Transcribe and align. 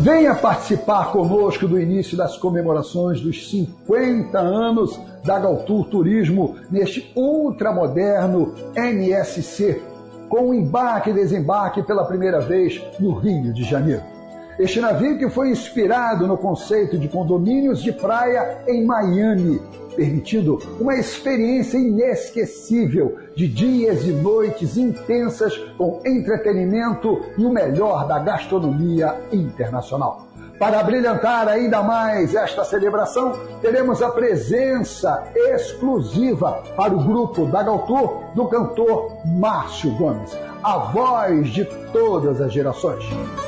Venha 0.00 0.32
participar 0.32 1.10
conosco 1.10 1.66
do 1.66 1.78
início 1.78 2.16
das 2.16 2.36
comemorações 2.36 3.20
dos 3.20 3.50
50 3.50 4.38
anos 4.38 4.98
da 5.24 5.40
Galtur 5.40 5.86
Turismo 5.86 6.54
neste 6.70 7.10
ultramoderno 7.16 8.54
NSC, 8.76 9.82
com 10.28 10.54
embarque 10.54 11.10
e 11.10 11.14
desembarque 11.14 11.82
pela 11.82 12.04
primeira 12.04 12.38
vez 12.38 12.80
no 13.00 13.12
Rio 13.18 13.52
de 13.52 13.64
Janeiro. 13.64 14.17
Este 14.58 14.80
navio 14.80 15.16
que 15.16 15.30
foi 15.30 15.50
inspirado 15.50 16.26
no 16.26 16.36
conceito 16.36 16.98
de 16.98 17.06
condomínios 17.08 17.80
de 17.80 17.92
praia 17.92 18.64
em 18.66 18.84
Miami, 18.84 19.62
permitindo 19.94 20.58
uma 20.80 20.96
experiência 20.96 21.78
inesquecível 21.78 23.16
de 23.36 23.46
dias 23.46 24.04
e 24.04 24.10
noites 24.10 24.76
intensas 24.76 25.56
com 25.76 26.00
entretenimento 26.04 27.20
e 27.38 27.46
o 27.46 27.50
melhor 27.50 28.08
da 28.08 28.18
gastronomia 28.18 29.14
internacional. 29.30 30.26
Para 30.58 30.82
brilhantar 30.82 31.46
ainda 31.46 31.80
mais 31.84 32.34
esta 32.34 32.64
celebração, 32.64 33.38
teremos 33.60 34.02
a 34.02 34.10
presença 34.10 35.22
exclusiva 35.34 36.64
para 36.76 36.92
o 36.92 37.04
grupo 37.04 37.46
da 37.46 37.62
Galtur 37.62 38.24
do 38.34 38.48
cantor 38.48 39.18
Márcio 39.24 39.92
Gomes, 39.92 40.36
a 40.62 40.78
voz 40.78 41.48
de 41.48 41.64
todas 41.92 42.40
as 42.40 42.52
gerações. 42.52 43.04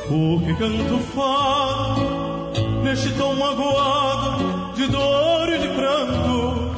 O 0.09 0.41
que 0.41 0.53
canto 0.57 0.99
fado 1.15 2.01
neste 2.83 3.13
tom 3.15 3.35
magoado 3.35 4.75
de 4.75 4.89
dor 4.89 5.49
e 5.49 5.59
de 5.59 5.69
pranto. 5.69 6.71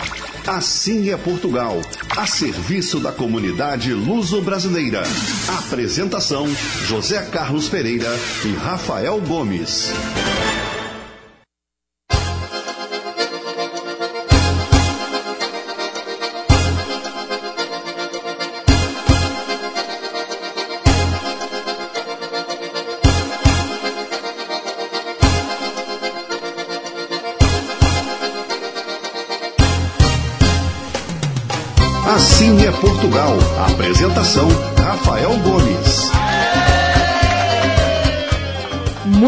Assim 0.46 1.10
é 1.10 1.16
Portugal, 1.16 1.82
a 2.18 2.28
serviço 2.28 3.00
da 3.00 3.14
comunidade 3.14 3.94
luso-brasileira. 3.94 5.02
Apresentação: 5.48 6.46
José 6.86 7.22
Carlos 7.32 7.70
Pereira 7.70 8.10
e 8.46 8.54
Rafael 8.54 9.22
Gomes. 9.22 9.94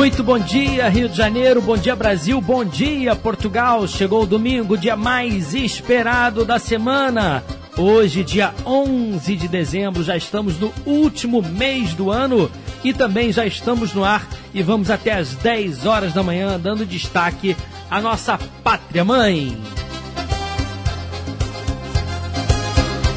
Muito 0.06 0.24
bom 0.24 0.38
dia, 0.38 0.88
Rio 0.88 1.10
de 1.10 1.18
Janeiro, 1.18 1.60
bom 1.60 1.76
dia, 1.76 1.96
Brasil, 1.96 2.40
bom 2.40 2.64
dia, 2.64 3.16
Portugal. 3.16 3.88
Chegou 3.88 4.22
o 4.22 4.28
domingo, 4.28 4.78
dia 4.78 4.96
mais 4.96 5.56
esperado 5.56 6.46
da 6.46 6.60
semana. 6.60 7.44
Hoje, 7.76 8.24
dia 8.24 8.54
11 8.64 9.36
de 9.36 9.48
dezembro, 9.48 10.04
já 10.04 10.16
estamos 10.16 10.60
no 10.60 10.72
último 10.86 11.42
mês 11.42 11.96
do 11.96 12.12
ano 12.12 12.52
e 12.84 12.94
também 12.94 13.32
já 13.32 13.48
estamos 13.48 13.96
no 13.96 14.06
ar 14.06 14.28
e 14.54 14.62
vamos 14.62 14.92
até 14.92 15.14
às 15.14 15.34
10 15.34 15.88
horas 15.88 16.14
da 16.14 16.22
manhã 16.22 16.60
dando 16.60 16.86
destaque 16.86 17.58
à 17.90 18.00
nossa 18.00 18.38
pátria 18.64 19.04
mãe. 19.04 19.58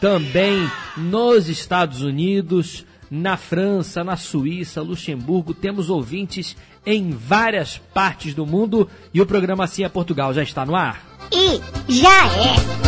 também 0.00 0.70
nos 0.96 1.48
Estados 1.48 2.00
Unidos, 2.00 2.86
na 3.10 3.36
França, 3.36 4.04
na 4.04 4.16
Suíça, 4.16 4.80
Luxemburgo, 4.80 5.52
temos 5.52 5.90
ouvintes 5.90 6.56
em 6.86 7.10
várias 7.10 7.78
partes 7.92 8.34
do 8.34 8.46
mundo 8.46 8.88
e 9.12 9.20
o 9.20 9.26
programa 9.26 9.64
Assim 9.64 9.82
é 9.82 9.88
Portugal 9.88 10.32
já 10.32 10.44
está 10.44 10.64
no 10.64 10.76
ar 10.76 11.11
e 11.32 11.60
já 11.88 12.26
é. 12.28 12.82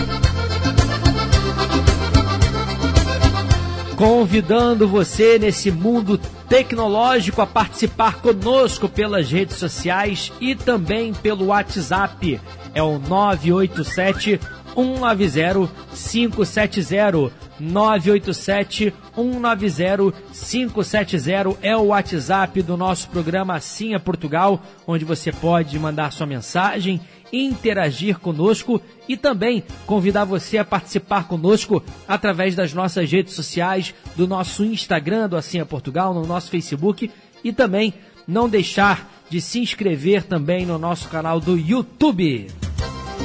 Convidando 3.97 4.89
você 4.89 5.39
nesse 5.39 5.71
mundo 5.71 6.19
tecnológico 6.49 7.41
a 7.41 7.47
participar 7.47 8.17
conosco 8.17 8.89
pelas 8.89 9.31
redes 9.31 9.57
sociais 9.57 10.33
e 10.41 10.55
também 10.55 11.15
pelo 11.15 11.47
WhatsApp. 11.47 12.41
É 12.75 12.83
o 12.83 12.99
987 12.99 14.41
190 14.75 15.71
570 15.95 17.33
987 17.61 18.93
190 19.15 20.13
570 20.33 21.59
é 21.63 21.77
o 21.77 21.87
WhatsApp 21.87 22.63
do 22.63 22.77
nosso 22.77 23.09
programa 23.09 23.55
Assim 23.55 23.95
é 23.95 23.99
Portugal, 23.99 24.61
onde 24.87 25.05
você 25.05 25.31
pode 25.31 25.79
mandar 25.79 26.13
sua 26.13 26.27
mensagem 26.27 27.01
interagir 27.43 28.19
conosco 28.19 28.81
e 29.09 29.17
também 29.17 29.65
convidar 29.87 30.25
você 30.25 30.59
a 30.59 30.65
participar 30.65 31.27
conosco 31.27 31.83
através 32.07 32.55
das 32.55 32.73
nossas 32.73 33.11
redes 33.11 33.35
sociais, 33.35 33.95
do 34.17 34.27
nosso 34.27 34.65
Instagram 34.65 35.29
do 35.29 35.37
Assim 35.37 35.61
é 35.61 35.65
Portugal, 35.65 36.15
no 36.15 36.27
nosso 36.27 36.51
Facebook 36.51 37.11
e 37.43 37.53
também 37.53 37.95
não 38.27 38.49
deixar 38.49 39.13
de 39.29 39.41
se 39.41 39.59
inscrever 39.61 40.23
também 40.23 40.65
no 40.65 40.79
nosso 40.79 41.09
canal 41.09 41.41
do 41.41 41.59
YouTube. 41.59 42.47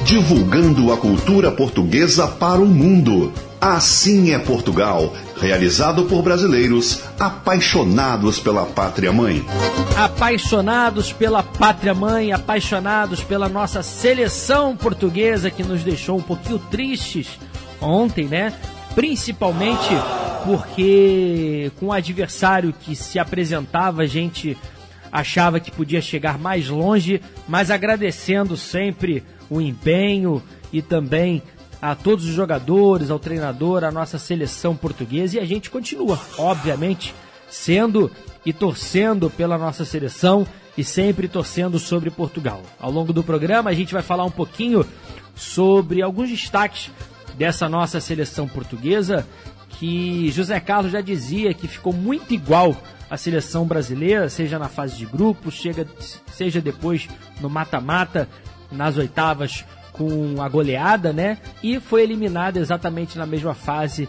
Divulgando 0.04 0.92
a 0.92 0.96
cultura 0.96 1.52
portuguesa 1.52 2.26
para 2.26 2.60
o 2.60 2.66
mundo. 2.66 3.32
Assim 3.60 4.32
é 4.32 4.38
Portugal, 4.38 5.14
realizado 5.40 6.04
por 6.04 6.22
brasileiros 6.22 7.02
apaixonados 7.18 8.38
pela 8.38 8.66
pátria 8.66 9.12
mãe. 9.12 9.44
Apaixonados 9.96 11.12
pela 11.12 11.42
pátria 11.42 11.94
mãe, 11.94 12.32
apaixonados 12.32 13.22
pela 13.22 13.48
nossa 13.48 13.82
seleção 13.82 14.76
portuguesa 14.76 15.50
que 15.50 15.62
nos 15.62 15.82
deixou 15.82 16.18
um 16.18 16.22
pouquinho 16.22 16.58
tristes 16.70 17.38
ontem, 17.80 18.26
né? 18.26 18.52
Principalmente 18.94 19.88
porque 20.44 21.70
com 21.78 21.86
o 21.86 21.92
adversário 21.92 22.74
que 22.78 22.94
se 22.94 23.18
apresentava, 23.18 24.02
a 24.02 24.06
gente 24.06 24.56
achava 25.10 25.58
que 25.58 25.70
podia 25.70 26.00
chegar 26.00 26.38
mais 26.38 26.68
longe, 26.68 27.20
mas 27.48 27.70
agradecendo 27.70 28.56
sempre 28.56 29.24
o 29.48 29.60
empenho 29.60 30.42
e 30.72 30.80
também 30.80 31.42
a 31.80 31.94
todos 31.94 32.26
os 32.26 32.34
jogadores, 32.34 33.10
ao 33.10 33.18
treinador, 33.18 33.84
à 33.84 33.90
nossa 33.90 34.18
seleção 34.18 34.76
portuguesa 34.76 35.36
e 35.36 35.40
a 35.40 35.44
gente 35.44 35.70
continua, 35.70 36.18
obviamente, 36.36 37.14
sendo 37.48 38.10
e 38.44 38.52
torcendo 38.52 39.30
pela 39.30 39.56
nossa 39.56 39.84
seleção 39.84 40.46
e 40.76 40.84
sempre 40.84 41.28
torcendo 41.28 41.78
sobre 41.78 42.10
Portugal. 42.10 42.62
Ao 42.78 42.90
longo 42.90 43.12
do 43.12 43.22
programa 43.22 43.70
a 43.70 43.74
gente 43.74 43.92
vai 43.92 44.02
falar 44.02 44.24
um 44.24 44.30
pouquinho 44.30 44.84
sobre 45.34 46.02
alguns 46.02 46.28
destaques 46.28 46.90
dessa 47.36 47.68
nossa 47.68 48.00
seleção 48.00 48.46
portuguesa 48.46 49.26
que 49.70 50.30
José 50.30 50.60
Carlos 50.60 50.92
já 50.92 51.00
dizia 51.00 51.54
que 51.54 51.66
ficou 51.66 51.92
muito 51.92 52.34
igual 52.34 52.76
à 53.08 53.16
seleção 53.16 53.64
brasileira, 53.64 54.28
seja 54.28 54.58
na 54.58 54.68
fase 54.68 54.96
de 54.96 55.06
grupos, 55.06 55.54
chega, 55.54 55.86
seja 56.30 56.60
depois 56.60 57.08
no 57.40 57.48
mata-mata, 57.48 58.28
nas 58.70 58.96
oitavas 58.98 59.64
com 59.92 60.40
a 60.40 60.48
goleada, 60.48 61.12
né? 61.12 61.38
E 61.62 61.80
foi 61.80 62.02
eliminada 62.02 62.58
exatamente 62.58 63.18
na 63.18 63.26
mesma 63.26 63.54
fase 63.54 64.08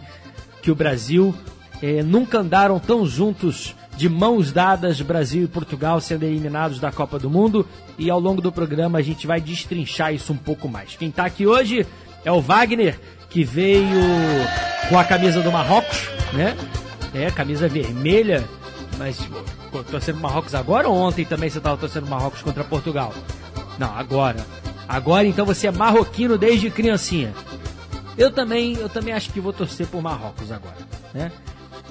que 0.62 0.70
o 0.70 0.74
Brasil. 0.74 1.34
Eh, 1.82 2.02
nunca 2.02 2.38
andaram 2.38 2.78
tão 2.78 3.04
juntos 3.04 3.74
de 3.96 4.08
mãos 4.08 4.52
dadas, 4.52 5.00
Brasil 5.00 5.44
e 5.44 5.48
Portugal 5.48 6.00
sendo 6.00 6.24
eliminados 6.24 6.78
da 6.78 6.90
Copa 6.90 7.18
do 7.18 7.28
Mundo. 7.28 7.66
E 7.98 8.08
ao 8.10 8.20
longo 8.20 8.40
do 8.40 8.52
programa 8.52 8.98
a 8.98 9.02
gente 9.02 9.26
vai 9.26 9.40
destrinchar 9.40 10.14
isso 10.14 10.32
um 10.32 10.36
pouco 10.36 10.68
mais. 10.68 10.96
Quem 10.96 11.08
está 11.08 11.24
aqui 11.24 11.46
hoje 11.46 11.86
é 12.24 12.32
o 12.32 12.40
Wagner, 12.40 12.98
que 13.28 13.44
veio 13.44 14.00
com 14.88 14.98
a 14.98 15.04
camisa 15.04 15.42
do 15.42 15.50
Marrocos, 15.50 16.08
né? 16.32 16.56
É, 17.12 17.30
camisa 17.30 17.68
vermelha. 17.68 18.44
Mas 18.98 19.18
pô, 19.70 19.82
torcendo 19.82 20.20
Marrocos 20.20 20.54
agora 20.54 20.88
ou 20.88 20.96
ontem 20.96 21.24
também 21.24 21.50
você 21.50 21.58
estava 21.58 21.76
torcendo 21.76 22.06
Marrocos 22.06 22.42
contra 22.42 22.62
Portugal? 22.62 23.12
Não, 23.78 23.92
agora. 23.96 24.44
Agora 24.88 25.26
então 25.26 25.46
você 25.46 25.66
é 25.66 25.70
marroquino 25.70 26.36
desde 26.36 26.70
criancinha. 26.70 27.32
Eu 28.16 28.30
também, 28.30 28.74
eu 28.74 28.88
também 28.88 29.14
acho 29.14 29.30
que 29.30 29.40
vou 29.40 29.52
torcer 29.52 29.86
por 29.86 30.02
Marrocos 30.02 30.52
agora, 30.52 30.76
né? 31.14 31.32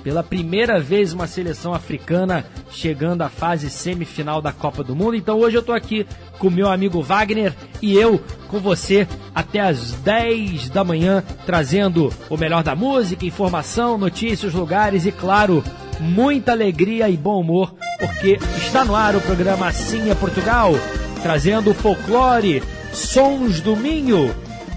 Pela 0.04 0.24
primeira 0.24 0.80
vez 0.80 1.14
uma 1.14 1.28
seleção 1.28 1.74
africana 1.74 2.46
chegando 2.72 3.22
à 3.22 3.30
fase 3.30 3.70
semifinal 3.70 4.42
da 4.42 4.52
Copa 4.52 4.84
do 4.84 4.96
Mundo. 4.96 5.16
Então 5.16 5.40
hoje 5.40 5.58
eu 5.58 5.64
tô 5.64 5.74
aqui 5.74 6.08
com 6.40 6.50
meu 6.50 6.70
amigo 6.70 7.02
Wagner 7.02 7.54
e 7.82 7.96
eu 7.96 8.20
com 8.48 8.60
você 8.60 9.08
até 9.34 9.60
as 9.60 9.92
10 9.94 10.70
da 10.70 10.84
manhã, 10.84 11.24
trazendo 11.46 12.12
o 12.30 12.38
melhor 12.38 12.64
da 12.64 12.76
música, 12.76 13.26
informação, 13.26 13.98
notícias, 13.98 14.54
lugares 14.54 15.06
e, 15.06 15.12
claro, 15.12 15.64
muita 16.00 16.52
alegria 16.52 17.08
e 17.10 17.16
bom 17.16 17.40
humor, 17.40 17.74
porque 18.00 18.40
está 18.58 18.84
no 18.84 18.96
ar 18.96 19.16
o 19.16 19.22
programa 19.22 19.68
Assim 19.68 20.10
é 20.10 20.16
Portugal, 20.16 20.74
trazendo 21.22 21.74
folclore, 21.74 22.64
sons 22.94 23.62
do 23.62 23.76
Minho. 23.76 24.34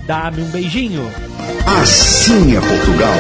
Dá-me 0.07 0.43
um 0.43 0.51
beijinho. 0.51 1.11
Assim 1.83 2.57
é 2.57 2.61
Portugal. 2.61 3.15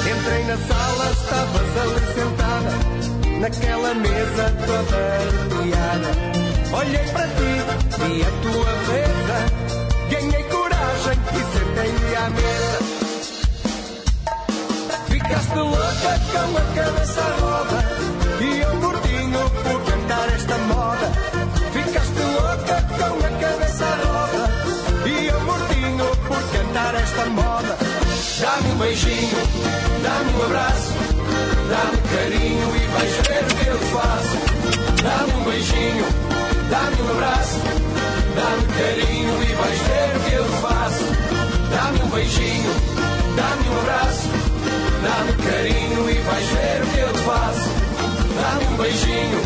Entrei 0.00 0.44
na 0.44 0.56
sala, 0.56 1.10
estavas 1.12 1.76
ali 1.82 2.00
sentada, 2.14 2.72
naquela 3.40 3.94
mesa 3.94 4.52
toda 4.66 5.64
liada. 5.64 6.10
Olhei 6.72 7.06
para 7.12 7.28
ti 7.28 7.52
e 8.10 8.22
a 8.22 8.30
tua 8.42 8.72
beleza, 8.86 9.38
ganhei 10.10 10.44
coragem 10.44 11.18
e 11.32 11.42
sentei-me 11.52 12.14
à 12.16 12.30
mesa. 12.30 12.78
Ficaste 15.08 15.54
louca 15.56 16.20
com 16.32 16.56
a 16.56 16.64
cabeça 16.74 17.22
roda 17.40 17.80
e 18.40 18.60
eu 18.60 18.73
Louca 22.64 22.82
com 22.82 23.18
a 23.18 23.30
cabeça 23.40 23.84
roda 23.84 24.48
e 25.06 25.26
eu 25.26 25.40
mortinho 25.42 26.06
por 26.26 26.42
cantar 26.50 26.94
esta 26.94 27.26
moda. 27.26 27.76
Dá-me 28.40 28.72
um 28.72 28.78
beijinho, 28.78 29.36
dá-me 30.02 30.32
um 30.32 30.42
abraço, 30.44 30.92
dá-me 31.68 31.98
carinho 32.08 32.76
e 32.76 32.86
vais 32.86 33.12
ver 33.12 33.44
o 33.44 33.56
que 33.56 33.66
eu 33.68 33.78
faço. 33.78 34.38
Dá-me 35.02 35.32
um 35.34 35.44
beijinho, 35.44 36.06
dá-me 36.70 37.02
um 37.02 37.10
abraço, 37.10 37.60
dá-me 38.34 38.64
carinho 38.78 39.42
e 39.42 39.52
vais 39.52 39.78
ver 39.80 40.16
o 40.16 40.20
que 40.20 40.34
eu 40.34 40.44
faço. 40.62 41.04
Dá-me 41.70 42.02
um 42.02 42.08
beijinho, 42.08 42.72
dá-me 43.36 43.68
um 43.68 43.78
abraço, 43.80 44.28
dá-me 45.02 45.32
carinho 45.44 46.10
e 46.10 46.14
vais 46.14 46.46
ver 46.46 46.82
o 46.82 46.86
que 46.86 46.98
eu 46.98 47.14
faço. 47.24 47.70
Dá-me 48.40 48.64
um 48.72 48.76
beijinho, 48.78 49.40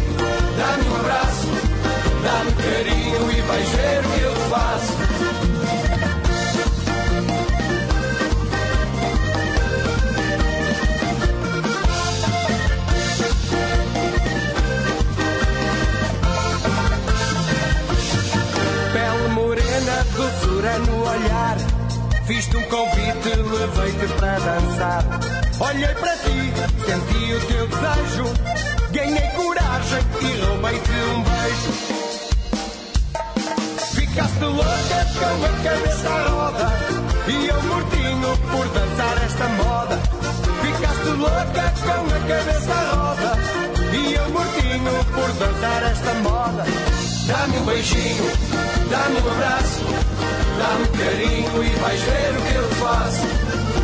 dá-me 0.56 0.88
um 0.88 0.96
abraço, 0.96 1.67
dá-me 2.22 2.52
carinho 2.52 3.32
e 3.32 3.40
vais 3.42 3.68
ver 3.68 4.00
o 4.00 4.10
que 4.12 4.20
eu 4.20 4.34
faço. 4.50 4.92
Pele 18.92 19.28
morena, 19.34 20.06
doçura 20.16 20.78
no 20.78 21.02
olhar. 21.02 21.56
Fiz-te 22.26 22.56
um 22.56 22.62
convite, 22.64 23.28
levei-te 23.36 24.12
para 24.14 24.38
dançar. 24.38 25.04
Olhei 25.60 25.94
para 25.94 26.16
ti, 26.18 26.52
senti 26.86 27.32
o 27.32 27.40
teu 27.46 27.66
desejo. 27.66 28.24
Ganhei 28.92 29.28
coragem 29.30 30.00
e 30.20 30.40
roubei-te 30.44 30.90
um 30.90 31.22
beijo. 31.22 31.87
Ficaste 34.18 34.44
louca 34.46 35.06
com 35.14 35.44
a 35.44 35.48
cabeça 35.62 36.08
à 36.08 36.28
roda. 36.28 36.72
E 37.28 37.46
eu 37.46 37.62
mortinho 37.62 38.36
por 38.50 38.66
dançar 38.74 39.16
esta 39.24 39.48
moda. 39.50 39.96
Ficaste 40.60 41.08
louca 41.10 41.72
com 41.84 42.00
a 42.02 42.18
cabeça 42.26 42.72
à 42.72 42.94
roda. 42.96 43.38
E 43.94 44.14
eu 44.14 44.28
mortinho 44.30 45.04
por 45.14 45.32
dançar 45.34 45.84
esta 45.84 46.14
moda. 46.14 46.64
Dá-me 47.28 47.58
um 47.58 47.64
beijinho, 47.64 48.24
dá-me 48.90 49.20
um 49.20 49.30
abraço, 49.30 49.84
dá-me 50.58 50.88
carinho 50.98 51.62
e 51.62 51.76
vais 51.76 52.00
ver 52.00 52.38
o 52.38 52.42
que 52.42 52.54
eu 52.56 52.68
faço. 52.70 53.22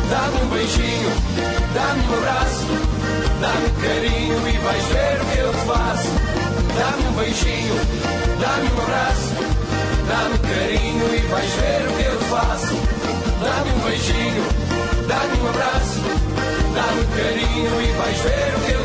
Dá-me 0.09 0.43
um 0.43 0.49
beijinho, 0.49 1.11
dá-me 1.73 2.07
um 2.09 2.13
abraço, 2.13 2.67
dá-me 3.39 3.69
carinho 3.81 4.49
e 4.49 4.57
vais 4.57 4.83
ver 4.83 5.21
o 5.21 5.25
que 5.27 5.37
eu 5.39 5.53
faço. 5.53 6.09
Dá-me 6.77 7.07
um 7.07 7.11
beijinho, 7.13 7.75
dá-me 8.41 8.69
um 8.69 8.81
abraço, 8.83 9.54
dá-me 10.07 10.37
carinho 10.37 11.15
e 11.15 11.19
vais 11.27 11.51
ver 11.51 11.87
o 11.87 11.93
que 11.97 12.03
eu 12.03 12.19
faço. 12.29 12.75
Dá-me 13.41 13.71
um 13.71 13.79
beijinho, 13.79 14.43
dá-me 15.07 15.41
um 15.41 15.49
abraço, 15.49 16.01
dá-me 16.73 17.05
carinho 17.15 17.81
e 17.81 17.91
vais 17.93 18.17
ver 18.19 18.55
o 18.55 18.59
que 18.65 18.71
eu 18.71 18.84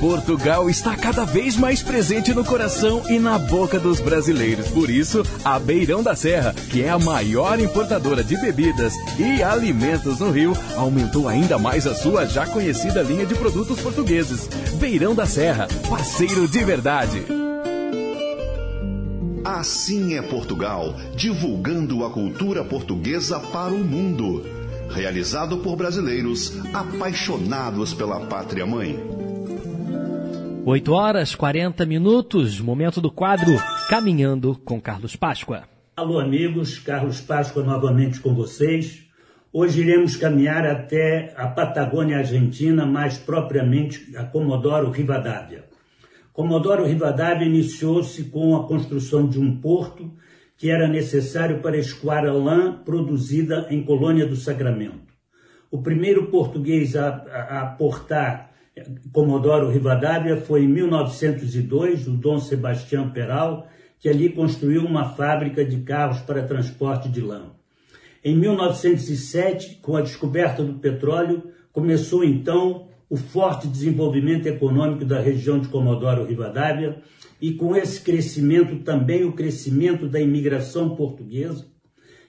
Portugal 0.00 0.70
está 0.70 0.96
cada 0.96 1.24
vez 1.24 1.56
mais 1.56 1.82
presente 1.82 2.32
no 2.32 2.44
coração 2.44 3.02
e 3.08 3.18
na 3.18 3.36
boca 3.36 3.80
dos 3.80 3.98
brasileiros. 3.98 4.68
Por 4.68 4.88
isso, 4.88 5.24
a 5.44 5.58
Beirão 5.58 6.04
da 6.04 6.14
Serra, 6.14 6.54
que 6.70 6.82
é 6.82 6.88
a 6.88 6.98
maior 6.98 7.58
importadora 7.58 8.22
de 8.22 8.36
bebidas 8.36 8.94
e 9.18 9.42
alimentos 9.42 10.20
no 10.20 10.30
Rio, 10.30 10.52
aumentou 10.76 11.28
ainda 11.28 11.58
mais 11.58 11.84
a 11.84 11.96
sua 11.96 12.26
já 12.26 12.46
conhecida 12.46 13.02
linha 13.02 13.26
de 13.26 13.34
produtos 13.34 13.80
portugueses. 13.80 14.48
Beirão 14.78 15.16
da 15.16 15.26
Serra, 15.26 15.66
parceiro 15.88 16.46
de 16.46 16.64
verdade. 16.64 17.24
Assim 19.44 20.14
é 20.14 20.22
Portugal, 20.22 20.94
divulgando 21.16 22.04
a 22.04 22.10
cultura 22.10 22.64
portuguesa 22.64 23.40
para 23.40 23.72
o 23.72 23.78
mundo. 23.78 24.44
Realizado 24.90 25.58
por 25.58 25.74
brasileiros 25.74 26.52
apaixonados 26.72 27.92
pela 27.92 28.20
pátria 28.20 28.64
mãe. 28.64 29.18
8 30.64 30.92
horas 30.92 31.34
40 31.34 31.86
minutos, 31.86 32.60
momento 32.60 33.00
do 33.00 33.10
quadro 33.10 33.56
Caminhando 33.88 34.54
com 34.64 34.80
Carlos 34.80 35.16
Páscoa. 35.16 35.62
Alô, 35.96 36.18
amigos, 36.18 36.78
Carlos 36.78 37.20
Páscoa 37.20 37.62
novamente 37.62 38.20
com 38.20 38.34
vocês. 38.34 39.04
Hoje 39.52 39.80
iremos 39.80 40.16
caminhar 40.16 40.66
até 40.66 41.32
a 41.36 41.48
Patagônia 41.48 42.18
Argentina, 42.18 42.84
mais 42.84 43.16
propriamente 43.16 44.14
a 44.16 44.24
Comodoro 44.24 44.90
Rivadavia. 44.90 45.64
Comodoro 46.32 46.84
Rivadavia 46.84 47.46
iniciou-se 47.46 48.24
com 48.24 48.54
a 48.54 48.66
construção 48.66 49.26
de 49.26 49.40
um 49.40 49.60
porto 49.60 50.12
que 50.56 50.70
era 50.70 50.86
necessário 50.86 51.60
para 51.60 51.78
escoar 51.78 52.26
a 52.26 52.32
lã 52.32 52.72
produzida 52.84 53.66
em 53.70 53.82
Colônia 53.82 54.26
do 54.26 54.36
Sacramento. 54.36 55.14
O 55.70 55.82
primeiro 55.82 56.26
português 56.26 56.96
a, 56.96 57.08
a, 57.08 57.60
a 57.60 57.66
portar 57.66 58.47
Comodoro 59.12 59.70
Rivadavia 59.70 60.36
foi 60.36 60.64
em 60.64 60.68
1902, 60.68 62.06
o 62.08 62.12
Dom 62.12 62.38
Sebastião 62.38 63.10
Peral, 63.10 63.68
que 63.98 64.08
ali 64.08 64.28
construiu 64.30 64.84
uma 64.84 65.10
fábrica 65.10 65.64
de 65.64 65.78
carros 65.78 66.20
para 66.20 66.42
transporte 66.42 67.08
de 67.08 67.20
lã. 67.20 67.52
Em 68.24 68.36
1907, 68.36 69.78
com 69.82 69.96
a 69.96 70.00
descoberta 70.00 70.62
do 70.62 70.74
petróleo, 70.74 71.50
começou 71.72 72.24
então 72.24 72.88
o 73.08 73.16
forte 73.16 73.66
desenvolvimento 73.66 74.46
econômico 74.46 75.04
da 75.04 75.20
região 75.20 75.58
de 75.58 75.68
Comodoro 75.68 76.24
Rivadavia 76.24 76.98
e 77.40 77.52
com 77.52 77.74
esse 77.76 78.00
crescimento 78.00 78.82
também 78.84 79.24
o 79.24 79.32
crescimento 79.32 80.06
da 80.08 80.20
imigração 80.20 80.94
portuguesa, 80.94 81.66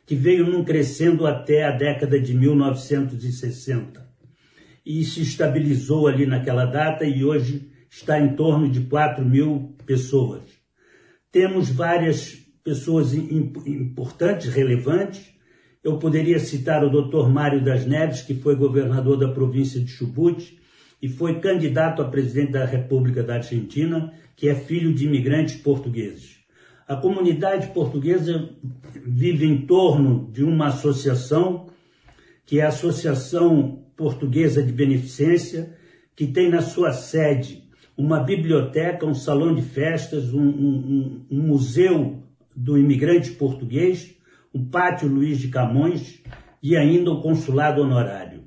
que 0.05 0.15
veio 0.15 0.45
num 0.47 0.63
crescendo 0.63 1.27
até 1.27 1.65
a 1.65 1.71
década 1.71 2.19
de 2.19 2.33
1960 2.33 4.08
e 4.89 5.03
se 5.03 5.21
estabilizou 5.21 6.07
ali 6.07 6.25
naquela 6.25 6.65
data 6.65 7.05
e 7.05 7.23
hoje 7.23 7.69
está 7.87 8.19
em 8.19 8.35
torno 8.35 8.67
de 8.67 8.81
4 8.81 9.23
mil 9.23 9.75
pessoas. 9.85 10.41
Temos 11.31 11.69
várias 11.69 12.33
pessoas 12.63 13.13
importantes, 13.13 14.51
relevantes. 14.51 15.31
Eu 15.83 15.99
poderia 15.99 16.39
citar 16.39 16.83
o 16.83 16.89
Dr. 16.89 17.29
Mário 17.29 17.63
das 17.63 17.85
Neves, 17.85 18.23
que 18.23 18.33
foi 18.33 18.55
governador 18.55 19.15
da 19.15 19.31
província 19.31 19.79
de 19.79 19.91
Chubut 19.91 20.59
e 20.99 21.07
foi 21.07 21.39
candidato 21.39 22.01
a 22.01 22.09
presidente 22.09 22.53
da 22.53 22.65
República 22.65 23.21
da 23.21 23.35
Argentina, 23.35 24.11
que 24.35 24.49
é 24.49 24.55
filho 24.55 24.91
de 24.91 25.05
imigrantes 25.05 25.57
portugueses. 25.57 26.39
A 26.87 26.95
comunidade 26.95 27.67
portuguesa 27.75 28.49
vive 29.05 29.45
em 29.45 29.67
torno 29.67 30.31
de 30.31 30.43
uma 30.43 30.69
associação, 30.69 31.67
que 32.43 32.59
é 32.59 32.63
a 32.63 32.69
Associação 32.69 33.85
Portuguesa 33.99 34.63
de 34.63 34.71
Beneficência, 34.71 35.75
que 36.15 36.25
tem 36.25 36.49
na 36.49 36.61
sua 36.61 36.93
sede 36.93 37.67
uma 37.97 38.23
biblioteca, 38.23 39.05
um 39.05 39.13
salão 39.13 39.53
de 39.53 39.61
festas, 39.61 40.33
um, 40.33 40.41
um, 40.41 41.25
um 41.29 41.41
museu 41.41 42.23
do 42.55 42.77
imigrante 42.77 43.31
português, 43.31 44.15
um 44.55 44.63
pátio 44.63 45.09
Luiz 45.09 45.37
de 45.37 45.49
Camões 45.49 46.23
e 46.63 46.77
ainda 46.77 47.11
o 47.11 47.21
consulado 47.21 47.81
honorário. 47.81 48.43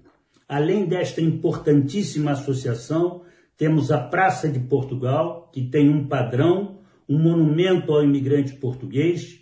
Além 0.48 0.86
desta 0.86 1.20
importantíssima 1.20 2.30
associação, 2.30 3.20
temos 3.58 3.92
a 3.92 3.98
Praça 3.98 4.48
de 4.48 4.58
Portugal, 4.58 5.50
que 5.52 5.62
tem 5.62 5.90
um 5.90 6.08
padrão, 6.08 6.78
um 7.06 7.18
monumento 7.18 7.92
ao 7.92 8.02
imigrante 8.02 8.54
português 8.54 9.38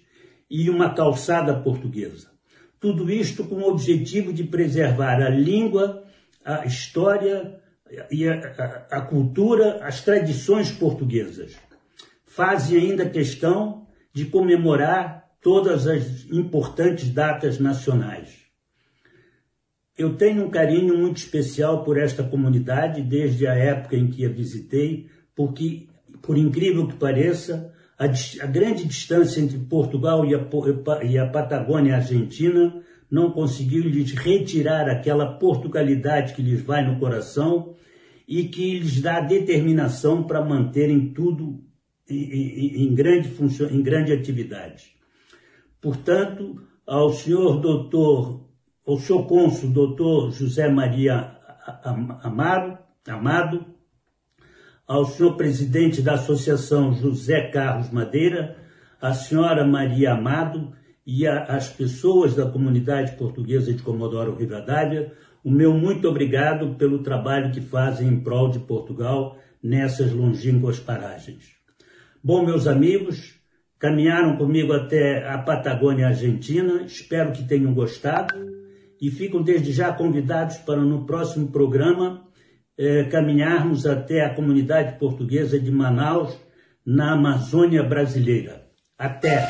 e 0.50 0.68
uma 0.68 0.92
calçada 0.92 1.54
portuguesa. 1.54 2.29
Tudo 2.80 3.10
isto 3.10 3.44
com 3.44 3.56
o 3.56 3.68
objetivo 3.68 4.32
de 4.32 4.42
preservar 4.42 5.20
a 5.22 5.28
língua, 5.28 6.02
a 6.42 6.64
história 6.64 7.60
e 8.10 8.26
a, 8.26 8.86
a, 8.90 8.98
a 8.98 9.00
cultura, 9.02 9.84
as 9.84 10.02
tradições 10.02 10.72
portuguesas. 10.72 11.56
Fazem 12.24 12.78
ainda 12.78 13.08
questão 13.08 13.86
de 14.14 14.24
comemorar 14.24 15.28
todas 15.42 15.86
as 15.86 16.24
importantes 16.30 17.10
datas 17.10 17.58
nacionais. 17.58 18.40
Eu 19.96 20.16
tenho 20.16 20.46
um 20.46 20.50
carinho 20.50 20.96
muito 20.96 21.18
especial 21.18 21.84
por 21.84 21.98
esta 21.98 22.22
comunidade 22.22 23.02
desde 23.02 23.46
a 23.46 23.54
época 23.54 23.96
em 23.96 24.08
que 24.08 24.24
a 24.24 24.30
visitei, 24.30 25.10
porque, 25.34 25.88
por 26.22 26.38
incrível 26.38 26.88
que 26.88 26.96
pareça, 26.96 27.74
a, 28.00 28.06
a 28.06 28.46
grande 28.46 28.86
distância 28.86 29.42
entre 29.42 29.58
Portugal 29.58 30.24
e 30.24 30.34
a, 30.34 30.40
e 31.04 31.18
a 31.18 31.26
Patagônia 31.26 31.96
Argentina 31.96 32.82
não 33.10 33.30
conseguiu 33.30 33.82
lhes 33.82 34.12
retirar 34.12 34.88
aquela 34.88 35.34
portugalidade 35.34 36.32
que 36.32 36.40
lhes 36.40 36.62
vai 36.62 36.82
no 36.82 36.98
coração 36.98 37.74
e 38.26 38.44
que 38.44 38.78
lhes 38.78 39.02
dá 39.02 39.20
determinação 39.20 40.22
para 40.22 40.42
manterem 40.42 41.12
tudo 41.12 41.62
em, 42.08 42.86
em, 42.86 42.94
grande 42.94 43.28
função, 43.28 43.68
em 43.68 43.82
grande 43.82 44.14
atividade. 44.14 44.94
Portanto, 45.78 46.58
ao 46.86 47.12
senhor 47.12 47.60
doutor, 47.60 48.48
ao 48.86 48.96
senhor 48.96 49.26
cônsul 49.26 49.70
doutor 49.70 50.30
José 50.30 50.70
Maria 50.70 51.36
Amaro, 52.22 52.78
Amado, 53.06 53.66
ao 54.90 55.04
senhor 55.04 55.36
presidente 55.36 56.02
da 56.02 56.14
Associação 56.14 56.92
José 56.92 57.42
Carlos 57.42 57.92
Madeira, 57.92 58.56
à 59.00 59.14
senhora 59.14 59.64
Maria 59.64 60.14
Amado 60.14 60.72
e 61.06 61.28
às 61.28 61.68
pessoas 61.68 62.34
da 62.34 62.50
comunidade 62.50 63.12
portuguesa 63.12 63.72
de 63.72 63.84
Comodoro 63.84 64.34
Rivadavia, 64.34 65.12
o 65.44 65.50
meu 65.50 65.72
muito 65.72 66.08
obrigado 66.08 66.74
pelo 66.74 67.04
trabalho 67.04 67.52
que 67.52 67.60
fazem 67.60 68.08
em 68.08 68.18
prol 68.18 68.50
de 68.50 68.58
Portugal 68.58 69.38
nessas 69.62 70.10
longínquas 70.10 70.80
paragens. 70.80 71.52
Bom, 72.20 72.44
meus 72.44 72.66
amigos, 72.66 73.36
caminharam 73.78 74.36
comigo 74.36 74.72
até 74.72 75.24
a 75.24 75.38
Patagônia 75.38 76.08
Argentina, 76.08 76.82
espero 76.82 77.30
que 77.30 77.46
tenham 77.46 77.72
gostado 77.72 78.34
e 79.00 79.08
ficam 79.08 79.40
desde 79.40 79.70
já 79.70 79.92
convidados 79.92 80.56
para 80.56 80.80
no 80.80 81.06
próximo 81.06 81.46
programa 81.46 82.28
eh, 82.80 83.04
caminharmos 83.04 83.86
até 83.86 84.24
a 84.24 84.34
comunidade 84.34 84.98
portuguesa 84.98 85.60
de 85.60 85.70
Manaus, 85.70 86.36
na 86.84 87.12
Amazônia 87.12 87.82
brasileira. 87.82 88.62
Até! 88.98 89.46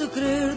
de 0.00 0.08
querer 0.08 0.56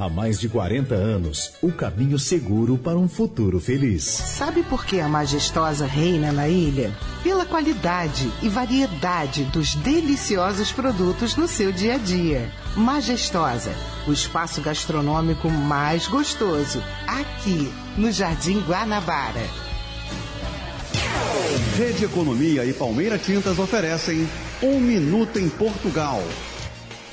Há 0.00 0.08
mais 0.08 0.40
de 0.40 0.48
40 0.48 0.94
anos, 0.94 1.52
o 1.60 1.70
caminho 1.70 2.18
seguro 2.18 2.78
para 2.78 2.96
um 2.96 3.06
futuro 3.06 3.60
feliz. 3.60 4.02
Sabe 4.02 4.62
por 4.62 4.86
que 4.86 4.98
a 4.98 5.06
majestosa 5.06 5.84
reina 5.84 6.32
na 6.32 6.48
ilha? 6.48 6.90
Pela 7.22 7.44
qualidade 7.44 8.32
e 8.40 8.48
variedade 8.48 9.44
dos 9.44 9.74
deliciosos 9.74 10.72
produtos 10.72 11.36
no 11.36 11.46
seu 11.46 11.70
dia 11.70 11.96
a 11.96 11.98
dia. 11.98 12.50
Majestosa, 12.74 13.74
o 14.08 14.12
espaço 14.14 14.62
gastronômico 14.62 15.50
mais 15.50 16.06
gostoso, 16.06 16.82
aqui 17.06 17.70
no 17.98 18.10
Jardim 18.10 18.60
Guanabara. 18.60 19.44
Rede 21.76 22.06
Economia 22.06 22.64
e 22.64 22.72
Palmeira 22.72 23.18
Tintas 23.18 23.58
oferecem 23.58 24.26
Um 24.62 24.80
Minuto 24.80 25.38
em 25.38 25.50
Portugal. 25.50 26.22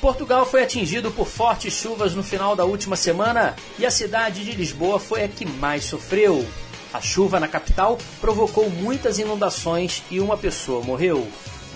Portugal 0.00 0.46
foi 0.46 0.62
atingido 0.62 1.10
por 1.10 1.26
fortes 1.26 1.72
chuvas 1.72 2.14
no 2.14 2.22
final 2.22 2.54
da 2.54 2.64
última 2.64 2.94
semana 2.94 3.56
e 3.78 3.84
a 3.84 3.90
cidade 3.90 4.44
de 4.44 4.52
Lisboa 4.52 5.00
foi 5.00 5.24
a 5.24 5.28
que 5.28 5.44
mais 5.44 5.84
sofreu. 5.84 6.46
A 6.92 7.00
chuva 7.00 7.40
na 7.40 7.48
capital 7.48 7.98
provocou 8.20 8.70
muitas 8.70 9.18
inundações 9.18 10.02
e 10.10 10.20
uma 10.20 10.36
pessoa 10.36 10.84
morreu. 10.84 11.26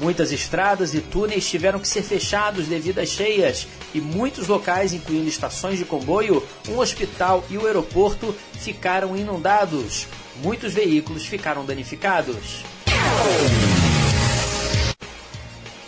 Muitas 0.01 0.33
estradas 0.33 0.95
e 0.95 1.01
túneis 1.01 1.49
tiveram 1.49 1.79
que 1.79 1.87
ser 1.87 2.03
fechados 2.03 2.67
devido 2.67 2.99
às 2.99 3.11
cheias 3.11 3.67
e 3.93 4.01
muitos 4.01 4.49
locais, 4.49 4.93
incluindo 4.93 5.29
estações 5.29 5.79
de 5.79 5.85
comboio, 5.85 6.43
um 6.69 6.79
hospital 6.79 7.45
e 7.51 7.59
o 7.59 7.67
aeroporto, 7.67 8.35
ficaram 8.55 9.17
inundados. 9.17 10.07
Muitos 10.43 10.73
veículos 10.73 11.27
ficaram 11.27 11.65
danificados. 11.65 12.65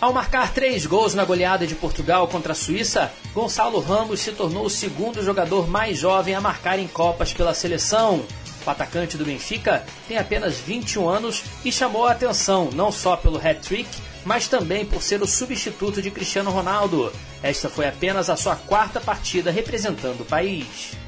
Ao 0.04 0.12
marcar 0.12 0.52
três 0.52 0.84
gols 0.84 1.14
na 1.14 1.24
goleada 1.24 1.66
de 1.66 1.74
Portugal 1.74 2.28
contra 2.28 2.52
a 2.52 2.54
Suíça, 2.54 3.10
Gonçalo 3.32 3.80
Ramos 3.80 4.20
se 4.20 4.32
tornou 4.32 4.66
o 4.66 4.70
segundo 4.70 5.24
jogador 5.24 5.66
mais 5.66 5.96
jovem 5.96 6.34
a 6.34 6.42
marcar 6.42 6.78
em 6.78 6.86
Copas 6.86 7.32
pela 7.32 7.54
seleção. 7.54 8.22
O 8.66 8.68
atacante 8.68 9.16
do 9.16 9.24
Benfica 9.24 9.82
tem 10.06 10.18
apenas 10.18 10.58
21 10.58 11.08
anos 11.08 11.42
e 11.64 11.72
chamou 11.72 12.04
a 12.04 12.12
atenção 12.12 12.68
não 12.74 12.92
só 12.92 13.16
pelo 13.16 13.38
hat-trick, 13.38 13.88
mas 14.26 14.46
também 14.46 14.84
por 14.84 15.00
ser 15.00 15.22
o 15.22 15.26
substituto 15.26 16.02
de 16.02 16.10
Cristiano 16.10 16.50
Ronaldo. 16.50 17.10
Esta 17.42 17.70
foi 17.70 17.88
apenas 17.88 18.28
a 18.28 18.36
sua 18.36 18.56
quarta 18.56 19.00
partida 19.00 19.50
representando 19.50 20.20
o 20.20 20.26
país. 20.26 20.98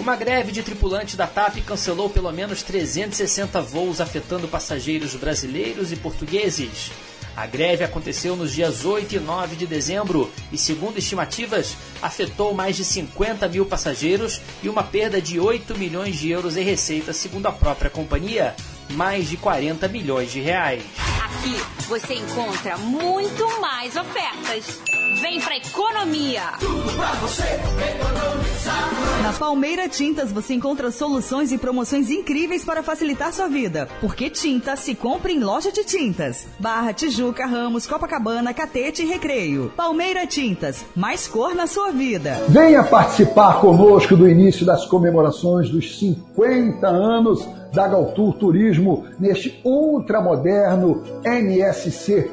Uma 0.00 0.16
greve 0.16 0.50
de 0.50 0.62
tripulantes 0.62 1.14
da 1.14 1.26
TAP 1.26 1.58
cancelou 1.58 2.08
pelo 2.08 2.32
menos 2.32 2.62
360 2.62 3.60
voos 3.60 4.00
afetando 4.00 4.48
passageiros 4.48 5.14
brasileiros 5.14 5.92
e 5.92 5.96
portugueses. 5.96 6.90
A 7.36 7.46
greve 7.46 7.84
aconteceu 7.84 8.34
nos 8.34 8.54
dias 8.54 8.86
8 8.86 9.16
e 9.16 9.20
9 9.20 9.56
de 9.56 9.66
dezembro 9.66 10.32
e, 10.50 10.56
segundo 10.56 10.96
estimativas, 10.96 11.76
afetou 12.00 12.54
mais 12.54 12.76
de 12.76 12.84
50 12.84 13.46
mil 13.48 13.66
passageiros 13.66 14.40
e 14.62 14.70
uma 14.70 14.82
perda 14.82 15.20
de 15.20 15.38
8 15.38 15.76
milhões 15.76 16.16
de 16.16 16.30
euros 16.30 16.56
em 16.56 16.64
receita, 16.64 17.12
segundo 17.12 17.44
a 17.46 17.52
própria 17.52 17.90
companhia, 17.90 18.56
mais 18.92 19.28
de 19.28 19.36
40 19.36 19.86
milhões 19.86 20.32
de 20.32 20.40
reais. 20.40 20.82
Aqui 21.22 21.62
você 21.88 22.14
encontra 22.14 22.78
muito 22.78 23.60
mais 23.60 23.94
ofertas. 23.96 24.99
Vem 25.14 25.40
pra 25.40 25.56
economia! 25.56 26.42
Tudo 26.60 26.96
pra 26.96 27.12
você 27.14 27.42
economizar. 27.42 28.90
Na 29.22 29.32
Palmeira 29.32 29.88
Tintas 29.88 30.30
você 30.30 30.54
encontra 30.54 30.90
soluções 30.90 31.50
e 31.50 31.58
promoções 31.58 32.10
incríveis 32.10 32.64
para 32.64 32.82
facilitar 32.82 33.32
sua 33.32 33.48
vida. 33.48 33.88
Porque 34.00 34.30
tinta 34.30 34.76
se 34.76 34.94
compra 34.94 35.32
em 35.32 35.40
loja 35.40 35.72
de 35.72 35.84
tintas. 35.84 36.46
Barra, 36.58 36.92
Tijuca, 36.92 37.44
Ramos, 37.44 37.86
Copacabana, 37.86 38.54
Catete 38.54 39.02
e 39.02 39.06
Recreio. 39.06 39.72
Palmeira 39.76 40.26
Tintas, 40.26 40.84
mais 40.94 41.26
cor 41.26 41.54
na 41.54 41.66
sua 41.66 41.90
vida. 41.90 42.40
Venha 42.48 42.84
participar 42.84 43.60
conosco 43.60 44.16
do 44.16 44.28
início 44.28 44.64
das 44.64 44.86
comemorações 44.86 45.68
dos 45.68 45.98
50 45.98 46.86
anos 46.86 47.46
da 47.72 47.86
Galtour 47.86 48.34
Turismo 48.34 49.06
neste 49.18 49.60
ultramoderno 49.64 51.02
MSC, 51.24 52.30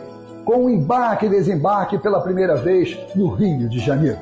com 0.47 0.63
o 0.63 0.69
embarque 0.69 1.25
e 1.25 1.29
desembarque 1.29 1.97
pela 1.97 2.21
primeira 2.21 2.55
vez 2.55 2.97
no 3.13 3.27
Rio 3.27 3.67
de 3.67 3.79
Janeiro. 3.79 4.17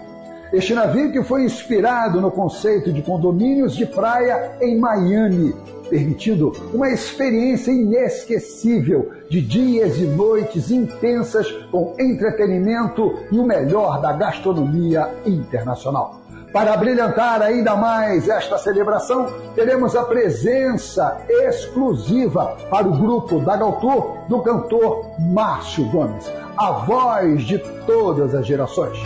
Este 0.51 0.73
navio 0.73 1.11
que 1.11 1.21
foi 1.21 1.43
inspirado 1.43 2.19
no 2.19 2.31
conceito 2.31 2.91
de 2.91 3.03
condomínios 3.03 3.75
de 3.75 3.85
praia 3.85 4.57
em 4.59 4.75
Miami, 4.75 5.53
permitindo 5.88 6.51
uma 6.73 6.89
experiência 6.89 7.69
inesquecível 7.69 9.11
de 9.29 9.39
dias 9.39 9.99
e 9.99 10.05
noites 10.05 10.71
intensas 10.71 11.51
com 11.69 11.93
entretenimento 11.99 13.13
e 13.31 13.38
o 13.38 13.45
melhor 13.45 14.01
da 14.01 14.11
gastronomia 14.11 15.07
internacional. 15.27 16.24
Para 16.55 16.75
brilhantar 16.77 17.41
ainda 17.41 17.75
mais 17.75 18.29
esta 18.29 18.57
celebração, 18.57 19.27
teremos 19.55 19.93
a 19.93 20.05
presença 20.05 21.17
exclusiva 21.27 22.55
para 22.69 22.87
o 22.87 22.97
grupo 22.97 23.41
da 23.41 23.57
Galtour 23.57 24.19
do 24.29 24.41
cantor 24.41 25.05
Márcio 25.19 25.83
Gomes, 25.89 26.31
a 26.57 26.71
voz 26.71 27.43
de 27.43 27.57
todas 27.85 28.33
as 28.33 28.47
gerações. 28.47 28.97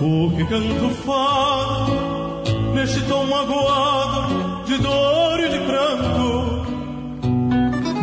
O 0.00 0.30
que 0.34 0.46
canto 0.46 0.88
fado 1.04 1.92
neste 2.72 3.06
tom 3.06 3.26
magoado 3.26 4.64
de 4.64 4.78
dor 4.78 5.40
e 5.40 5.48
de 5.50 5.58
pranto. 5.58 6.64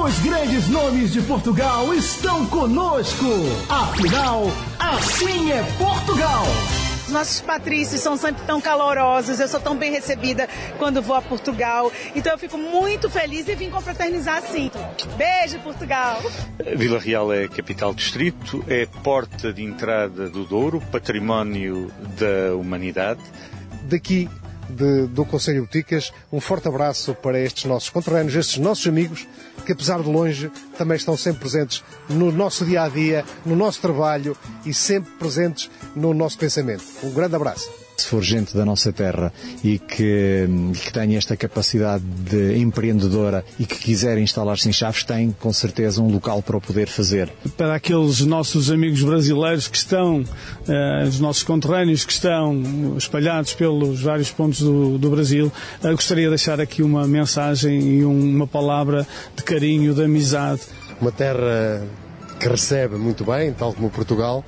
Os 0.02 0.18
grandes 0.20 0.66
nomes 0.68 1.12
de 1.12 1.20
Portugal 1.20 1.92
estão 1.92 2.46
conosco. 2.46 3.26
Afinal, 3.68 4.44
assim 4.78 5.52
é 5.52 5.62
Portugal. 5.76 6.42
Nossos 7.10 7.42
patrícios 7.42 8.00
são 8.00 8.16
sempre 8.16 8.42
tão 8.46 8.62
calorosos, 8.62 9.38
eu 9.38 9.46
sou 9.46 9.60
tão 9.60 9.76
bem 9.76 9.92
recebida 9.92 10.48
quando 10.78 11.02
vou 11.02 11.14
a 11.14 11.20
Portugal. 11.20 11.92
Então 12.16 12.32
eu 12.32 12.38
fico 12.38 12.56
muito 12.56 13.10
feliz 13.10 13.46
e 13.46 13.54
vim 13.54 13.68
confraternizar 13.68 14.38
assim. 14.38 14.70
Beijo, 15.18 15.58
Portugal! 15.58 16.18
Vila 16.76 16.98
Real 16.98 17.30
é 17.30 17.46
capital 17.46 17.92
distrito, 17.92 18.64
é 18.66 18.86
porta 19.04 19.52
de 19.52 19.62
entrada 19.62 20.30
do 20.30 20.44
Douro, 20.46 20.80
património 20.90 21.92
da 22.18 22.56
humanidade. 22.56 23.20
Daqui 23.82 24.30
de, 24.70 25.06
do 25.08 25.24
Conselho 25.24 25.62
Boticas, 25.62 26.12
um 26.32 26.40
forte 26.40 26.68
abraço 26.68 27.14
para 27.14 27.38
estes 27.38 27.64
nossos 27.64 27.90
conterrâneos, 27.90 28.34
estes 28.34 28.58
nossos 28.58 28.86
amigos, 28.86 29.26
que 29.66 29.72
apesar 29.72 30.02
de 30.02 30.08
longe 30.08 30.50
também 30.78 30.96
estão 30.96 31.16
sempre 31.16 31.40
presentes 31.40 31.82
no 32.08 32.32
nosso 32.32 32.64
dia 32.64 32.82
a 32.82 32.88
dia, 32.88 33.24
no 33.44 33.56
nosso 33.56 33.80
trabalho 33.80 34.36
e 34.64 34.72
sempre 34.72 35.10
presentes 35.18 35.70
no 35.94 36.14
nosso 36.14 36.38
pensamento. 36.38 36.84
Um 37.02 37.10
grande 37.10 37.36
abraço. 37.36 37.79
Se 38.00 38.06
for 38.06 38.22
gente 38.22 38.56
da 38.56 38.64
nossa 38.64 38.90
terra 38.90 39.30
e 39.62 39.78
que, 39.78 40.48
que 40.82 40.90
tenha 40.90 41.18
esta 41.18 41.36
capacidade 41.36 42.02
de 42.02 42.56
empreendedora 42.56 43.44
e 43.58 43.66
que 43.66 43.76
quiser 43.76 44.16
instalar-se 44.16 44.70
em 44.70 44.72
Chaves, 44.72 45.04
tem 45.04 45.32
com 45.38 45.52
certeza 45.52 46.00
um 46.00 46.10
local 46.10 46.40
para 46.40 46.56
o 46.56 46.60
poder 46.62 46.88
fazer. 46.88 47.30
Para 47.58 47.74
aqueles 47.74 48.20
nossos 48.22 48.70
amigos 48.70 49.02
brasileiros 49.02 49.68
que 49.68 49.76
estão, 49.76 50.20
uh, 50.22 51.06
os 51.06 51.20
nossos 51.20 51.42
conterrâneos 51.42 52.06
que 52.06 52.12
estão 52.12 52.96
espalhados 52.96 53.52
pelos 53.52 54.00
vários 54.00 54.30
pontos 54.30 54.60
do, 54.60 54.96
do 54.96 55.10
Brasil, 55.10 55.52
uh, 55.84 55.90
gostaria 55.90 56.24
de 56.24 56.30
deixar 56.30 56.58
aqui 56.58 56.82
uma 56.82 57.06
mensagem 57.06 57.80
e 57.80 58.04
um, 58.04 58.34
uma 58.36 58.46
palavra 58.46 59.06
de 59.36 59.42
carinho, 59.42 59.94
de 59.94 60.02
amizade. 60.02 60.62
Uma 60.98 61.12
terra 61.12 61.82
que 62.40 62.48
recebe 62.48 62.96
muito 62.96 63.24
bem, 63.24 63.52
tal 63.52 63.74
como 63.74 63.90
Portugal, 63.90 64.42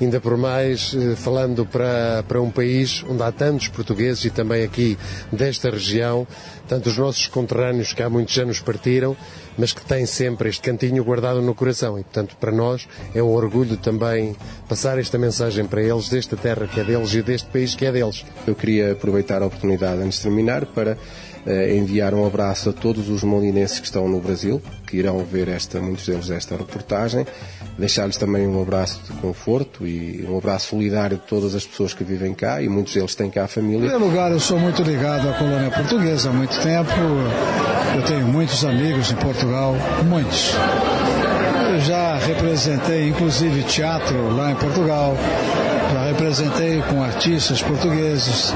ainda 0.00 0.20
por 0.20 0.36
mais 0.36 0.94
falando 1.16 1.64
para, 1.66 2.24
para 2.26 2.40
um 2.40 2.50
país 2.50 3.04
onde 3.08 3.22
há 3.22 3.32
tantos 3.32 3.68
portugueses 3.68 4.24
e 4.24 4.30
também 4.30 4.64
aqui 4.64 4.98
desta 5.30 5.70
região, 5.70 6.26
tanto 6.68 6.88
os 6.88 6.96
nossos 6.96 7.26
conterrâneos 7.26 7.92
que 7.92 8.02
há 8.02 8.10
muitos 8.10 8.36
anos 8.38 8.60
partiram, 8.60 9.16
mas 9.56 9.72
que 9.72 9.84
têm 9.84 10.06
sempre 10.06 10.48
este 10.48 10.62
cantinho 10.62 11.04
guardado 11.04 11.40
no 11.40 11.54
coração. 11.54 11.98
E, 11.98 12.02
portanto, 12.02 12.36
para 12.38 12.50
nós 12.50 12.88
é 13.14 13.22
um 13.22 13.30
orgulho 13.30 13.76
também 13.76 14.36
passar 14.68 14.98
esta 14.98 15.18
mensagem 15.18 15.64
para 15.66 15.82
eles, 15.82 16.08
desta 16.08 16.36
terra 16.36 16.66
que 16.66 16.80
é 16.80 16.84
deles 16.84 17.12
e 17.14 17.22
deste 17.22 17.48
país 17.48 17.74
que 17.74 17.86
é 17.86 17.92
deles. 17.92 18.24
Eu 18.46 18.54
queria 18.54 18.92
aproveitar 18.92 19.42
a 19.42 19.46
oportunidade 19.46 20.02
antes 20.02 20.18
de 20.18 20.24
terminar 20.24 20.66
para 20.66 20.96
enviar 21.76 22.14
um 22.14 22.26
abraço 22.26 22.70
a 22.70 22.72
todos 22.72 23.10
os 23.10 23.22
molinenses 23.22 23.78
que 23.78 23.84
estão 23.84 24.08
no 24.08 24.18
Brasil, 24.18 24.62
que 24.86 24.96
irão 24.96 25.22
ver 25.24 25.48
esta, 25.48 25.78
muitos 25.78 26.06
deles 26.06 26.30
esta 26.30 26.56
reportagem, 26.56 27.26
deixar-lhes 27.78 28.16
também 28.16 28.46
um 28.46 28.60
abraço 28.60 29.00
de 29.04 29.12
conforto 29.20 29.86
e 29.86 30.24
um 30.28 30.38
abraço 30.38 30.68
solidário 30.68 31.16
de 31.16 31.22
todas 31.24 31.54
as 31.54 31.66
pessoas 31.66 31.92
que 31.92 32.04
vivem 32.04 32.34
cá 32.34 32.62
e 32.62 32.68
muitos 32.68 32.94
deles 32.94 33.14
têm 33.14 33.30
cá 33.30 33.44
a 33.44 33.48
família. 33.48 33.86
Em 33.86 33.90
primeiro 33.90 34.04
lugar, 34.04 34.30
eu 34.30 34.40
sou 34.40 34.58
muito 34.58 34.82
ligado 34.82 35.28
à 35.28 35.32
colônia 35.32 35.70
portuguesa 35.70 36.30
há 36.30 36.32
muito 36.32 36.58
tempo. 36.60 36.90
Eu 37.96 38.02
tenho 38.02 38.26
muitos 38.26 38.64
amigos 38.64 39.10
em 39.10 39.16
Portugal, 39.16 39.74
muitos. 40.04 40.54
Eu 41.72 41.80
já 41.80 42.16
representei 42.18 43.08
inclusive 43.08 43.62
teatro 43.64 44.30
lá 44.36 44.52
em 44.52 44.56
Portugal, 44.56 45.16
já 45.92 46.04
representei 46.06 46.80
com 46.82 47.02
artistas 47.02 47.62
portugueses. 47.62 48.54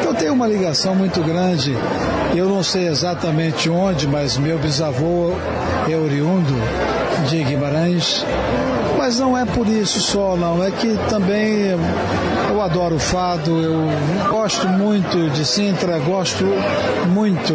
Então 0.00 0.14
tenho 0.14 0.32
uma 0.32 0.46
ligação 0.46 0.94
muito 0.94 1.22
grande. 1.22 1.72
Eu 2.34 2.48
não 2.48 2.62
sei 2.62 2.88
exatamente 2.88 3.68
onde, 3.70 4.06
mas 4.06 4.36
meu 4.36 4.58
bisavô 4.58 5.32
é 5.88 5.96
oriundo 5.96 6.54
de 7.28 7.42
Guimarães. 7.42 8.24
Mas 8.96 9.18
não 9.18 9.36
é 9.36 9.44
por 9.44 9.66
isso 9.66 10.00
só, 10.00 10.36
não. 10.36 10.62
É 10.62 10.70
que 10.70 10.98
também 11.08 11.74
eu 12.50 12.62
adoro 12.62 12.96
o 12.96 12.98
fado, 12.98 13.50
eu 13.62 13.88
gosto 14.30 14.68
muito 14.68 15.30
de 15.30 15.44
Sintra, 15.44 15.98
gosto 16.00 16.44
muito, 17.08 17.54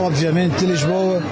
obviamente, 0.00 0.56
de 0.58 0.66
Lisboa, 0.66 1.22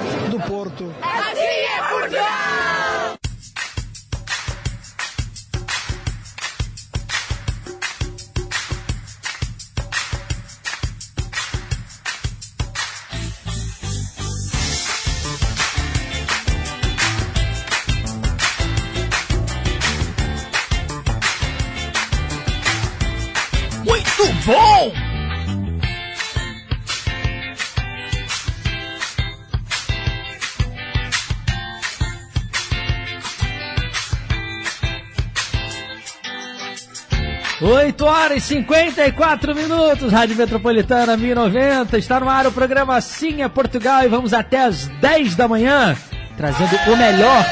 8 37.94 38.04
horas 38.07 38.37
e 38.38 38.46
54 38.57 39.54
minutos, 39.54 40.11
Rádio 40.11 40.37
Metropolitana 40.37 41.16
1090. 41.16 41.96
Está 41.96 42.18
no 42.18 42.28
ar 42.28 42.44
o 42.44 42.50
programa 42.50 43.00
Sim 43.00 43.42
é 43.42 43.48
Portugal 43.48 44.02
e 44.02 44.09
vamos 44.09 44.33
até 44.35 44.64
as 44.64 44.88
10 45.00 45.37
da 45.37 45.46
manhã, 45.46 45.96
trazendo 46.37 46.74
o 46.92 46.96
melhor 46.96 47.46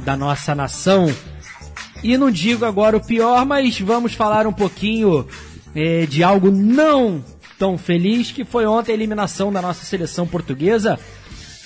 da 0.00 0.16
nossa 0.16 0.56
nação. 0.56 1.14
E 2.02 2.18
não 2.18 2.32
digo 2.32 2.64
agora 2.64 2.96
o 2.96 3.00
pior, 3.04 3.46
mas 3.46 3.78
vamos 3.78 4.14
falar 4.14 4.44
um 4.44 4.52
pouquinho 4.52 5.24
eh, 5.72 6.06
de 6.06 6.24
algo 6.24 6.50
não 6.50 7.24
tão 7.56 7.78
feliz, 7.78 8.32
que 8.32 8.44
foi 8.44 8.66
ontem 8.66 8.90
a 8.90 8.96
eliminação 8.96 9.52
da 9.52 9.62
nossa 9.62 9.84
seleção 9.84 10.26
portuguesa. 10.26 10.98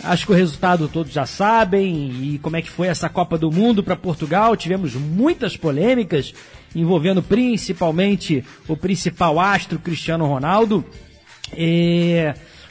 Acho 0.05 0.27
que 0.27 0.33
o 0.33 0.37
resultado 0.37 0.89
todos 0.89 1.11
já 1.11 1.25
sabem 1.25 2.11
e 2.23 2.39
como 2.39 2.57
é 2.57 2.61
que 2.61 2.71
foi 2.71 2.89
essa 2.89 3.09
Copa 3.09 3.39
do 3.39 3.51
Mundo 3.51 3.83
para 3.83 3.97
Portugal. 3.97 4.55
Tivemos 4.57 4.95
muitas 4.95 5.57
polêmicas 5.57 6.35
envolvendo 6.75 7.23
principalmente 7.23 8.45
o 8.67 8.77
principal 8.77 9.39
astro 9.41 9.79
Cristiano 9.79 10.27
Ronaldo. 10.27 10.85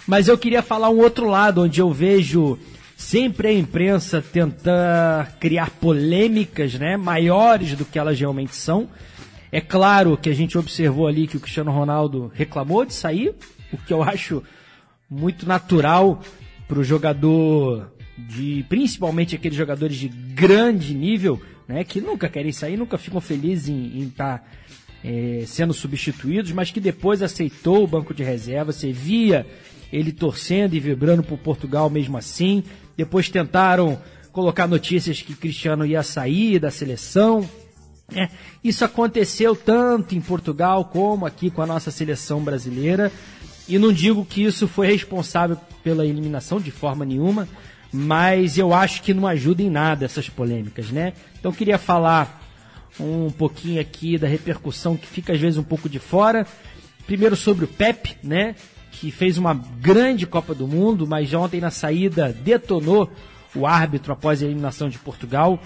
Mas 0.07 0.27
eu 0.27 0.37
queria 0.37 0.61
falar 0.61 0.89
um 0.89 0.99
outro 0.99 1.27
lado, 1.27 1.63
onde 1.63 1.81
eu 1.81 1.91
vejo 1.91 2.57
sempre 2.95 3.49
a 3.49 3.53
imprensa 3.53 4.21
tentar 4.21 5.37
criar 5.39 5.69
polêmicas 5.69 6.73
né, 6.75 6.97
maiores 6.97 7.75
do 7.75 7.85
que 7.85 7.99
elas 7.99 8.19
realmente 8.19 8.55
são. 8.55 8.89
É 9.51 9.61
claro 9.61 10.17
que 10.17 10.29
a 10.29 10.33
gente 10.33 10.57
observou 10.57 11.07
ali 11.07 11.27
que 11.27 11.37
o 11.37 11.39
Cristiano 11.39 11.71
Ronaldo 11.71 12.31
reclamou 12.33 12.83
de 12.83 12.93
sair, 12.93 13.35
o 13.71 13.77
que 13.77 13.93
eu 13.93 14.01
acho 14.01 14.43
muito 15.09 15.47
natural 15.47 16.21
para 16.67 16.79
o 16.79 16.83
jogador 16.83 17.91
de 18.17 18.65
principalmente 18.67 19.35
aqueles 19.35 19.57
jogadores 19.57 19.95
de 19.95 20.07
grande 20.07 20.93
nível, 20.93 21.39
né, 21.67 21.83
que 21.83 21.99
nunca 21.99 22.29
querem 22.29 22.51
sair, 22.51 22.77
nunca 22.77 22.97
ficam 22.97 23.19
felizes 23.19 23.69
em 23.69 24.03
estar 24.03 24.39
tá, 24.39 24.45
é, 25.03 25.43
sendo 25.45 25.73
substituídos, 25.73 26.51
mas 26.51 26.71
que 26.71 26.79
depois 26.79 27.21
aceitou 27.21 27.83
o 27.83 27.87
banco 27.87 28.13
de 28.13 28.23
reserva. 28.23 28.71
Você 28.71 28.91
via 28.91 29.45
ele 29.91 30.11
torcendo 30.11 30.73
e 30.73 30.79
vibrando 30.79 31.23
por 31.23 31.37
Portugal 31.37 31.89
mesmo 31.89 32.17
assim. 32.17 32.63
Depois 32.95 33.29
tentaram 33.29 34.01
colocar 34.31 34.67
notícias 34.67 35.21
que 35.21 35.35
Cristiano 35.35 35.85
ia 35.85 36.03
sair 36.03 36.59
da 36.59 36.71
seleção. 36.71 37.47
É, 38.13 38.29
isso 38.63 38.85
aconteceu 38.85 39.55
tanto 39.55 40.15
em 40.15 40.21
Portugal 40.21 40.85
como 40.85 41.25
aqui 41.25 41.49
com 41.49 41.61
a 41.61 41.65
nossa 41.65 41.91
seleção 41.91 42.41
brasileira. 42.41 43.11
E 43.67 43.77
não 43.77 43.91
digo 43.91 44.23
que 44.23 44.43
isso 44.43 44.67
foi 44.67 44.87
responsável 44.87 45.57
pela 45.83 46.05
eliminação 46.05 46.59
de 46.59 46.71
forma 46.71 47.03
nenhuma, 47.03 47.47
mas 47.91 48.57
eu 48.57 48.73
acho 48.73 49.01
que 49.01 49.13
não 49.13 49.25
ajuda 49.27 49.61
em 49.61 49.69
nada 49.69 50.05
essas 50.05 50.29
polêmicas, 50.29 50.91
né? 50.91 51.13
Então 51.39 51.51
queria 51.51 51.77
falar 51.77 52.43
um 52.99 53.29
pouquinho 53.29 53.79
aqui 53.79 54.17
da 54.17 54.27
repercussão 54.27 54.97
que 54.97 55.05
fica 55.05 55.33
às 55.33 55.39
vezes 55.39 55.57
um 55.57 55.63
pouco 55.63 55.87
de 55.87 55.99
fora. 55.99 56.45
Primeiro 57.05 57.35
sobre 57.35 57.65
o 57.65 57.67
Pep, 57.67 58.17
né? 58.23 58.55
Que 58.91 59.11
fez 59.11 59.37
uma 59.37 59.53
grande 59.53 60.25
Copa 60.25 60.53
do 60.53 60.67
Mundo, 60.67 61.07
mas 61.07 61.33
ontem 61.33 61.61
na 61.61 61.71
saída 61.71 62.33
detonou 62.33 63.09
o 63.55 63.65
árbitro 63.65 64.11
após 64.11 64.41
a 64.41 64.45
eliminação 64.45 64.89
de 64.89 64.97
Portugal 64.99 65.61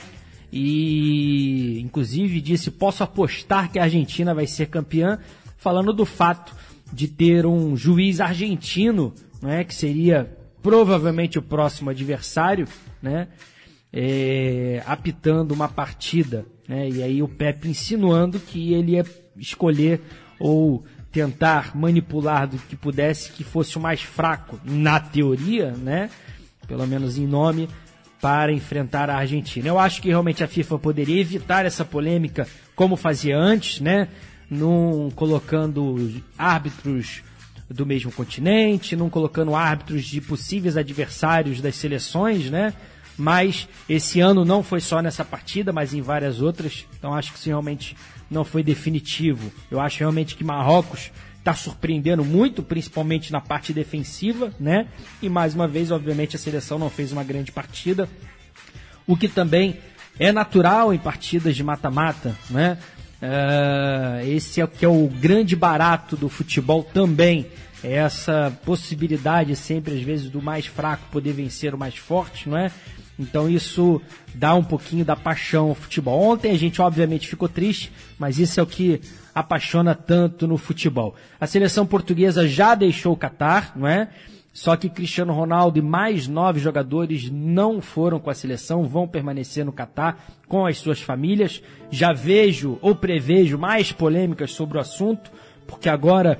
e 0.52 1.80
inclusive 1.80 2.42
disse: 2.42 2.70
"Posso 2.70 3.04
apostar 3.04 3.72
que 3.72 3.80
a 3.80 3.84
Argentina 3.84 4.34
vai 4.34 4.46
ser 4.46 4.68
campeã", 4.68 5.18
falando 5.58 5.94
do 5.94 6.06
fato 6.06 6.54
de 6.92 7.08
ter 7.08 7.46
um 7.46 7.76
juiz 7.76 8.20
argentino, 8.20 9.14
né, 9.42 9.64
que 9.64 9.74
seria 9.74 10.38
provavelmente 10.62 11.40
o 11.40 11.42
próximo 11.42 11.90
adversário, 11.90 12.68
né, 13.02 13.28
é, 13.92 14.82
apitando 14.86 15.52
uma 15.52 15.68
partida, 15.68 16.46
né, 16.68 16.90
e 16.90 17.04
aí 17.04 17.22
o 17.22 17.28
Pepe 17.28 17.70
insinuando 17.70 18.40
que 18.40 18.74
ele 18.74 18.94
ia 18.94 19.06
escolher 19.36 20.02
ou 20.40 20.86
tentar 21.12 21.76
manipular 21.76 22.48
do 22.48 22.58
que 22.58 22.76
pudesse 22.76 23.32
que 23.32 23.44
fosse 23.44 23.78
o 23.78 23.82
mais 23.82 24.02
fraco, 24.02 24.60
na 24.64 25.00
teoria, 25.00 25.72
né, 25.72 26.10
pelo 26.68 26.88
menos 26.88 27.18
em 27.18 27.28
nome, 27.28 27.68
para 28.22 28.54
enfrentar 28.54 29.10
a 29.10 29.18
Argentina. 29.18 29.68
Eu 29.68 29.80
acho 29.80 30.02
que 30.02 30.10
realmente 30.10 30.44
a 30.44 30.48
FIFA 30.48 30.78
poderia 30.78 31.20
evitar 31.20 31.66
essa 31.66 31.84
polêmica 31.84 32.48
como 32.76 32.96
fazia 32.96 33.36
antes, 33.36 33.82
né? 33.82 34.08
Não 34.50 35.10
colocando 35.16 36.22
árbitros 36.38 37.24
do 37.74 37.86
mesmo 37.86 38.12
continente, 38.12 38.96
não 38.96 39.10
colocando 39.10 39.56
árbitros 39.56 40.06
de 40.06 40.20
possíveis 40.22 40.78
adversários 40.78 41.62
das 41.62 41.76
seleções, 41.76 42.50
né? 42.50 42.74
Mas 43.18 43.68
esse 43.88 44.20
ano 44.20 44.44
não 44.44 44.64
foi 44.64 44.80
só 44.80 45.02
nessa 45.02 45.24
partida, 45.24 45.72
mas 45.72 45.94
em 45.94 46.02
várias 46.02 46.42
outras. 46.42 46.86
Então 46.98 47.14
acho 47.14 47.32
que 47.32 47.38
isso 47.38 47.50
realmente 47.50 47.96
não 48.30 48.44
foi 48.44 48.64
definitivo. 48.64 49.52
Eu 49.70 49.80
acho 49.80 50.00
realmente 50.00 50.36
que 50.36 50.44
Marrocos 50.44 51.12
está 51.38 51.54
surpreendendo 51.54 52.24
muito, 52.24 52.62
principalmente 52.62 53.32
na 53.32 53.42
parte 53.42 53.74
defensiva, 53.74 54.54
né? 54.60 54.88
E 55.22 55.30
mais 55.30 55.56
uma 55.56 55.68
vez, 55.68 55.92
obviamente, 55.92 56.36
a 56.36 56.40
seleção 56.40 56.78
não 56.78 56.90
fez 56.90 57.12
uma 57.12 57.24
grande 57.24 57.52
partida, 57.52 58.08
o 59.08 59.18
que 59.18 59.28
também 59.28 59.80
é 60.20 60.32
natural 60.32 60.94
em 60.94 61.00
partidas 61.00 61.56
de 61.56 61.64
mata-mata, 61.64 62.36
né? 62.50 62.78
Uh, 63.22 64.28
esse 64.28 64.60
é 64.60 64.66
o 64.66 64.68
que 64.68 64.84
é 64.84 64.88
o 64.88 65.08
grande 65.08 65.56
barato 65.56 66.16
do 66.16 66.28
futebol 66.28 66.84
também. 66.84 67.48
É 67.84 67.94
essa 67.94 68.56
possibilidade 68.64 69.56
sempre, 69.56 69.96
às 69.96 70.02
vezes, 70.02 70.30
do 70.30 70.42
mais 70.42 70.68
fraco 70.68 71.04
poder 71.12 71.34
vencer 71.34 71.74
o 71.74 71.78
mais 71.78 71.96
forte, 71.96 72.48
não 72.48 72.58
é? 72.58 72.72
Então 73.18 73.50
isso 73.50 74.02
dá 74.34 74.56
um 74.56 74.64
pouquinho 74.64 75.06
da 75.06 75.16
paixão 75.16 75.70
ao 75.70 75.76
futebol. 75.76 76.20
Ontem 76.22 76.52
a 76.52 76.58
gente 76.58 76.82
obviamente 76.82 77.28
ficou 77.28 77.48
triste, 77.48 77.92
mas 78.18 78.40
isso 78.40 78.60
é 78.60 78.64
o 78.64 78.68
que 78.68 79.02
apaixona 79.34 79.94
tanto 79.94 80.48
no 80.48 80.58
futebol. 80.58 81.16
A 81.40 81.46
seleção 81.46 81.86
portuguesa 81.86 82.48
já 82.48 82.74
deixou 82.74 83.14
o 83.14 83.18
Catar, 83.18 83.74
não 83.76 83.88
é? 83.88 84.10
Só 84.54 84.76
que 84.76 84.90
Cristiano 84.90 85.34
Ronaldo 85.34 85.80
e 85.80 85.82
mais 85.82 86.28
nove 86.28 86.60
jogadores 86.60 87.30
não 87.32 87.80
foram 87.80 88.20
com 88.20 88.30
a 88.30 88.34
seleção, 88.34 88.84
vão 88.84 89.08
permanecer 89.08 89.64
no 89.64 89.72
Catar 89.72 90.26
com 90.48 90.66
as 90.66 90.78
suas 90.78 91.00
famílias. 91.00 91.62
Já 91.90 92.12
vejo 92.12 92.78
ou 92.82 92.94
prevejo 92.94 93.58
mais 93.58 93.92
polêmicas 93.92 94.52
sobre 94.52 94.78
o 94.78 94.82
assunto, 94.82 95.32
porque 95.66 95.88
agora 95.88 96.38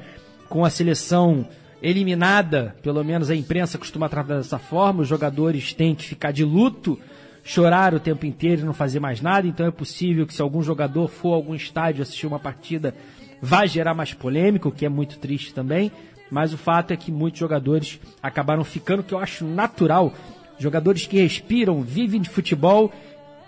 com 0.52 0.66
a 0.66 0.70
seleção 0.70 1.48
eliminada, 1.82 2.76
pelo 2.84 3.02
menos 3.06 3.30
a 3.30 3.36
imprensa 3.36 3.78
costuma 3.78 4.10
tratar 4.10 4.36
dessa 4.36 4.60
forma, 4.60 5.02
os 5.02 5.08
jogadores 5.08 5.74
têm 5.74 5.96
que 5.96 6.04
ficar 6.04 6.32
de 6.32 6.44
luto, 6.44 7.00
chorar 7.42 7.94
o 7.94 8.02
tempo 8.02 8.26
inteiro 8.26 8.62
e 8.62 8.66
não 8.66 8.74
fazer 8.74 9.00
mais 9.00 9.22
nada, 9.22 9.48
então 9.48 9.66
é 9.66 9.72
possível 9.72 10.28
que 10.28 10.34
se 10.34 10.42
algum 10.42 10.62
jogador 10.62 11.08
for 11.08 11.32
a 11.32 11.36
algum 11.38 11.56
estádio 11.56 12.02
assistir 12.02 12.28
uma 12.28 12.38
partida, 12.38 12.94
vai 13.42 13.66
gerar 13.66 13.94
mais 13.94 14.14
polêmica, 14.14 14.68
o 14.68 14.74
que 14.74 14.86
é 14.86 14.90
muito 14.90 15.20
triste 15.20 15.54
também, 15.54 15.90
mas 16.30 16.54
o 16.54 16.58
fato 16.58 16.92
é 16.92 16.98
que 16.98 17.14
muitos 17.14 17.40
jogadores 17.40 17.98
acabaram 18.22 18.66
ficando, 18.66 19.04
que 19.04 19.14
eu 19.14 19.20
acho 19.20 19.46
natural, 19.46 20.14
jogadores 20.60 21.08
que 21.08 21.22
respiram, 21.22 21.82
vivem 21.82 22.20
de 22.20 22.30
futebol, 22.30 22.92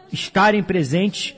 estarem 0.09 0.63
presentes, 0.63 1.35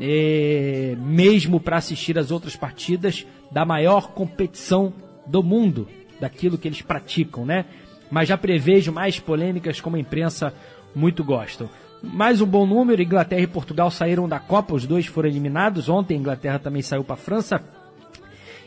é, 0.00 0.94
mesmo 0.96 1.58
para 1.58 1.78
assistir 1.78 2.16
as 2.16 2.30
outras 2.30 2.54
partidas 2.54 3.26
da 3.50 3.64
maior 3.64 4.12
competição 4.12 4.92
do 5.28 5.42
mundo, 5.42 5.88
daquilo 6.20 6.58
que 6.58 6.66
eles 6.66 6.82
praticam, 6.82 7.46
né? 7.46 7.64
Mas 8.10 8.28
já 8.28 8.36
prevejo 8.36 8.90
mais 8.90 9.20
polêmicas 9.20 9.80
como 9.80 9.96
a 9.96 10.00
imprensa 10.00 10.52
muito 10.94 11.22
gosta. 11.22 11.68
Mais 12.02 12.40
um 12.40 12.46
bom 12.46 12.64
número, 12.64 13.02
Inglaterra 13.02 13.42
e 13.42 13.46
Portugal 13.46 13.90
saíram 13.90 14.28
da 14.28 14.38
Copa, 14.38 14.74
os 14.74 14.86
dois 14.86 15.06
foram 15.06 15.28
eliminados. 15.28 15.88
Ontem 15.88 16.14
a 16.14 16.20
Inglaterra 16.20 16.58
também 16.58 16.80
saiu 16.80 17.04
para 17.04 17.14
a 17.14 17.18
França. 17.18 17.60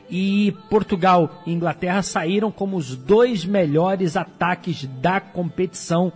E 0.10 0.54
Portugal 0.70 1.42
e 1.48 1.54
Inglaterra 1.54 2.02
saíram 2.02 2.52
como 2.52 2.76
os 2.76 2.96
dois 2.96 3.46
melhores 3.46 4.18
ataques 4.18 4.86
da 5.02 5.22
competição. 5.22 6.12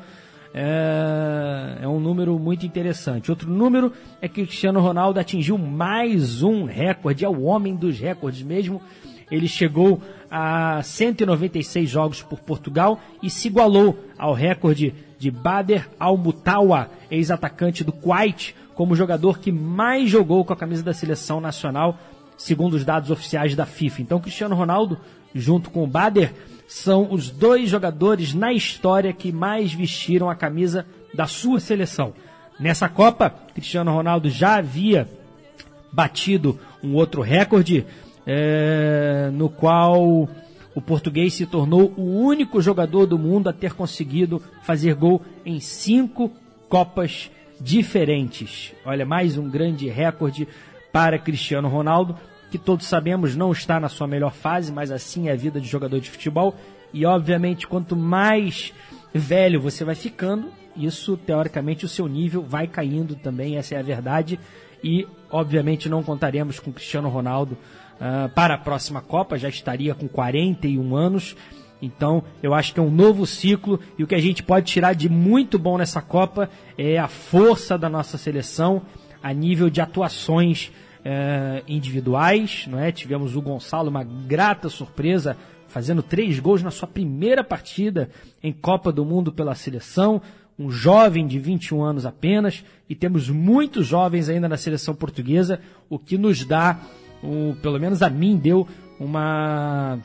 É, 0.53 1.79
é 1.83 1.87
um 1.87 1.99
número 1.99 2.37
muito 2.37 2.65
interessante. 2.65 3.31
Outro 3.31 3.49
número 3.49 3.93
é 4.21 4.27
que 4.27 4.45
Cristiano 4.45 4.81
Ronaldo 4.81 5.19
atingiu 5.19 5.57
mais 5.57 6.43
um 6.43 6.65
recorde, 6.65 7.23
é 7.23 7.29
o 7.29 7.43
homem 7.43 7.75
dos 7.75 7.97
recordes 7.97 8.41
mesmo. 8.41 8.81
Ele 9.31 9.47
chegou 9.47 10.01
a 10.29 10.81
196 10.83 11.89
jogos 11.89 12.21
por 12.21 12.39
Portugal 12.39 12.99
e 13.21 13.29
se 13.29 13.47
igualou 13.47 13.97
ao 14.17 14.33
recorde 14.33 14.93
de 15.17 15.31
Bader 15.31 15.89
Al-Mutawa, 15.99 16.89
ex-atacante 17.09 17.83
do 17.83 17.91
Kuwait, 17.91 18.55
como 18.73 18.95
jogador 18.95 19.39
que 19.39 19.51
mais 19.51 20.09
jogou 20.09 20.43
com 20.43 20.53
a 20.53 20.57
camisa 20.57 20.83
da 20.83 20.93
seleção 20.93 21.39
nacional, 21.39 21.97
segundo 22.37 22.73
os 22.73 22.83
dados 22.83 23.09
oficiais 23.09 23.55
da 23.55 23.65
FIFA. 23.65 24.01
Então, 24.01 24.19
Cristiano 24.19 24.55
Ronaldo, 24.55 24.99
junto 25.33 25.69
com 25.69 25.83
o 25.83 25.87
Bader, 25.87 26.33
são 26.67 27.11
os 27.11 27.29
dois 27.29 27.69
jogadores 27.69 28.33
na 28.33 28.51
história 28.51 29.13
que 29.13 29.31
mais 29.31 29.73
vestiram 29.73 30.29
a 30.29 30.35
camisa 30.35 30.85
da 31.13 31.27
sua 31.27 31.59
seleção. 31.59 32.13
Nessa 32.59 32.89
Copa, 32.89 33.29
Cristiano 33.53 33.93
Ronaldo 33.93 34.29
já 34.29 34.55
havia 34.55 35.07
batido 35.91 36.59
um 36.83 36.93
outro 36.95 37.21
recorde 37.21 37.85
é, 38.25 39.29
no 39.33 39.49
qual 39.49 40.27
o 40.75 40.81
português 40.81 41.33
se 41.33 41.45
tornou 41.45 41.93
o 41.95 42.19
único 42.19 42.61
jogador 42.61 43.05
do 43.05 43.17
mundo 43.17 43.47
a 43.47 43.53
ter 43.53 43.73
conseguido 43.73 44.41
fazer 44.63 44.93
gol 44.95 45.21
em 45.45 45.59
cinco 45.59 46.31
Copas 46.67 47.31
diferentes. 47.61 48.73
Olha, 48.83 49.05
mais 49.05 49.37
um 49.37 49.49
grande 49.49 49.87
recorde 49.87 50.47
para 50.91 51.19
Cristiano 51.19 51.69
Ronaldo, 51.69 52.17
que 52.49 52.57
todos 52.57 52.87
sabemos 52.87 53.35
não 53.35 53.51
está 53.51 53.79
na 53.79 53.87
sua 53.87 54.07
melhor 54.07 54.33
fase, 54.33 54.71
mas 54.71 54.91
assim 54.91 55.29
é 55.29 55.31
a 55.31 55.35
vida 55.35 55.61
de 55.61 55.67
jogador 55.67 55.99
de 55.99 56.09
futebol. 56.09 56.55
E 56.91 57.05
obviamente, 57.05 57.67
quanto 57.67 57.95
mais 57.95 58.73
velho 59.13 59.61
você 59.61 59.85
vai 59.85 59.95
ficando, 59.95 60.49
isso 60.75 61.15
teoricamente 61.15 61.85
o 61.85 61.89
seu 61.89 62.07
nível 62.07 62.41
vai 62.43 62.67
caindo 62.67 63.15
também, 63.15 63.57
essa 63.57 63.75
é 63.75 63.79
a 63.79 63.83
verdade. 63.83 64.39
E 64.83 65.07
obviamente 65.29 65.87
não 65.87 66.03
contaremos 66.03 66.59
com 66.59 66.73
Cristiano 66.73 67.09
Ronaldo 67.09 67.57
uh, 67.95 68.29
para 68.29 68.55
a 68.55 68.57
próxima 68.57 69.01
Copa, 69.01 69.37
já 69.37 69.49
estaria 69.49 69.93
com 69.93 70.07
41 70.07 70.95
anos. 70.95 71.35
Então, 71.81 72.23
eu 72.41 72.53
acho 72.53 72.73
que 72.73 72.79
é 72.79 72.83
um 72.83 72.89
novo 72.89 73.25
ciclo 73.25 73.79
e 73.97 74.03
o 74.03 74.07
que 74.07 74.15
a 74.15 74.21
gente 74.21 74.41
pode 74.41 74.65
tirar 74.65 74.93
de 74.93 75.09
muito 75.09 75.59
bom 75.59 75.77
nessa 75.77 76.01
Copa 76.01 76.49
é 76.77 76.97
a 76.97 77.07
força 77.07 77.77
da 77.77 77.89
nossa 77.89 78.17
seleção 78.17 78.81
a 79.21 79.33
nível 79.33 79.69
de 79.69 79.81
atuações 79.81 80.71
uh, 80.99 81.63
individuais, 81.67 82.65
não 82.67 82.79
é? 82.79 82.91
Tivemos 82.91 83.35
o 83.35 83.41
Gonçalo, 83.41 83.89
uma 83.89 84.03
grata 84.03 84.69
surpresa, 84.69 85.37
fazendo 85.67 86.01
três 86.01 86.39
gols 86.39 86.63
na 86.63 86.71
sua 86.71 86.87
primeira 86.87 87.43
partida 87.43 88.09
em 88.41 88.53
Copa 88.53 88.91
do 88.91 89.03
Mundo 89.03 89.31
pela 89.31 89.55
seleção, 89.55 90.21
um 90.57 90.69
jovem 90.71 91.27
de 91.27 91.37
21 91.37 91.83
anos 91.83 92.05
apenas, 92.05 92.63
e 92.89 92.95
temos 92.95 93.29
muitos 93.29 93.85
jovens 93.85 94.29
ainda 94.29 94.47
na 94.47 94.57
seleção 94.57 94.95
portuguesa, 94.95 95.59
o 95.89 95.99
que 95.99 96.17
nos 96.17 96.45
dá, 96.45 96.79
um, 97.25 97.55
pelo 97.55 97.79
menos 97.79 98.01
a 98.01 98.09
mim 98.09 98.37
deu 98.37 98.67
uma 98.99 99.99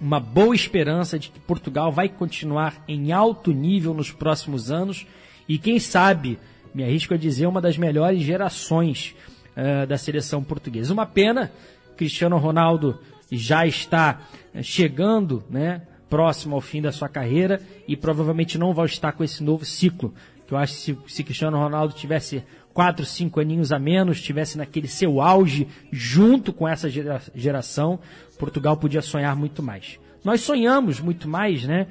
uma 0.00 0.20
boa 0.20 0.54
esperança 0.54 1.18
de 1.18 1.30
que 1.30 1.40
Portugal 1.40 1.90
vai 1.90 2.08
continuar 2.08 2.84
em 2.86 3.12
alto 3.12 3.52
nível 3.52 3.94
nos 3.94 4.10
próximos 4.12 4.70
anos 4.70 5.06
e 5.48 5.58
quem 5.58 5.78
sabe, 5.78 6.38
me 6.74 6.82
arrisco 6.84 7.14
a 7.14 7.16
dizer, 7.16 7.46
uma 7.46 7.60
das 7.60 7.78
melhores 7.78 8.20
gerações 8.22 9.14
uh, 9.56 9.86
da 9.86 9.96
seleção 9.96 10.42
portuguesa. 10.42 10.92
Uma 10.92 11.06
pena, 11.06 11.52
Cristiano 11.96 12.36
Ronaldo 12.36 12.98
já 13.30 13.66
está 13.66 14.20
eh, 14.54 14.62
chegando, 14.62 15.42
né, 15.50 15.82
próximo 16.08 16.54
ao 16.54 16.60
fim 16.60 16.80
da 16.80 16.92
sua 16.92 17.08
carreira 17.08 17.60
e 17.88 17.96
provavelmente 17.96 18.56
não 18.56 18.72
vai 18.72 18.86
estar 18.86 19.12
com 19.12 19.24
esse 19.24 19.42
novo 19.42 19.64
ciclo. 19.64 20.14
Que 20.46 20.54
eu 20.54 20.58
acho 20.58 20.74
que 20.74 20.80
se, 20.80 20.98
se 21.08 21.24
Cristiano 21.24 21.56
Ronaldo 21.56 21.94
tivesse 21.94 22.44
quatro, 22.76 23.06
cinco 23.06 23.40
aninhos 23.40 23.72
a 23.72 23.78
menos, 23.78 24.20
tivesse 24.20 24.58
naquele 24.58 24.86
seu 24.86 25.22
auge 25.22 25.66
junto 25.90 26.52
com 26.52 26.68
essa 26.68 26.90
gera, 26.90 27.22
geração, 27.34 27.98
Portugal 28.38 28.76
podia 28.76 29.00
sonhar 29.00 29.34
muito 29.34 29.62
mais. 29.62 29.98
Nós 30.22 30.42
sonhamos 30.42 31.00
muito 31.00 31.26
mais, 31.26 31.64
né? 31.64 31.86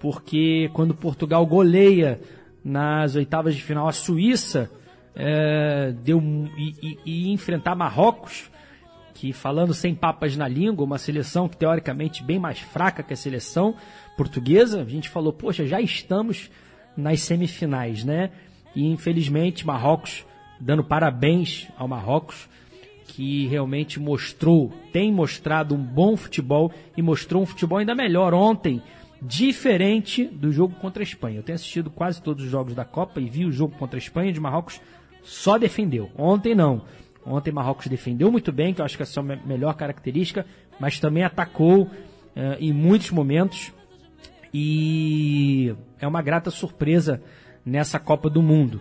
Porque 0.00 0.68
quando 0.72 0.92
Portugal 0.92 1.46
goleia 1.46 2.20
nas 2.64 3.14
oitavas 3.14 3.54
de 3.54 3.62
final 3.62 3.86
a 3.86 3.92
Suíça, 3.92 4.68
é, 5.14 5.94
deu 6.02 6.20
e, 6.58 6.74
e, 6.82 6.98
e 7.06 7.32
enfrentar 7.32 7.76
Marrocos, 7.76 8.50
que 9.14 9.32
falando 9.32 9.72
sem 9.72 9.94
papas 9.94 10.36
na 10.36 10.48
língua, 10.48 10.84
uma 10.84 10.98
seleção 10.98 11.48
que 11.48 11.56
teoricamente 11.56 12.24
bem 12.24 12.40
mais 12.40 12.58
fraca 12.58 13.04
que 13.04 13.12
a 13.12 13.16
seleção 13.16 13.76
portuguesa, 14.16 14.82
a 14.82 14.84
gente 14.84 15.08
falou, 15.08 15.32
poxa, 15.32 15.64
já 15.64 15.80
estamos 15.80 16.50
nas 16.96 17.20
semifinais, 17.20 18.02
né? 18.02 18.32
E 18.74 18.86
infelizmente 18.86 19.66
Marrocos, 19.66 20.26
dando 20.60 20.84
parabéns 20.84 21.68
ao 21.76 21.88
Marrocos, 21.88 22.48
que 23.06 23.46
realmente 23.46 24.00
mostrou, 24.00 24.72
tem 24.92 25.12
mostrado 25.12 25.74
um 25.74 25.82
bom 25.82 26.16
futebol 26.16 26.72
e 26.96 27.02
mostrou 27.02 27.42
um 27.42 27.46
futebol 27.46 27.78
ainda 27.78 27.94
melhor 27.94 28.34
ontem, 28.34 28.82
diferente 29.22 30.24
do 30.24 30.52
jogo 30.52 30.74
contra 30.76 31.02
a 31.02 31.04
Espanha. 31.04 31.38
Eu 31.38 31.42
tenho 31.42 31.54
assistido 31.54 31.90
quase 31.90 32.20
todos 32.20 32.44
os 32.44 32.50
jogos 32.50 32.74
da 32.74 32.84
Copa 32.84 33.20
e 33.20 33.28
vi 33.28 33.44
o 33.44 33.52
jogo 33.52 33.76
contra 33.76 33.96
a 33.96 34.02
Espanha 34.02 34.32
de 34.32 34.40
Marrocos 34.40 34.80
só 35.22 35.56
defendeu. 35.58 36.10
Ontem 36.16 36.54
não. 36.54 36.82
Ontem 37.26 37.50
Marrocos 37.50 37.86
defendeu 37.86 38.30
muito 38.30 38.52
bem, 38.52 38.74
que 38.74 38.80
eu 38.80 38.84
acho 38.84 38.96
que 38.96 39.02
é 39.02 39.04
a 39.04 39.06
sua 39.06 39.22
melhor 39.22 39.74
característica, 39.74 40.44
mas 40.78 41.00
também 41.00 41.24
atacou 41.24 41.84
uh, 41.84 41.90
em 42.60 42.72
muitos 42.72 43.10
momentos. 43.10 43.72
E 44.52 45.74
é 45.98 46.06
uma 46.06 46.20
grata 46.20 46.50
surpresa 46.50 47.22
nessa 47.64 47.98
Copa 47.98 48.28
do 48.28 48.42
Mundo. 48.42 48.80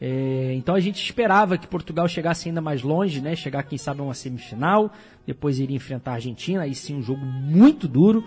É, 0.00 0.52
então 0.54 0.74
a 0.74 0.80
gente 0.80 1.00
esperava 1.00 1.56
que 1.56 1.66
Portugal 1.66 2.08
chegasse 2.08 2.48
ainda 2.48 2.60
mais 2.60 2.82
longe, 2.82 3.20
né? 3.20 3.36
Chegar, 3.36 3.62
quem 3.62 3.78
sabe, 3.78 4.00
a 4.00 4.02
uma 4.02 4.14
semifinal, 4.14 4.92
depois 5.24 5.60
iria 5.60 5.76
enfrentar 5.76 6.10
a 6.10 6.14
Argentina, 6.14 6.62
aí 6.62 6.74
sim 6.74 6.96
um 6.96 7.02
jogo 7.02 7.24
muito 7.24 7.86
duro, 7.86 8.24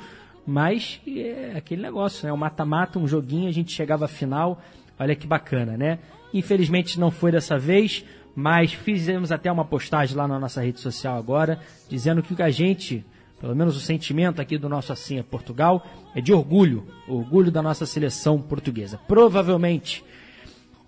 mas 0.48 1.02
é 1.06 1.54
aquele 1.58 1.82
negócio, 1.82 2.26
né? 2.26 2.32
O 2.32 2.38
mata-mata, 2.38 2.98
um 2.98 3.06
joguinho, 3.06 3.50
a 3.50 3.52
gente 3.52 3.74
chegava 3.74 4.06
à 4.06 4.08
final, 4.08 4.62
olha 4.98 5.16
que 5.16 5.28
bacana, 5.28 5.76
né? 5.76 6.00
Infelizmente 6.34 6.98
não 6.98 7.12
foi 7.12 7.32
dessa 7.32 7.58
vez, 7.58 8.06
mas 8.34 8.74
fizemos 8.74 9.32
até 9.32 9.52
uma 9.52 9.66
postagem 9.66 10.16
lá 10.16 10.28
na 10.28 10.40
nossa 10.40 10.62
rede 10.62 10.80
social 10.80 11.18
agora, 11.18 11.60
dizendo 11.90 12.24
que 12.24 12.42
a 12.42 12.50
gente, 12.50 13.06
pelo 13.40 13.56
menos 13.56 13.76
o 13.76 13.80
sentimento 13.80 14.42
aqui 14.42 14.58
do 14.58 14.70
nosso 14.70 14.94
Assim 14.94 15.20
é 15.20 15.24
Portugal, 15.24 15.86
é 16.16 16.22
de 16.22 16.34
orgulho, 16.34 16.86
orgulho 17.08 17.52
da 17.52 17.62
nossa 17.62 17.86
seleção 17.86 18.42
portuguesa. 18.42 19.00
Provavelmente, 19.08 20.04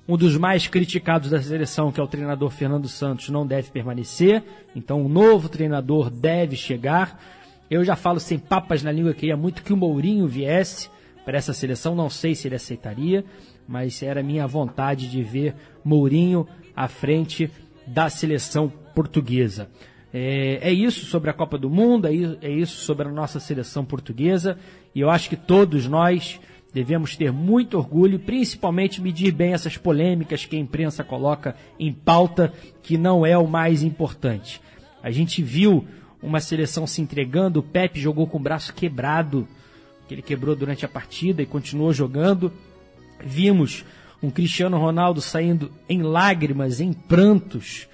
um 0.07 0.15
dos 0.15 0.37
mais 0.37 0.67
criticados 0.67 1.29
da 1.29 1.41
seleção, 1.41 1.91
que 1.91 1.99
é 1.99 2.03
o 2.03 2.07
treinador 2.07 2.49
Fernando 2.49 2.87
Santos, 2.87 3.29
não 3.29 3.45
deve 3.45 3.69
permanecer, 3.71 4.41
então 4.73 5.01
um 5.01 5.09
novo 5.09 5.49
treinador 5.49 6.09
deve 6.09 6.55
chegar. 6.55 7.21
Eu 7.69 7.83
já 7.83 7.95
falo 7.95 8.19
sem 8.19 8.39
papas 8.39 8.81
na 8.81 8.91
língua, 8.91 9.13
queria 9.13 9.35
muito 9.35 9.61
que 9.61 9.73
o 9.73 9.77
Mourinho 9.77 10.25
viesse 10.25 10.89
para 11.25 11.37
essa 11.37 11.51
seleção, 11.51 11.93
não 11.93 12.09
sei 12.09 12.33
se 12.33 12.47
ele 12.47 12.55
aceitaria, 12.55 13.25
mas 13.67 14.01
era 14.01 14.23
minha 14.23 14.47
vontade 14.47 15.09
de 15.09 15.21
ver 15.21 15.53
Mourinho 15.83 16.47
à 16.73 16.87
frente 16.87 17.51
da 17.85 18.09
seleção 18.09 18.71
portuguesa. 18.95 19.69
É, 20.19 20.69
é, 20.69 20.73
isso 20.73 21.05
sobre 21.05 21.29
a 21.29 21.33
Copa 21.33 21.59
do 21.59 21.69
Mundo, 21.69 22.07
é, 22.07 22.11
é 22.41 22.49
isso 22.49 22.77
sobre 22.77 23.07
a 23.07 23.11
nossa 23.11 23.39
seleção 23.39 23.85
portuguesa, 23.85 24.57
e 24.95 24.99
eu 24.99 25.11
acho 25.11 25.29
que 25.29 25.35
todos 25.35 25.85
nós 25.85 26.39
devemos 26.73 27.15
ter 27.15 27.31
muito 27.31 27.77
orgulho, 27.77 28.17
principalmente 28.17 28.99
medir 28.99 29.31
bem 29.31 29.53
essas 29.53 29.77
polêmicas 29.77 30.43
que 30.43 30.55
a 30.55 30.59
imprensa 30.59 31.03
coloca 31.03 31.55
em 31.79 31.93
pauta, 31.93 32.51
que 32.81 32.97
não 32.97 33.23
é 33.23 33.37
o 33.37 33.45
mais 33.45 33.83
importante. 33.83 34.59
A 35.03 35.11
gente 35.11 35.43
viu 35.43 35.85
uma 36.21 36.39
seleção 36.39 36.87
se 36.87 36.99
entregando, 36.99 37.59
o 37.59 37.63
Pepe 37.63 37.99
jogou 37.99 38.25
com 38.25 38.39
o 38.39 38.41
braço 38.41 38.73
quebrado, 38.73 39.47
que 40.07 40.15
ele 40.15 40.23
quebrou 40.23 40.55
durante 40.55 40.83
a 40.83 40.89
partida 40.89 41.43
e 41.43 41.45
continuou 41.45 41.93
jogando. 41.93 42.51
Vimos 43.23 43.85
um 44.21 44.31
Cristiano 44.31 44.79
Ronaldo 44.79 45.21
saindo 45.21 45.71
em 45.87 46.01
lágrimas, 46.01 46.81
em 46.81 46.91
prantos. 46.91 47.87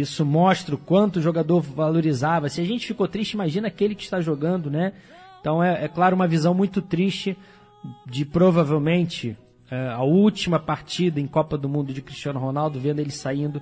Isso 0.00 0.24
mostra 0.24 0.74
o 0.74 0.78
quanto 0.78 1.16
o 1.18 1.22
jogador 1.22 1.60
valorizava. 1.60 2.48
Se 2.48 2.60
a 2.60 2.64
gente 2.64 2.86
ficou 2.86 3.06
triste, 3.06 3.32
imagina 3.32 3.68
aquele 3.68 3.94
que 3.94 4.02
está 4.02 4.20
jogando, 4.20 4.70
né? 4.70 4.92
Então 5.40 5.62
é, 5.62 5.84
é 5.84 5.88
claro 5.88 6.14
uma 6.14 6.26
visão 6.26 6.54
muito 6.54 6.82
triste 6.82 7.36
de 8.06 8.24
provavelmente 8.24 9.36
é, 9.70 9.88
a 9.88 10.02
última 10.02 10.58
partida 10.58 11.20
em 11.20 11.26
Copa 11.26 11.56
do 11.56 11.68
Mundo 11.68 11.92
de 11.92 12.02
Cristiano 12.02 12.38
Ronaldo, 12.38 12.78
vendo 12.78 13.00
ele 13.00 13.10
saindo 13.10 13.60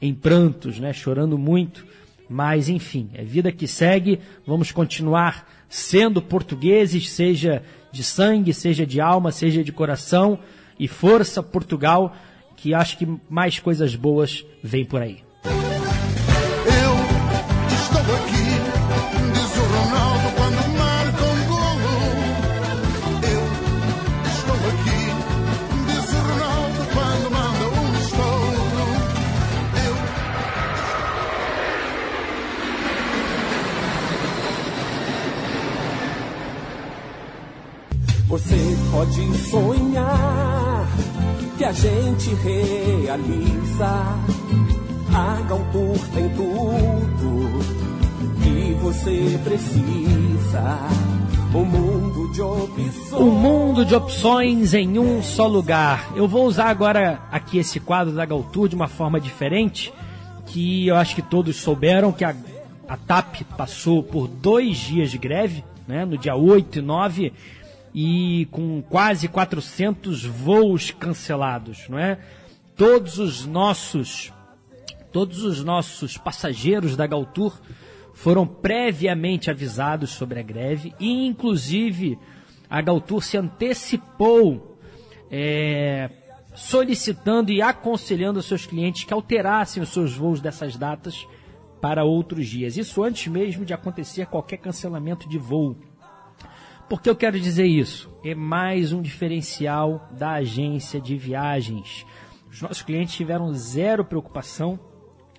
em 0.00 0.14
prantos, 0.14 0.78
né? 0.78 0.92
Chorando 0.92 1.36
muito. 1.36 1.84
Mas 2.28 2.68
enfim, 2.68 3.10
é 3.14 3.24
vida 3.24 3.50
que 3.50 3.66
segue. 3.66 4.20
Vamos 4.46 4.70
continuar 4.70 5.48
sendo 5.68 6.20
portugueses, 6.20 7.10
seja 7.10 7.62
de 7.90 8.04
sangue, 8.04 8.52
seja 8.52 8.86
de 8.86 9.00
alma, 9.00 9.32
seja 9.32 9.64
de 9.64 9.72
coração 9.72 10.38
e 10.78 10.86
força 10.86 11.42
Portugal, 11.42 12.14
que 12.56 12.74
acho 12.74 12.98
que 12.98 13.08
mais 13.28 13.58
coisas 13.58 13.94
boas 13.96 14.44
vêm 14.62 14.84
por 14.84 15.02
aí. 15.02 15.22
Pode 38.98 39.38
sonhar 39.48 40.88
que 41.56 41.64
a 41.64 41.70
gente 41.70 42.34
realiza. 42.34 43.86
A 45.14 45.40
Galtour 45.48 45.96
tem 46.12 46.28
tudo 46.30 47.60
que 48.42 48.74
você 48.82 49.40
precisa. 49.44 50.80
Um 51.54 51.64
mundo 51.64 52.32
de 52.32 52.42
opções. 52.42 53.12
Um 53.12 53.30
mundo 53.30 53.84
de 53.84 53.94
opções 53.94 54.74
em 54.74 54.98
um 54.98 55.22
só 55.22 55.46
lugar. 55.46 56.10
Eu 56.16 56.26
vou 56.26 56.44
usar 56.44 56.66
agora 56.66 57.20
aqui 57.30 57.58
esse 57.58 57.78
quadro 57.78 58.12
da 58.12 58.26
Galtour 58.26 58.66
de 58.68 58.74
uma 58.74 58.88
forma 58.88 59.20
diferente, 59.20 59.92
que 60.46 60.88
eu 60.88 60.96
acho 60.96 61.14
que 61.14 61.22
todos 61.22 61.54
souberam 61.54 62.10
que 62.10 62.24
a, 62.24 62.34
a 62.88 62.96
TAP 62.96 63.42
passou 63.56 64.02
por 64.02 64.26
dois 64.26 64.76
dias 64.76 65.08
de 65.08 65.18
greve, 65.18 65.62
né, 65.86 66.04
no 66.04 66.18
dia 66.18 66.34
8 66.34 66.80
e 66.80 66.82
9 66.82 67.32
e 68.00 68.46
com 68.52 68.80
quase 68.80 69.26
400 69.26 70.24
voos 70.24 70.92
cancelados, 70.92 71.88
não 71.88 71.98
é? 71.98 72.20
Todos 72.76 73.18
os 73.18 73.44
nossos 73.44 74.32
todos 75.10 75.42
os 75.42 75.64
nossos 75.64 76.16
passageiros 76.16 76.94
da 76.94 77.08
Galtour 77.08 77.60
foram 78.14 78.46
previamente 78.46 79.50
avisados 79.50 80.10
sobre 80.10 80.38
a 80.38 80.44
greve 80.44 80.94
e, 81.00 81.26
inclusive, 81.26 82.16
a 82.70 82.80
Galtour 82.80 83.20
se 83.20 83.36
antecipou 83.36 84.78
é, 85.28 86.08
solicitando 86.54 87.50
e 87.50 87.60
aconselhando 87.60 88.40
seus 88.42 88.64
clientes 88.64 89.02
que 89.02 89.12
alterassem 89.12 89.82
os 89.82 89.88
seus 89.88 90.14
voos 90.14 90.40
dessas 90.40 90.76
datas 90.76 91.26
para 91.80 92.04
outros 92.04 92.46
dias. 92.46 92.76
Isso 92.76 93.02
antes 93.02 93.26
mesmo 93.26 93.64
de 93.64 93.74
acontecer 93.74 94.26
qualquer 94.26 94.58
cancelamento 94.58 95.28
de 95.28 95.36
voo. 95.36 95.76
Por 96.88 97.02
que 97.02 97.10
eu 97.10 97.16
quero 97.16 97.38
dizer 97.38 97.66
isso? 97.66 98.10
É 98.24 98.34
mais 98.34 98.92
um 98.92 99.02
diferencial 99.02 100.08
da 100.10 100.32
agência 100.32 100.98
de 100.98 101.18
viagens. 101.18 102.06
Os 102.50 102.62
nossos 102.62 102.80
clientes 102.80 103.14
tiveram 103.14 103.52
zero 103.52 104.02
preocupação 104.04 104.80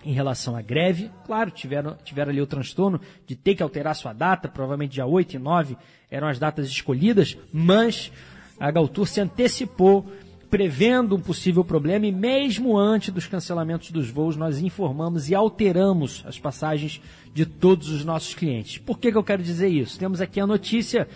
em 0.05 0.13
relação 0.13 0.55
à 0.55 0.61
greve. 0.61 1.09
Claro, 1.25 1.49
tiveram, 1.49 1.97
tiveram 2.03 2.31
ali 2.31 2.39
o 2.39 2.45
transtorno 2.45 3.01
de 3.25 3.35
ter 3.35 3.55
que 3.55 3.63
alterar 3.63 3.95
sua 3.95 4.13
data, 4.13 4.47
provavelmente 4.47 4.93
dia 4.93 5.07
8 5.07 5.37
e 5.37 5.39
9 5.39 5.75
eram 6.11 6.27
as 6.27 6.37
datas 6.37 6.67
escolhidas, 6.67 7.35
mas 7.51 8.11
a 8.59 8.69
Galtour 8.69 9.07
se 9.07 9.19
antecipou 9.19 10.05
prevendo 10.49 11.15
um 11.15 11.19
possível 11.19 11.63
problema 11.63 12.07
e 12.07 12.11
mesmo 12.11 12.77
antes 12.77 13.13
dos 13.13 13.27
cancelamentos 13.27 13.91
dos 13.91 14.09
voos 14.09 14.35
nós 14.35 14.59
informamos 14.59 15.29
e 15.29 15.35
alteramos 15.35 16.23
as 16.25 16.39
passagens 16.39 16.99
de 17.33 17.45
todos 17.45 17.89
os 17.89 18.03
nossos 18.03 18.33
clientes. 18.33 18.79
Por 18.79 18.97
que, 18.97 19.11
que 19.11 19.17
eu 19.17 19.23
quero 19.23 19.43
dizer 19.43 19.67
isso? 19.67 19.99
Temos 19.99 20.19
aqui 20.19 20.39
a 20.39 20.47
notícia, 20.47 21.07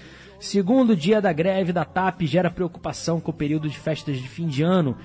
segundo 0.43 0.93
dia 0.93 1.21
da 1.21 1.31
greve 1.31 1.71
da 1.71 1.85
TAP 1.85 2.23
gera 2.23 2.51
preocupação 2.51 3.21
com 3.21 3.31
o 3.31 3.33
período 3.33 3.69
de 3.69 3.79
festas 3.79 4.17
de 4.17 4.27
fim 4.27 4.45
de 4.45 4.61
ano. 4.61 4.97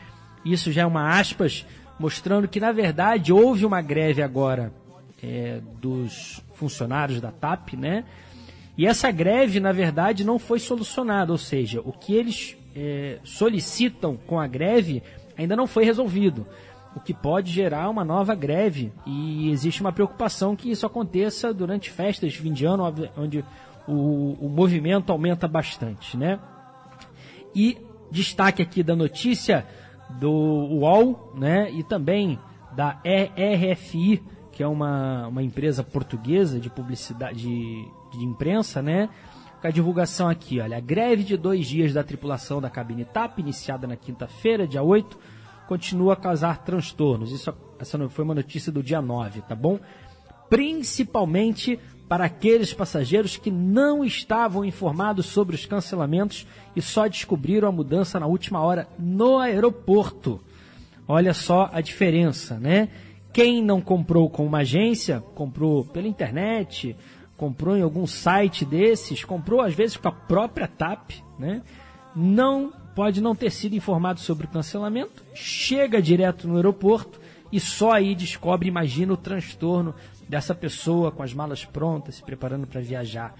Isso 0.44 0.72
já 0.72 0.82
é 0.82 0.86
uma 0.86 1.16
aspas 1.16 1.64
mostrando 1.96 2.48
que 2.48 2.58
na 2.58 2.72
verdade 2.72 3.32
houve 3.32 3.64
uma 3.64 3.80
greve 3.80 4.20
agora 4.20 4.72
é, 5.22 5.60
dos 5.80 6.42
funcionários 6.54 7.20
da 7.20 7.30
TAP, 7.30 7.74
né? 7.74 8.04
E 8.76 8.84
essa 8.84 9.12
greve, 9.12 9.60
na 9.60 9.70
verdade, 9.72 10.24
não 10.24 10.40
foi 10.40 10.58
solucionada, 10.58 11.30
ou 11.30 11.38
seja, 11.38 11.80
o 11.84 11.92
que 11.92 12.14
eles 12.14 12.56
é, 12.74 13.18
solicitam 13.22 14.16
com 14.16 14.40
a 14.40 14.46
greve 14.46 15.02
ainda 15.36 15.54
não 15.54 15.68
foi 15.68 15.84
resolvido, 15.84 16.46
o 16.96 17.00
que 17.00 17.14
pode 17.14 17.52
gerar 17.52 17.88
uma 17.88 18.04
nova 18.04 18.34
greve. 18.34 18.92
E 19.06 19.50
existe 19.50 19.80
uma 19.80 19.92
preocupação 19.92 20.56
que 20.56 20.70
isso 20.70 20.84
aconteça 20.84 21.54
durante 21.54 21.90
festas 21.90 22.32
de 22.32 22.38
fim 22.38 22.52
de 22.52 22.64
ano, 22.64 22.84
onde 23.16 23.44
o, 23.88 24.36
o 24.40 24.48
movimento 24.48 25.10
aumenta 25.10 25.48
bastante, 25.48 26.16
né? 26.16 26.38
E 27.54 27.78
destaque 28.10 28.62
aqui 28.62 28.82
da 28.82 28.94
notícia 28.94 29.66
do 30.20 30.30
UOL, 30.30 31.32
né? 31.34 31.70
E 31.70 31.82
também 31.82 32.38
da 32.76 33.00
RFI, 33.02 34.22
que 34.52 34.62
é 34.62 34.68
uma, 34.68 35.26
uma 35.28 35.42
empresa 35.42 35.82
portuguesa 35.82 36.60
de 36.60 36.68
publicidade, 36.68 37.40
de, 37.40 37.88
de 38.12 38.24
imprensa, 38.24 38.82
né? 38.82 39.08
com 39.60 39.66
a 39.66 39.70
divulgação 39.70 40.28
aqui, 40.28 40.60
olha, 40.60 40.76
a 40.76 40.80
greve 40.80 41.24
de 41.24 41.36
dois 41.36 41.66
dias 41.66 41.92
da 41.92 42.04
tripulação 42.04 42.60
da 42.60 42.70
cabine 42.70 43.04
TAP, 43.04 43.40
iniciada 43.40 43.86
na 43.86 43.96
quinta-feira, 43.96 44.68
dia 44.68 44.82
8, 44.82 45.18
continua 45.66 46.12
a 46.12 46.16
causar 46.16 46.62
transtornos. 46.62 47.32
Isso, 47.32 47.52
essa 47.78 48.08
foi 48.08 48.24
uma 48.24 48.34
notícia 48.34 48.70
do 48.70 48.82
dia 48.82 49.02
9, 49.02 49.42
tá 49.42 49.56
bom? 49.56 49.80
Principalmente 50.48 51.78
para 52.08 52.24
aqueles 52.24 52.72
passageiros 52.72 53.36
que 53.36 53.50
não 53.50 54.02
estavam 54.02 54.64
informados 54.64 55.26
sobre 55.26 55.54
os 55.54 55.66
cancelamentos 55.66 56.46
e 56.74 56.80
só 56.80 57.06
descobriram 57.06 57.68
a 57.68 57.72
mudança 57.72 58.18
na 58.18 58.26
última 58.26 58.60
hora 58.60 58.88
no 58.98 59.38
aeroporto. 59.38 60.40
Olha 61.06 61.34
só 61.34 61.68
a 61.72 61.80
diferença, 61.80 62.58
né? 62.58 62.88
Quem 63.32 63.62
não 63.62 63.80
comprou 63.80 64.28
com 64.30 64.46
uma 64.46 64.58
agência, 64.58 65.22
comprou 65.34 65.84
pela 65.84 66.08
internet, 66.08 66.96
comprou 67.36 67.76
em 67.76 67.82
algum 67.82 68.06
site 68.06 68.64
desses, 68.64 69.22
comprou 69.22 69.60
às 69.60 69.74
vezes 69.74 69.96
com 69.96 70.08
a 70.08 70.12
própria 70.12 70.66
TAP, 70.66 71.12
né? 71.38 71.62
Não 72.16 72.72
pode 72.94 73.20
não 73.20 73.34
ter 73.34 73.50
sido 73.50 73.76
informado 73.76 74.18
sobre 74.18 74.46
o 74.46 74.50
cancelamento, 74.50 75.24
chega 75.34 76.02
direto 76.02 76.48
no 76.48 76.56
aeroporto 76.56 77.20
e 77.52 77.60
só 77.60 77.92
aí 77.92 78.14
descobre, 78.14 78.68
imagina 78.68 79.12
o 79.12 79.16
transtorno 79.16 79.94
dessa 80.28 80.54
pessoa 80.54 81.10
com 81.10 81.22
as 81.22 81.32
malas 81.32 81.64
prontas, 81.64 82.16
se 82.16 82.22
preparando 82.22 82.66
para 82.66 82.80
viajar. 82.80 83.34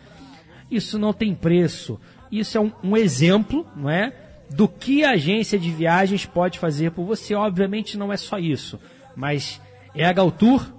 Isso 0.70 0.99
não 0.99 1.12
tem 1.12 1.34
preço. 1.34 2.01
Isso 2.30 2.57
é 2.57 2.61
um, 2.61 2.72
um 2.82 2.97
exemplo, 2.97 3.66
não 3.76 3.91
é? 3.91 4.12
Do 4.51 4.66
que 4.66 5.05
a 5.05 5.11
agência 5.11 5.59
de 5.59 5.70
viagens 5.70 6.24
pode 6.24 6.59
fazer 6.59 6.93
por 6.93 7.05
você. 7.05 7.34
Obviamente 7.34 7.99
não 7.99 8.12
é 8.12 8.16
só 8.16 8.39
isso, 8.39 8.78
mas 9.14 9.61
é 9.95 10.05
a 10.05 10.12
Galtour 10.12 10.78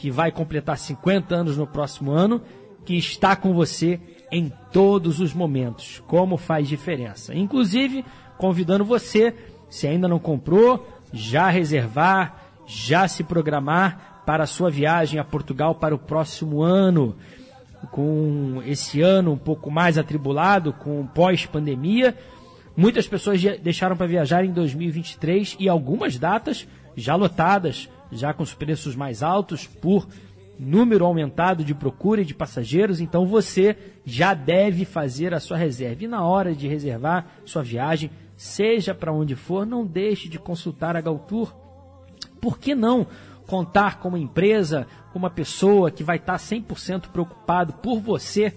que 0.00 0.10
vai 0.10 0.32
completar 0.32 0.78
50 0.78 1.34
anos 1.34 1.58
no 1.58 1.66
próximo 1.66 2.10
ano, 2.10 2.40
que 2.86 2.94
está 2.96 3.36
com 3.36 3.52
você 3.52 4.00
em 4.32 4.50
todos 4.72 5.20
os 5.20 5.34
momentos. 5.34 6.02
Como 6.06 6.38
faz 6.38 6.66
diferença. 6.66 7.34
Inclusive, 7.34 8.02
convidando 8.38 8.82
você, 8.82 9.34
se 9.68 9.86
ainda 9.86 10.08
não 10.08 10.18
comprou, 10.18 10.88
já 11.12 11.50
reservar, 11.50 12.40
já 12.66 13.06
se 13.06 13.22
programar 13.22 14.09
para 14.30 14.44
a 14.44 14.46
sua 14.46 14.70
viagem 14.70 15.18
a 15.18 15.24
Portugal 15.24 15.74
para 15.74 15.92
o 15.92 15.98
próximo 15.98 16.62
ano. 16.62 17.16
Com 17.90 18.62
esse 18.64 19.02
ano 19.02 19.32
um 19.32 19.36
pouco 19.36 19.72
mais 19.72 19.98
atribulado, 19.98 20.72
com 20.72 21.04
pós-pandemia, 21.04 22.16
muitas 22.76 23.08
pessoas 23.08 23.42
deixaram 23.60 23.96
para 23.96 24.06
viajar 24.06 24.44
em 24.44 24.52
2023 24.52 25.56
e 25.58 25.68
algumas 25.68 26.16
datas 26.16 26.64
já 26.94 27.16
lotadas 27.16 27.88
já 28.12 28.32
com 28.32 28.44
os 28.44 28.54
preços 28.54 28.94
mais 28.94 29.20
altos 29.20 29.66
por 29.66 30.06
número 30.56 31.04
aumentado 31.04 31.64
de 31.64 31.74
procura 31.74 32.24
de 32.24 32.32
passageiros, 32.32 33.00
então 33.00 33.26
você 33.26 33.76
já 34.04 34.32
deve 34.32 34.84
fazer 34.84 35.34
a 35.34 35.40
sua 35.40 35.56
reserva. 35.56 36.04
E 36.04 36.06
na 36.06 36.24
hora 36.24 36.54
de 36.54 36.68
reservar 36.68 37.26
sua 37.44 37.64
viagem, 37.64 38.12
seja 38.36 38.94
para 38.94 39.12
onde 39.12 39.34
for, 39.34 39.66
não 39.66 39.84
deixe 39.84 40.28
de 40.28 40.38
consultar 40.38 40.94
a 40.94 41.00
Galtour. 41.00 41.52
Por 42.40 42.60
que 42.60 42.76
não 42.76 43.08
contar 43.50 43.98
com 43.98 44.10
uma 44.10 44.18
empresa, 44.18 44.86
com 45.12 45.18
uma 45.18 45.28
pessoa 45.28 45.90
que 45.90 46.04
vai 46.04 46.18
estar 46.18 46.36
100% 46.36 47.08
preocupado 47.08 47.72
por 47.72 47.98
você 47.98 48.54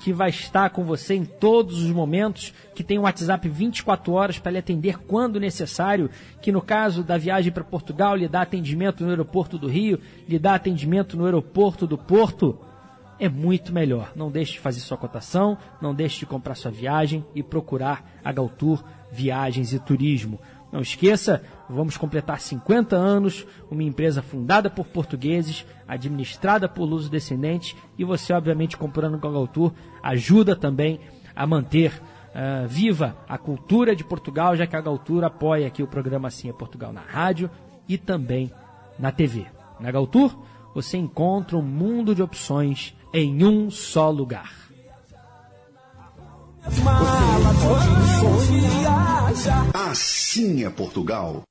que 0.00 0.12
vai 0.12 0.28
estar 0.28 0.68
com 0.68 0.84
você 0.84 1.14
em 1.14 1.24
todos 1.24 1.82
os 1.82 1.90
momentos, 1.90 2.52
que 2.74 2.84
tem 2.84 2.98
um 2.98 3.02
WhatsApp 3.02 3.48
24 3.48 4.12
horas 4.12 4.38
para 4.38 4.52
lhe 4.52 4.58
atender 4.58 4.98
quando 4.98 5.40
necessário, 5.40 6.10
que 6.42 6.52
no 6.52 6.60
caso 6.60 7.02
da 7.02 7.16
viagem 7.16 7.50
para 7.50 7.64
Portugal 7.64 8.14
lhe 8.14 8.28
dá 8.28 8.42
atendimento 8.42 9.02
no 9.02 9.08
aeroporto 9.08 9.56
do 9.56 9.66
Rio, 9.66 9.98
lhe 10.28 10.38
dá 10.38 10.56
atendimento 10.56 11.16
no 11.16 11.24
aeroporto 11.24 11.86
do 11.86 11.96
Porto, 11.96 12.58
é 13.18 13.30
muito 13.30 13.72
melhor. 13.72 14.12
Não 14.14 14.30
deixe 14.30 14.54
de 14.54 14.60
fazer 14.60 14.80
sua 14.80 14.98
cotação, 14.98 15.56
não 15.80 15.94
deixe 15.94 16.18
de 16.18 16.26
comprar 16.26 16.54
sua 16.54 16.70
viagem 16.70 17.24
e 17.34 17.42
procurar 17.42 18.04
a 18.22 18.30
Galtour 18.30 18.84
Viagens 19.10 19.72
e 19.72 19.78
Turismo. 19.78 20.38
Não 20.70 20.80
esqueça, 20.80 21.40
vamos 21.68 21.96
completar 21.96 22.40
50 22.40 22.96
anos, 22.96 23.46
uma 23.70 23.82
empresa 23.82 24.22
fundada 24.22 24.68
por 24.68 24.86
portugueses, 24.86 25.66
administrada 25.86 26.68
por 26.68 26.84
lusos 26.84 27.08
descendentes, 27.08 27.76
e 27.98 28.04
você, 28.04 28.32
obviamente, 28.32 28.76
comprando 28.76 29.18
com 29.18 29.28
a 29.28 29.32
Galtour, 29.32 29.72
ajuda 30.02 30.54
também 30.54 31.00
a 31.34 31.46
manter 31.46 31.92
uh, 32.34 32.68
viva 32.68 33.16
a 33.28 33.38
cultura 33.38 33.94
de 33.94 34.04
Portugal, 34.04 34.56
já 34.56 34.66
que 34.66 34.76
a 34.76 34.80
Galtour 34.80 35.24
apoia 35.24 35.66
aqui 35.66 35.82
o 35.82 35.88
programa 35.88 36.28
Assim 36.28 36.48
é 36.48 36.52
Portugal 36.52 36.92
na 36.92 37.00
rádio 37.00 37.50
e 37.88 37.96
também 37.96 38.52
na 38.98 39.10
TV. 39.10 39.46
Na 39.80 39.90
Galtour, 39.90 40.36
você 40.74 40.96
encontra 40.96 41.56
um 41.56 41.62
mundo 41.62 42.14
de 42.14 42.22
opções 42.22 42.94
em 43.12 43.44
um 43.44 43.70
só 43.70 44.10
lugar. 44.10 44.64
Assim 49.74 50.64
é 50.64 50.70
Portugal. 50.70 51.42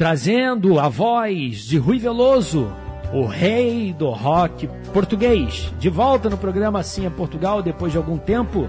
Trazendo 0.00 0.80
a 0.80 0.88
voz 0.88 1.58
de 1.58 1.76
Rui 1.76 1.98
Veloso, 1.98 2.72
o 3.12 3.26
rei 3.26 3.92
do 3.92 4.08
rock 4.08 4.66
português. 4.94 5.70
De 5.78 5.90
volta 5.90 6.30
no 6.30 6.38
programa 6.38 6.80
Assim 6.80 7.04
é 7.04 7.10
Portugal 7.10 7.62
depois 7.62 7.92
de 7.92 7.98
algum 7.98 8.16
tempo. 8.16 8.66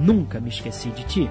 Nunca 0.00 0.40
me 0.40 0.48
esqueci 0.48 0.88
de 0.88 1.04
ti. 1.04 1.30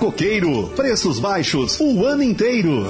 Coqueiro. 0.01 0.67
Preços 0.69 1.19
baixos 1.19 1.79
o 1.79 2.03
ano 2.03 2.23
inteiro. 2.23 2.87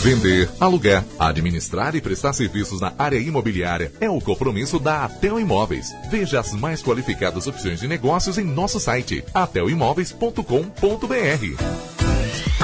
Vender, 0.00 0.48
alugar, 0.58 1.04
administrar 1.18 1.94
e 1.94 2.00
prestar 2.00 2.32
serviços 2.32 2.80
na 2.80 2.90
área 2.98 3.18
imobiliária 3.18 3.92
é 4.00 4.08
o 4.08 4.18
compromisso 4.18 4.78
da 4.80 5.04
Atel 5.04 5.38
Imóveis. 5.38 5.94
Veja 6.10 6.40
as 6.40 6.54
mais 6.54 6.82
qualificadas 6.82 7.46
opções 7.46 7.80
de 7.80 7.86
negócios 7.86 8.38
em 8.38 8.44
nosso 8.44 8.80
site 8.80 9.22
atelimóveis.com.br. 9.34 10.42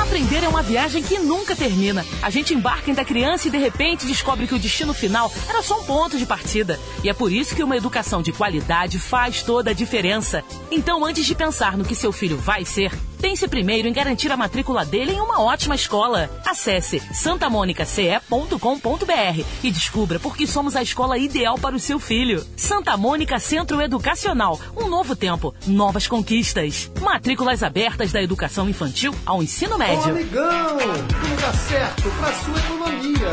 Aprender 0.00 0.42
é 0.42 0.48
uma 0.48 0.62
viagem 0.62 1.02
que 1.02 1.18
nunca 1.18 1.54
termina. 1.54 2.06
A 2.22 2.30
gente 2.30 2.54
embarca 2.54 2.90
ainda 2.90 3.04
criança 3.04 3.48
e 3.48 3.50
de 3.50 3.58
repente 3.58 4.06
descobre 4.06 4.46
que 4.46 4.54
o 4.54 4.58
destino 4.58 4.94
final 4.94 5.30
era 5.46 5.62
só 5.62 5.78
um 5.78 5.84
ponto 5.84 6.16
de 6.16 6.24
partida. 6.24 6.80
E 7.04 7.10
é 7.10 7.12
por 7.12 7.30
isso 7.30 7.54
que 7.54 7.62
uma 7.62 7.76
educação 7.76 8.22
de 8.22 8.32
qualidade 8.32 8.98
faz 8.98 9.42
toda 9.42 9.72
a 9.72 9.74
diferença. 9.74 10.42
Então, 10.70 11.04
antes 11.04 11.26
de 11.26 11.34
pensar 11.34 11.76
no 11.76 11.84
que 11.84 11.94
seu 11.94 12.10
filho 12.10 12.38
vai 12.38 12.64
ser, 12.64 12.90
pense 13.20 13.46
primeiro 13.48 13.88
em 13.88 13.92
garantir 13.92 14.30
a 14.32 14.36
matrícula 14.36 14.84
dele 14.84 15.12
em 15.12 15.20
uma 15.20 15.42
ótima 15.42 15.74
escola. 15.74 16.30
Acesse 16.46 17.00
santamonicace.com.br 17.12 19.44
e 19.62 19.70
descubra 19.70 20.18
por 20.18 20.36
que 20.36 20.46
somos 20.46 20.76
a 20.76 20.82
escola 20.82 21.18
ideal 21.18 21.58
para 21.58 21.76
o 21.76 21.80
seu 21.80 21.98
filho. 21.98 22.44
Santa 22.56 22.96
Mônica 22.96 23.38
Centro 23.38 23.80
Educacional. 23.80 24.58
Um 24.76 24.88
novo 24.88 25.14
tempo, 25.16 25.54
novas 25.66 26.06
conquistas. 26.06 26.90
Matrículas 27.00 27.62
abertas 27.62 28.12
da 28.12 28.22
educação 28.22 28.68
infantil 28.68 29.14
ao 29.26 29.42
ensino 29.42 29.74
Ô, 29.74 29.78
médio. 29.78 30.10
amigão, 30.10 30.76
tudo 30.78 31.40
dá 31.40 31.52
certo 31.52 32.10
pra 32.18 32.32
sua 32.32 32.58
economia. 32.58 33.28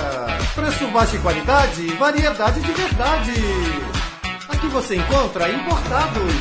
Preço 0.56 0.88
baixo 0.92 1.16
e 1.16 1.20
qualidade, 1.20 1.88
variedade 1.96 2.62
de 2.62 2.72
verdade. 2.72 3.32
Aqui 4.50 4.68
você 4.68 4.96
encontra 4.96 5.50
importados, 5.52 6.34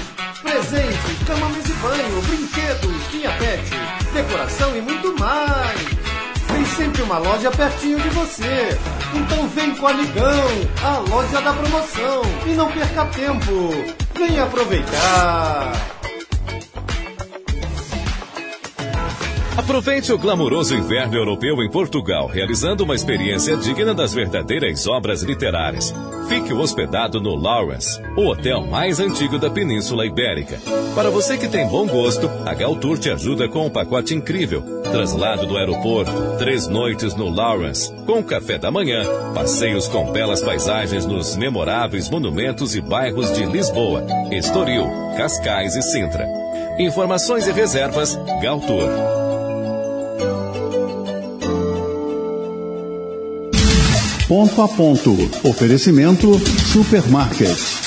presentes, 0.44 1.26
cama, 1.26 1.48
mesa 1.48 1.70
e 1.70 1.72
banho, 1.74 2.22
brinquedos, 2.22 3.12
linha 3.12 3.32
pet, 3.38 3.70
decoração 4.12 4.76
e 4.76 4.80
muito 4.82 5.18
mais. 5.18 5.80
Tem 6.46 6.64
sempre 6.66 7.02
uma 7.02 7.18
loja 7.18 7.50
pertinho 7.50 7.98
de 7.98 8.08
você. 8.10 8.78
Então 9.14 9.48
vem 9.48 9.74
com 9.74 9.86
o 9.86 9.88
Amigão, 9.88 10.44
a 10.84 10.98
loja 11.10 11.40
da 11.40 11.52
promoção. 11.52 12.22
E 12.46 12.50
não 12.50 12.70
perca 12.70 13.06
tempo. 13.06 13.70
Venha 14.14 14.44
aproveitar. 14.44 15.72
Aproveite 19.56 20.12
o 20.12 20.18
glamouroso 20.18 20.74
inverno 20.74 21.14
europeu 21.14 21.62
em 21.62 21.70
Portugal, 21.70 22.26
realizando 22.26 22.82
uma 22.82 22.94
experiência 22.94 23.56
digna 23.56 23.94
das 23.94 24.12
verdadeiras 24.12 24.84
obras 24.88 25.22
literárias. 25.22 25.94
Fique 26.28 26.52
hospedado 26.52 27.20
no 27.20 27.36
Lawrence, 27.36 28.02
o 28.16 28.26
hotel 28.26 28.66
mais 28.66 28.98
antigo 28.98 29.38
da 29.38 29.48
Península 29.48 30.06
Ibérica. 30.06 30.58
Para 30.96 31.08
você 31.08 31.38
que 31.38 31.46
tem 31.46 31.68
bom 31.68 31.86
gosto, 31.86 32.28
a 32.44 32.52
Galtour 32.52 32.98
te 32.98 33.10
ajuda 33.10 33.48
com 33.48 33.66
um 33.66 33.70
pacote 33.70 34.12
incrível. 34.12 34.60
Traslado 34.90 35.46
do 35.46 35.56
aeroporto, 35.56 36.10
três 36.36 36.66
noites 36.66 37.14
no 37.14 37.28
Lawrence, 37.28 37.92
com 38.06 38.24
café 38.24 38.58
da 38.58 38.72
manhã, 38.72 39.04
passeios 39.34 39.86
com 39.86 40.10
belas 40.10 40.40
paisagens 40.40 41.06
nos 41.06 41.36
memoráveis 41.36 42.10
monumentos 42.10 42.74
e 42.74 42.80
bairros 42.80 43.32
de 43.32 43.44
Lisboa, 43.44 44.04
Estoril, 44.32 44.90
Cascais 45.16 45.76
e 45.76 45.82
Sintra. 45.82 46.26
Informações 46.76 47.46
e 47.46 47.52
reservas, 47.52 48.18
Galtour. 48.42 49.23
Ponto 54.26 54.62
a 54.62 54.68
ponto. 54.68 55.10
Oferecimento 55.42 56.38
Supermarket. 56.38 57.83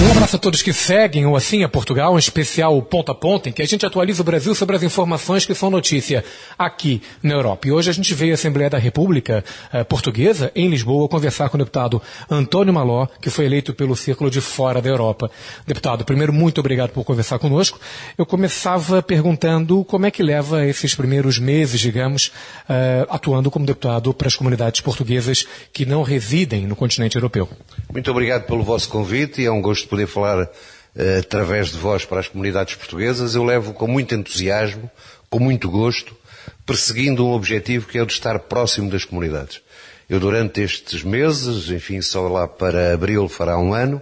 Um 0.00 0.12
abraço 0.12 0.36
a 0.36 0.38
todos 0.38 0.62
que 0.62 0.72
seguem 0.72 1.26
o 1.26 1.34
Assim 1.34 1.64
é 1.64 1.68
Portugal, 1.68 2.14
em 2.14 2.20
especial 2.20 2.78
o 2.78 2.82
Ponto 2.82 3.10
a 3.10 3.14
Ponto, 3.16 3.48
em 3.48 3.52
que 3.52 3.60
a 3.60 3.66
gente 3.66 3.84
atualiza 3.84 4.22
o 4.22 4.24
Brasil 4.24 4.54
sobre 4.54 4.76
as 4.76 4.84
informações 4.84 5.44
que 5.44 5.56
são 5.56 5.70
notícia 5.70 6.24
aqui 6.56 7.02
na 7.20 7.34
Europa. 7.34 7.66
E 7.66 7.72
hoje 7.72 7.90
a 7.90 7.92
gente 7.92 8.14
veio 8.14 8.30
à 8.30 8.34
Assembleia 8.34 8.70
da 8.70 8.78
República 8.78 9.44
eh, 9.72 9.82
Portuguesa, 9.82 10.52
em 10.54 10.68
Lisboa, 10.68 11.08
conversar 11.08 11.48
com 11.48 11.56
o 11.56 11.58
deputado 11.58 12.00
Antônio 12.30 12.72
Maló, 12.72 13.08
que 13.20 13.28
foi 13.28 13.46
eleito 13.46 13.74
pelo 13.74 13.96
Círculo 13.96 14.30
de 14.30 14.40
Fora 14.40 14.80
da 14.80 14.88
Europa. 14.88 15.32
Deputado, 15.66 16.04
primeiro, 16.04 16.32
muito 16.32 16.60
obrigado 16.60 16.90
por 16.90 17.02
conversar 17.02 17.40
conosco. 17.40 17.80
Eu 18.16 18.24
começava 18.24 19.02
perguntando 19.02 19.84
como 19.84 20.06
é 20.06 20.12
que 20.12 20.22
leva 20.22 20.64
esses 20.64 20.94
primeiros 20.94 21.40
meses, 21.40 21.80
digamos, 21.80 22.30
eh, 22.68 23.04
atuando 23.10 23.50
como 23.50 23.66
deputado 23.66 24.14
para 24.14 24.28
as 24.28 24.36
comunidades 24.36 24.80
portuguesas 24.80 25.44
que 25.72 25.84
não 25.84 26.04
residem 26.04 26.68
no 26.68 26.76
continente 26.76 27.16
europeu. 27.16 27.48
Muito 27.92 28.08
obrigado 28.12 28.46
pelo 28.46 28.62
vosso 28.62 28.88
convite 28.88 29.42
e 29.42 29.46
é 29.46 29.50
um 29.50 29.60
gosto 29.60 29.88
poder 29.98 30.06
falar 30.06 30.44
uh, 30.44 31.18
através 31.18 31.70
de 31.70 31.78
vós 31.78 32.04
para 32.04 32.20
as 32.20 32.28
comunidades 32.28 32.76
portuguesas. 32.76 33.34
Eu 33.34 33.44
levo 33.44 33.72
com 33.72 33.88
muito 33.88 34.14
entusiasmo, 34.14 34.88
com 35.28 35.40
muito 35.40 35.68
gosto, 35.68 36.16
perseguindo 36.64 37.26
um 37.26 37.32
objetivo 37.32 37.88
que 37.88 37.98
é 37.98 38.02
o 38.02 38.06
de 38.06 38.12
estar 38.12 38.38
próximo 38.38 38.90
das 38.90 39.04
comunidades. 39.04 39.60
Eu 40.08 40.20
durante 40.20 40.60
estes 40.60 41.02
meses, 41.02 41.68
enfim, 41.70 42.00
só 42.00 42.28
lá 42.28 42.46
para 42.46 42.94
abril 42.94 43.28
fará 43.28 43.58
um 43.58 43.74
ano, 43.74 44.00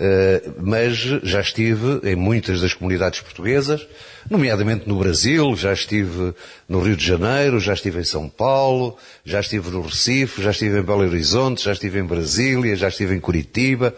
Uh, 0.00 0.54
mas 0.62 0.96
já 0.96 1.42
estive 1.42 2.00
em 2.04 2.16
muitas 2.16 2.62
das 2.62 2.72
comunidades 2.72 3.20
portuguesas, 3.20 3.86
nomeadamente 4.30 4.88
no 4.88 4.98
Brasil, 4.98 5.54
já 5.54 5.74
estive 5.74 6.32
no 6.66 6.80
Rio 6.80 6.96
de 6.96 7.04
Janeiro, 7.04 7.60
já 7.60 7.74
estive 7.74 8.00
em 8.00 8.04
São 8.04 8.26
Paulo, 8.26 8.96
já 9.26 9.40
estive 9.40 9.68
no 9.68 9.82
Recife, 9.82 10.40
já 10.40 10.52
estive 10.52 10.78
em 10.78 10.82
Belo 10.82 11.00
Horizonte, 11.00 11.62
já 11.62 11.72
estive 11.72 11.98
em 11.98 12.04
Brasília, 12.04 12.74
já 12.76 12.88
estive 12.88 13.14
em 13.14 13.20
Curitiba, 13.20 13.94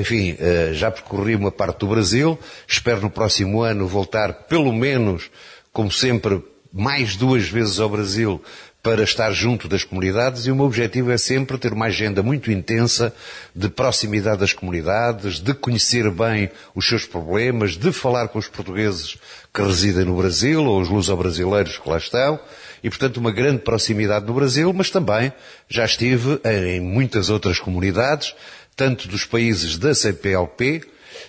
enfim, 0.00 0.32
uh, 0.32 0.74
já 0.74 0.90
percorri 0.90 1.34
uma 1.34 1.52
parte 1.52 1.80
do 1.80 1.88
Brasil, 1.88 2.38
espero 2.66 3.00
no 3.00 3.10
próximo 3.10 3.62
ano 3.62 3.86
voltar 3.86 4.32
pelo 4.32 4.72
menos, 4.72 5.30
como 5.72 5.90
sempre, 5.90 6.42
mais 6.72 7.16
duas 7.16 7.48
vezes 7.48 7.78
ao 7.78 7.88
Brasil 7.88 8.42
para 8.84 9.02
estar 9.02 9.32
junto 9.32 9.66
das 9.66 9.82
comunidades. 9.82 10.44
E 10.44 10.50
o 10.50 10.54
meu 10.54 10.66
objetivo 10.66 11.10
é 11.10 11.16
sempre 11.16 11.56
ter 11.56 11.72
uma 11.72 11.86
agenda 11.86 12.22
muito 12.22 12.52
intensa 12.52 13.14
de 13.56 13.70
proximidade 13.70 14.40
das 14.40 14.52
comunidades, 14.52 15.40
de 15.40 15.54
conhecer 15.54 16.10
bem 16.10 16.50
os 16.74 16.86
seus 16.86 17.06
problemas, 17.06 17.78
de 17.78 17.90
falar 17.92 18.28
com 18.28 18.38
os 18.38 18.46
portugueses 18.46 19.16
que 19.54 19.62
residem 19.62 20.04
no 20.04 20.18
Brasil 20.18 20.62
ou 20.62 20.82
os 20.82 20.90
luso-brasileiros 20.90 21.78
que 21.78 21.88
lá 21.88 21.96
estão. 21.96 22.38
E, 22.82 22.90
portanto, 22.90 23.16
uma 23.16 23.32
grande 23.32 23.60
proximidade 23.60 24.26
no 24.26 24.34
Brasil, 24.34 24.70
mas 24.74 24.90
também 24.90 25.32
já 25.66 25.86
estive 25.86 26.38
em 26.44 26.78
muitas 26.78 27.30
outras 27.30 27.58
comunidades, 27.58 28.34
tanto 28.76 29.08
dos 29.08 29.24
países 29.24 29.76
da 29.78 29.94
CPLP, 29.94 30.82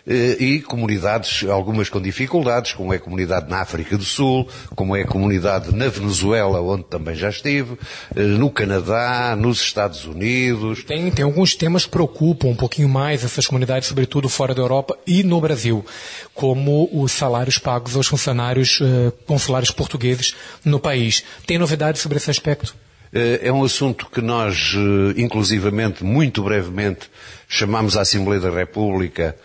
eh, 0.07 0.37
e 0.39 0.61
comunidades, 0.61 1.47
algumas 1.49 1.89
com 1.89 2.01
dificuldades, 2.01 2.73
como 2.73 2.93
é 2.93 2.97
a 2.97 2.99
comunidade 2.99 3.49
na 3.49 3.61
África 3.61 3.97
do 3.97 4.03
Sul, 4.03 4.47
como 4.75 4.95
é 4.95 5.01
a 5.01 5.07
comunidade 5.07 5.73
na 5.75 5.87
Venezuela, 5.87 6.61
onde 6.61 6.83
também 6.83 7.15
já 7.15 7.29
estive, 7.29 7.77
eh, 8.15 8.21
no 8.21 8.49
Canadá, 8.49 9.35
nos 9.35 9.61
Estados 9.61 10.05
Unidos. 10.05 10.83
Tem, 10.83 11.09
tem 11.11 11.25
alguns 11.25 11.55
temas 11.55 11.85
que 11.85 11.91
preocupam 11.91 12.49
um 12.49 12.55
pouquinho 12.55 12.89
mais 12.89 13.23
essas 13.23 13.47
comunidades, 13.47 13.87
sobretudo 13.87 14.29
fora 14.29 14.53
da 14.53 14.61
Europa 14.61 14.97
e 15.05 15.23
no 15.23 15.39
Brasil, 15.41 15.85
como 16.33 16.89
os 16.91 17.11
salários 17.11 17.57
pagos 17.57 17.95
aos 17.95 18.07
funcionários 18.07 18.79
uh, 18.81 19.11
consulares 19.25 19.71
portugueses 19.71 20.35
no 20.63 20.79
país. 20.79 21.23
Tem 21.45 21.57
novidades 21.57 22.01
sobre 22.01 22.17
esse 22.17 22.29
aspecto? 22.29 22.75
É 23.13 23.51
um 23.51 23.63
assunto 23.63 24.07
que 24.07 24.21
nós, 24.21 24.73
inclusivamente, 25.15 26.03
muito 26.03 26.43
brevemente, 26.43 27.09
chamamos 27.47 27.95
à 27.95 28.01
Assembleia 28.01 28.41
da 28.41 28.49
República 28.49 29.35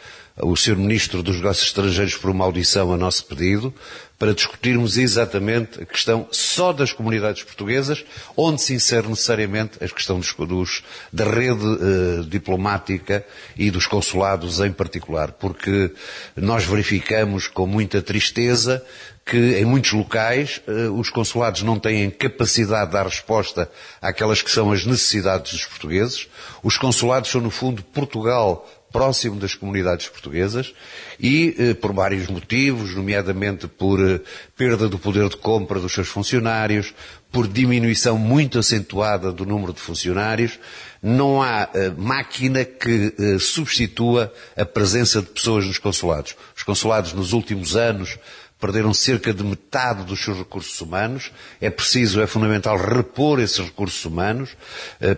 o 0.42 0.56
Sr. 0.56 0.76
Ministro 0.76 1.22
dos 1.22 1.36
Negócios 1.36 1.66
Estrangeiros 1.66 2.16
por 2.16 2.30
uma 2.30 2.44
audição 2.44 2.92
a 2.92 2.96
nosso 2.96 3.24
pedido, 3.26 3.74
para 4.18 4.34
discutirmos 4.34 4.98
exatamente 4.98 5.82
a 5.82 5.86
questão 5.86 6.28
só 6.30 6.74
das 6.74 6.92
comunidades 6.92 7.42
portuguesas, 7.42 8.04
onde 8.36 8.60
se 8.60 8.74
insere 8.74 9.08
necessariamente 9.08 9.82
a 9.82 9.88
questão 9.88 10.20
dos, 10.20 10.34
dos, 10.34 10.82
da 11.10 11.24
rede 11.24 11.64
eh, 11.64 12.22
diplomática 12.28 13.24
e 13.56 13.70
dos 13.70 13.86
consulados 13.86 14.60
em 14.60 14.72
particular, 14.72 15.32
porque 15.32 15.90
nós 16.36 16.64
verificamos 16.64 17.48
com 17.48 17.66
muita 17.66 18.02
tristeza 18.02 18.84
que 19.30 19.60
em 19.60 19.64
muitos 19.64 19.92
locais 19.92 20.60
eh, 20.66 20.88
os 20.88 21.08
consulados 21.08 21.62
não 21.62 21.78
têm 21.78 22.10
capacidade 22.10 22.86
de 22.86 22.94
dar 22.94 23.06
resposta 23.06 23.70
àquelas 24.02 24.42
que 24.42 24.50
são 24.50 24.72
as 24.72 24.84
necessidades 24.84 25.52
dos 25.52 25.64
portugueses. 25.66 26.26
Os 26.64 26.76
consulados 26.76 27.30
são, 27.30 27.40
no 27.40 27.48
fundo, 27.48 27.80
Portugal 27.80 28.68
próximo 28.90 29.38
das 29.38 29.54
comunidades 29.54 30.08
portuguesas 30.08 30.74
e, 31.20 31.54
eh, 31.56 31.74
por 31.74 31.92
vários 31.92 32.26
motivos, 32.26 32.92
nomeadamente 32.96 33.68
por 33.68 34.04
eh, 34.04 34.20
perda 34.56 34.88
do 34.88 34.98
poder 34.98 35.28
de 35.28 35.36
compra 35.36 35.78
dos 35.78 35.92
seus 35.92 36.08
funcionários, 36.08 36.92
por 37.30 37.46
diminuição 37.46 38.18
muito 38.18 38.58
acentuada 38.58 39.30
do 39.30 39.46
número 39.46 39.72
de 39.72 39.78
funcionários, 39.78 40.58
não 41.00 41.40
há 41.40 41.68
máquina 41.96 42.64
que 42.64 43.14
substitua 43.38 44.34
a 44.56 44.64
presença 44.64 45.22
de 45.22 45.28
pessoas 45.28 45.64
nos 45.64 45.78
consulados. 45.78 46.34
Os 46.56 46.64
consulados, 46.64 47.12
nos 47.12 47.32
últimos 47.32 47.76
anos, 47.76 48.18
perderam 48.60 48.92
cerca 48.92 49.32
de 49.32 49.42
metade 49.42 50.04
dos 50.04 50.22
seus 50.22 50.38
recursos 50.38 50.80
humanos. 50.80 51.32
É 51.60 51.70
preciso, 51.70 52.20
é 52.20 52.26
fundamental 52.26 52.76
repor 52.76 53.40
esses 53.40 53.58
recursos 53.58 54.04
humanos, 54.04 54.50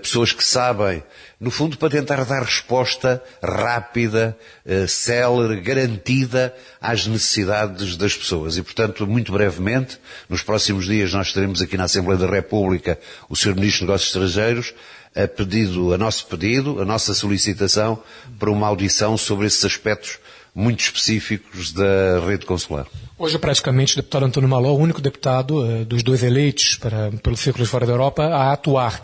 pessoas 0.00 0.32
que 0.32 0.44
sabem 0.44 1.02
no 1.42 1.50
fundo 1.50 1.76
para 1.76 1.90
tentar 1.90 2.24
dar 2.24 2.44
resposta 2.44 3.20
rápida, 3.42 4.38
eh, 4.64 4.86
célere, 4.86 5.60
garantida 5.60 6.54
às 6.80 7.04
necessidades 7.08 7.96
das 7.96 8.16
pessoas. 8.16 8.56
E, 8.56 8.62
portanto, 8.62 9.04
muito 9.08 9.32
brevemente, 9.32 9.98
nos 10.28 10.40
próximos 10.40 10.86
dias 10.86 11.12
nós 11.12 11.32
teremos 11.32 11.60
aqui 11.60 11.76
na 11.76 11.84
Assembleia 11.84 12.20
da 12.20 12.28
República 12.28 12.96
o 13.28 13.34
Sr. 13.34 13.56
Ministro 13.56 13.80
dos 13.80 13.88
Negócios 13.88 14.08
Estrangeiros 14.10 14.72
a 15.16 15.26
pedido, 15.26 15.92
a 15.92 15.98
nosso 15.98 16.26
pedido, 16.26 16.80
a 16.80 16.84
nossa 16.84 17.12
solicitação 17.12 18.00
para 18.38 18.50
uma 18.50 18.68
audição 18.68 19.18
sobre 19.18 19.48
esses 19.48 19.64
aspectos 19.64 20.20
muito 20.54 20.80
específicos 20.80 21.72
da 21.72 22.20
rede 22.26 22.44
consular. 22.44 22.86
Hoje, 23.18 23.38
praticamente, 23.38 23.94
o 23.94 23.96
deputado 23.96 24.26
António 24.26 24.48
Maló, 24.48 24.72
o 24.72 24.78
único 24.78 25.00
deputado 25.00 25.62
uh, 25.62 25.84
dos 25.84 26.02
dois 26.02 26.22
eleitos 26.22 26.76
para, 26.76 27.10
pelo 27.22 27.36
Círculo 27.36 27.64
de 27.64 27.70
Fora 27.70 27.86
da 27.86 27.92
Europa 27.92 28.24
a 28.24 28.52
atuar. 28.52 29.00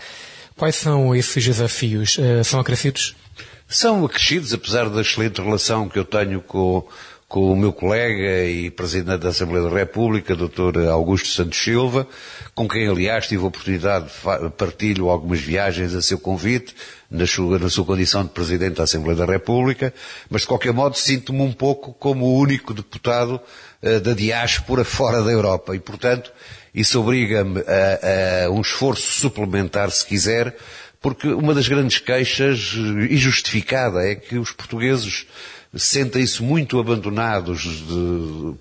Quais 0.56 0.76
são 0.76 1.14
esses 1.14 1.44
desafios? 1.44 2.18
Uh, 2.18 2.44
são 2.44 2.60
acrescidos? 2.60 3.14
São 3.68 4.04
acrescidos, 4.04 4.52
apesar 4.52 4.88
da 4.88 5.00
excelente 5.00 5.40
relação 5.40 5.88
que 5.88 5.98
eu 5.98 6.04
tenho 6.04 6.40
com, 6.40 6.86
com 7.28 7.52
o 7.52 7.56
meu 7.56 7.74
colega 7.74 8.46
e 8.46 8.70
Presidente 8.70 9.20
da 9.20 9.28
Assembleia 9.28 9.68
da 9.68 9.76
República, 9.76 10.34
Dr. 10.34 10.88
Augusto 10.90 11.28
Santos 11.28 11.58
Silva, 11.58 12.08
com 12.54 12.66
quem, 12.66 12.88
aliás, 12.88 13.28
tive 13.28 13.44
a 13.44 13.48
oportunidade 13.48 14.06
de 14.06 14.50
partilho 14.56 15.10
algumas 15.10 15.38
viagens 15.38 15.94
a 15.94 16.00
seu 16.00 16.18
convite, 16.18 16.74
na 17.10 17.26
sua, 17.26 17.58
na 17.58 17.68
sua 17.68 17.84
condição 17.84 18.22
de 18.22 18.30
Presidente 18.30 18.76
da 18.76 18.84
Assembleia 18.84 19.14
da 19.14 19.26
República, 19.26 19.92
mas 20.30 20.42
de 20.42 20.48
qualquer 20.48 20.72
modo 20.72 20.96
sinto-me 20.96 21.42
um 21.42 21.52
pouco 21.52 21.92
como 21.92 22.24
o 22.24 22.38
único 22.38 22.72
deputado 22.72 23.38
uh, 23.82 24.00
da 24.00 24.14
diáspora 24.14 24.82
fora 24.82 25.22
da 25.22 25.30
Europa 25.30 25.76
e, 25.76 25.78
portanto, 25.78 26.32
isso 26.74 26.98
obriga-me 26.98 27.60
a, 27.60 28.46
a 28.46 28.50
um 28.50 28.62
esforço 28.62 29.20
suplementar, 29.20 29.90
se 29.90 30.06
quiser, 30.06 30.56
porque 31.00 31.28
uma 31.28 31.54
das 31.54 31.68
grandes 31.68 31.98
queixas, 31.98 32.74
e 33.08 33.16
justificada, 33.16 34.02
é 34.02 34.14
que 34.14 34.36
os 34.38 34.50
portugueses 34.52 35.26
sentem-se 35.74 36.42
muito 36.42 36.78
abandonados, 36.78 37.62
de, 37.62 38.54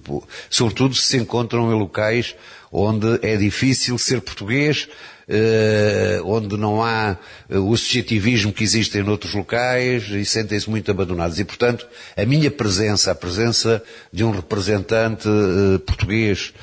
sobretudo 0.49 0.95
se 0.95 1.03
se 1.03 1.17
encontram 1.17 1.71
em 1.71 1.79
locais 1.79 2.35
onde 2.71 3.19
é 3.21 3.37
difícil 3.37 3.97
ser 3.97 4.21
português, 4.21 4.89
eh, 5.29 6.21
onde 6.23 6.55
não 6.55 6.81
há 6.81 7.17
eh, 7.49 7.57
o 7.57 7.73
associativismo 7.73 8.53
que 8.53 8.63
existe 8.63 8.97
em 8.97 9.09
outros 9.09 9.33
locais 9.33 10.09
e 10.09 10.23
sentem-se 10.23 10.69
muito 10.69 10.89
abandonados. 10.89 11.37
E, 11.39 11.43
portanto, 11.43 11.85
a 12.15 12.25
minha 12.25 12.49
presença, 12.49 13.11
a 13.11 13.15
presença 13.15 13.83
de 14.11 14.23
um 14.23 14.31
representante 14.31 15.27
eh, 15.27 15.77
português 15.79 16.53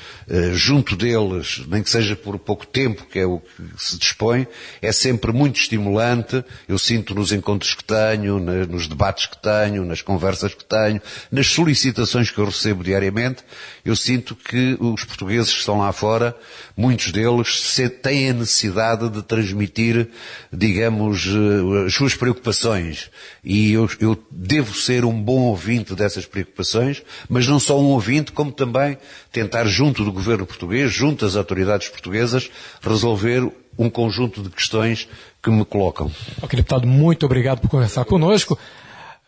junto 0.53 0.95
deles, 0.95 1.61
nem 1.67 1.83
que 1.83 1.89
seja 1.89 2.15
por 2.15 2.37
pouco 2.39 2.65
tempo, 2.65 3.05
que 3.05 3.19
é 3.19 3.25
o 3.25 3.39
que 3.39 3.63
se 3.77 3.97
dispõe, 3.97 4.47
é 4.81 4.91
sempre 4.91 5.31
muito 5.31 5.59
estimulante. 5.59 6.43
Eu 6.67 6.79
sinto 6.79 7.13
nos 7.13 7.31
encontros 7.31 7.73
que 7.75 7.83
tenho, 7.83 8.39
nos 8.39 8.87
debates 8.87 9.27
que 9.27 9.37
tenho, 9.37 9.85
nas 9.85 10.01
conversas 10.01 10.53
que 10.53 10.65
tenho, 10.65 11.01
nas 11.31 11.47
solicitações 11.47 12.31
que 12.31 12.39
eu 12.39 12.45
recebo 12.45 12.83
diariamente, 12.83 13.43
eu 13.83 13.95
sinto 13.95 14.35
que 14.35 14.75
os 14.79 15.03
portugueses 15.03 15.53
que 15.53 15.59
estão 15.59 15.79
lá 15.79 15.91
fora, 15.91 16.35
muitos 16.75 17.11
deles 17.11 17.75
têm 18.01 18.31
a 18.31 18.33
necessidade 18.33 19.09
de 19.09 19.21
transmitir, 19.21 20.09
digamos, 20.51 21.27
eh, 21.27 21.85
as 21.85 21.93
suas 21.93 22.15
preocupações. 22.15 23.11
E 23.43 23.73
eu, 23.73 23.89
eu 23.99 24.17
devo 24.31 24.73
ser 24.75 25.05
um 25.05 25.21
bom 25.21 25.41
ouvinte 25.41 25.93
dessas 25.93 26.25
preocupações, 26.25 27.03
mas 27.29 27.47
não 27.47 27.59
só 27.59 27.79
um 27.79 27.85
ouvinte, 27.85 28.31
como 28.31 28.51
também 28.51 28.97
tentar, 29.31 29.65
junto 29.65 30.03
do 30.03 30.11
governo 30.15 30.45
português, 30.45 30.91
junto 30.91 31.25
às 31.25 31.35
autoridades 31.35 31.89
portuguesas, 31.89 32.49
resolver 32.81 33.51
um 33.77 33.89
conjunto 33.89 34.41
de 34.41 34.49
questões 34.49 35.07
que 35.43 35.51
me 35.51 35.63
colocam. 35.63 36.09
Ok, 36.41 36.57
deputado, 36.57 36.87
muito 36.87 37.25
obrigado 37.25 37.59
por 37.59 37.69
conversar 37.69 38.05
conosco. 38.05 38.57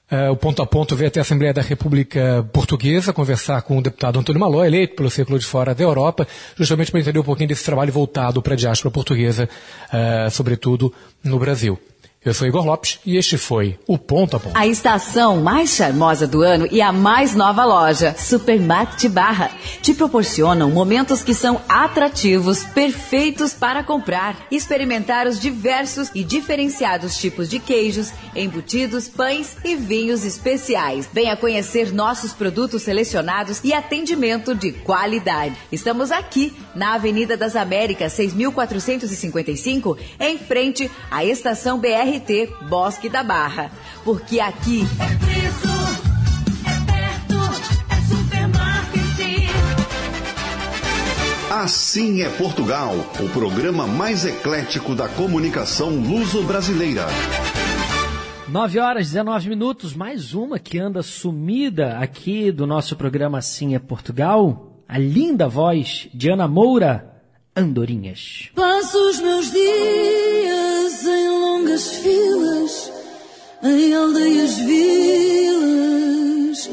Uh, 0.10 0.32
o 0.32 0.38
ponto 0.38 0.62
a 0.62 0.66
ponto 0.66 0.96
veio 0.96 1.10
até 1.10 1.20
a 1.20 1.22
Assembleia 1.22 1.54
da 1.54 1.62
República 1.62 2.48
Portuguesa 2.54 3.12
conversar 3.12 3.62
com 3.64 3.78
o 3.78 3.82
deputado 3.82 4.18
Antônio 4.18 4.40
Maló, 4.40 4.64
eleito 4.64 4.96
pelo 4.96 5.10
Círculo 5.10 5.38
de 5.38 5.46
Fora 5.46 5.76
da 5.76 5.84
Europa, 5.84 6.26
justamente 6.56 6.92
para 6.92 7.02
entender 7.02 7.20
um 7.20 7.24
pouquinho 7.24 7.50
desse 7.50 7.66
trabalho 7.66 7.92
voltado 7.92 8.42
para 8.42 8.54
a 8.54 8.58
diáspora 8.58 8.90
portuguesa, 8.90 9.50
uh, 9.92 10.32
sobretudo 10.32 10.94
no 11.22 11.38
Brasil. 11.38 11.78
Eu 12.28 12.34
sou 12.34 12.46
Igor 12.46 12.66
Lopes 12.66 13.00
e 13.06 13.16
este 13.16 13.38
foi 13.38 13.80
o 13.88 13.98
Ponto 13.98 14.36
a 14.36 14.40
Ponto. 14.42 14.58
A 14.58 14.68
estação 14.68 15.38
mais 15.38 15.70
charmosa 15.70 16.28
do 16.28 16.42
ano 16.42 16.68
e 16.70 16.82
a 16.82 16.92
mais 16.92 17.34
nova 17.34 17.64
loja, 17.64 18.14
Supermarket 18.18 19.10
Barra, 19.10 19.50
te 19.82 19.94
proporcionam 19.94 20.70
momentos 20.70 21.24
que 21.24 21.34
são 21.34 21.62
atrativos, 21.70 22.66
perfeitos 22.66 23.54
para 23.54 23.82
comprar. 23.82 24.46
Experimentar 24.52 25.26
os 25.26 25.40
diversos 25.40 26.12
e 26.14 26.22
diferenciados 26.22 27.16
tipos 27.16 27.48
de 27.48 27.60
queijos, 27.60 28.12
embutidos, 28.36 29.08
pães 29.08 29.56
e 29.64 29.78
vinhos 29.78 30.26
especiais. 30.26 31.08
Venha 31.14 31.38
conhecer 31.38 31.94
nossos 31.94 32.34
produtos 32.34 32.82
selecionados 32.82 33.62
e 33.64 33.72
atendimento 33.72 34.54
de 34.54 34.74
qualidade. 34.74 35.56
Estamos 35.72 36.12
aqui 36.12 36.54
na 36.78 36.94
Avenida 36.94 37.36
das 37.36 37.58
Américas, 37.58 38.14
6455, 38.14 39.98
em 40.20 40.38
frente 40.38 40.90
à 41.12 41.26
estação 41.26 41.78
BR 41.78 41.98
BRT 41.98 42.50
Bosque 42.70 43.10
da 43.10 43.24
Barra. 43.24 43.72
Porque 44.04 44.40
aqui 44.40 44.82
é 45.00 45.16
preço, 45.16 45.68
é 46.66 46.76
perto, 46.86 47.36
é 47.90 47.96
supermarket. 48.16 49.50
Assim 51.52 52.22
é 52.22 52.30
Portugal, 52.30 52.94
o 53.20 53.30
programa 53.30 53.88
mais 53.88 54.26
eclético 54.26 54.96
da 54.96 55.10
comunicação 55.10 55.90
luso-brasileira. 55.90 57.08
9 58.48 58.80
horas 58.80 59.08
19 59.08 59.50
minutos, 59.50 59.94
mais 59.94 60.34
uma 60.34 60.58
que 60.58 60.80
anda 60.80 61.04
sumida 61.04 61.98
aqui 61.98 62.50
do 62.52 62.66
nosso 62.66 62.96
programa 62.96 63.40
Assim 63.40 63.76
é 63.76 63.80
Portugal. 63.80 64.67
A 64.90 64.98
linda 64.98 65.50
voz 65.50 66.08
de 66.14 66.30
Ana 66.30 66.48
Moura, 66.48 67.22
Andorinhas. 67.54 68.50
Passo 68.56 68.98
os 69.10 69.20
meus 69.20 69.52
dias 69.52 71.06
em 71.06 71.30
longas 71.30 71.98
filas, 71.98 72.90
em 73.62 73.94
aldeias, 73.94 74.56
vilas 74.60 76.70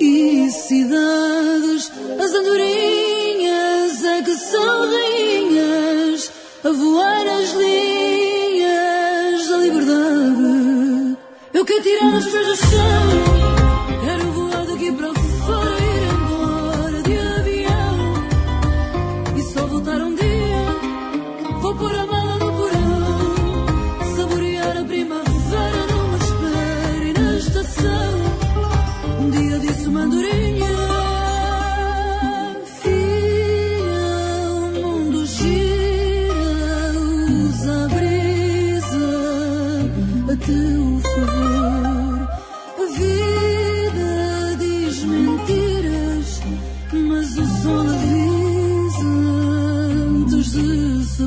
e 0.00 0.50
cidades. 0.50 1.92
As 2.18 2.32
andorinhas 2.32 4.02
é 4.02 4.22
que 4.22 4.34
são 4.34 4.90
rainhas 4.90 6.32
a 6.64 6.70
voar 6.70 7.22
nas 7.26 7.52
linhas 7.52 9.46
da 9.46 9.56
liberdade. 9.58 11.18
Eu 11.52 11.66
quero 11.66 11.82
tirar 11.82 12.16
os 12.16 12.24
pés 12.24 12.46
do 12.46 12.56
chão. 12.56 13.57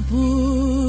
不 0.10 0.81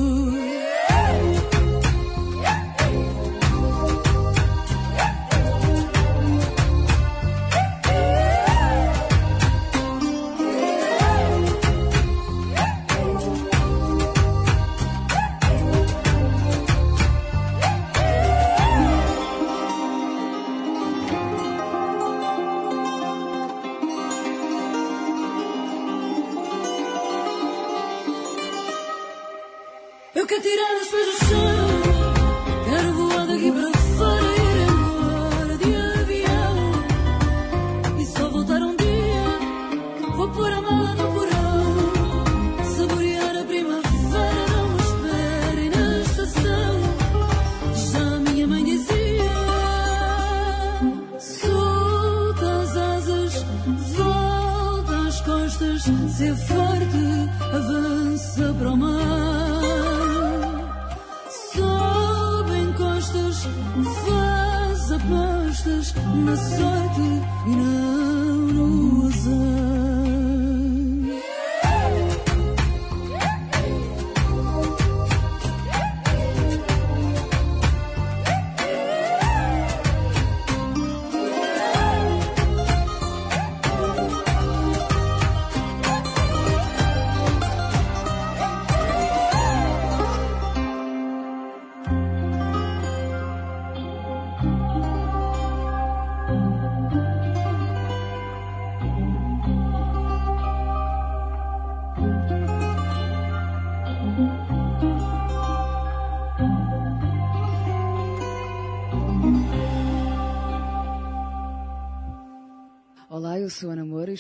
sou 66.31 66.72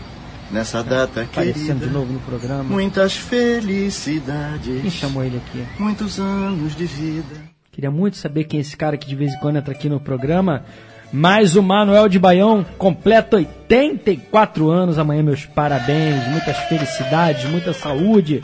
Nessa 0.51 0.83
data 0.83 1.21
Aparecendo 1.21 1.65
querida. 1.65 1.85
de 1.85 1.93
novo 1.93 2.11
no 2.11 2.19
programa. 2.21 2.63
Muitas 2.63 3.13
felicidades. 3.13 4.81
Quem 4.81 4.89
chamou 4.89 5.23
ele 5.23 5.37
aqui? 5.37 5.63
Muitos 5.77 6.19
anos 6.19 6.75
de 6.75 6.85
vida. 6.85 7.35
Queria 7.71 7.91
muito 7.91 8.17
saber 8.17 8.45
quem 8.45 8.57
é 8.57 8.61
esse 8.61 8.75
cara 8.75 8.97
que 8.97 9.07
de 9.07 9.15
vez 9.15 9.31
em 9.33 9.39
quando 9.39 9.57
entra 9.57 9.73
aqui 9.73 9.87
no 9.87 9.99
programa. 9.99 10.65
Mas 11.11 11.55
o 11.55 11.63
Manuel 11.63 12.07
de 12.07 12.19
Baião 12.19 12.63
completa 12.77 13.37
84 13.37 14.69
anos 14.69 14.99
amanhã, 14.99 15.23
meus 15.23 15.45
parabéns, 15.45 16.27
muitas 16.27 16.55
felicidades, 16.69 17.49
muita 17.49 17.73
saúde. 17.73 18.41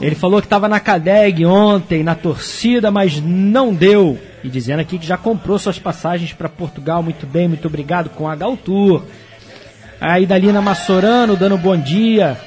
Ele 0.00 0.14
falou 0.14 0.40
que 0.40 0.46
estava 0.46 0.68
na 0.68 0.78
Cadeg 0.78 1.46
ontem, 1.46 2.02
na 2.02 2.14
torcida, 2.14 2.90
mas 2.90 3.20
não 3.22 3.72
deu. 3.72 4.18
E 4.44 4.48
dizendo 4.48 4.80
aqui 4.80 4.98
que 4.98 5.06
já 5.06 5.16
comprou 5.16 5.58
suas 5.58 5.78
passagens 5.78 6.32
para 6.32 6.48
Portugal. 6.48 7.02
Muito 7.02 7.26
bem, 7.26 7.48
muito 7.48 7.66
obrigado 7.66 8.10
com 8.10 8.28
a 8.28 8.36
Galtour. 8.36 9.02
Aí 10.00 10.26
Dalina 10.26 10.62
Massorano 10.62 11.36
dando 11.36 11.58
bom 11.58 11.76
dia, 11.76 12.38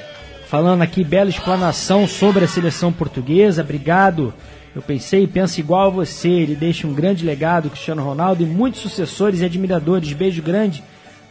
falando 0.47 0.81
aqui 0.81 1.03
bela 1.03 1.29
explanação 1.29 2.07
sobre 2.07 2.45
a 2.45 2.47
seleção 2.47 2.91
portuguesa. 2.91 3.61
Obrigado. 3.61 4.33
Eu 4.75 4.81
pensei 4.81 5.23
e 5.23 5.27
penso 5.27 5.59
igual 5.59 5.87
a 5.87 5.89
você. 5.89 6.29
Ele 6.29 6.55
deixa 6.55 6.87
um 6.87 6.93
grande 6.93 7.25
legado, 7.25 7.69
Cristiano 7.69 8.03
Ronaldo, 8.03 8.43
e 8.43 8.45
muitos 8.45 8.81
sucessores 8.81 9.41
e 9.41 9.45
admiradores. 9.45 10.13
Beijo 10.13 10.41
grande. 10.41 10.83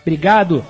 Obrigado. 0.03 0.65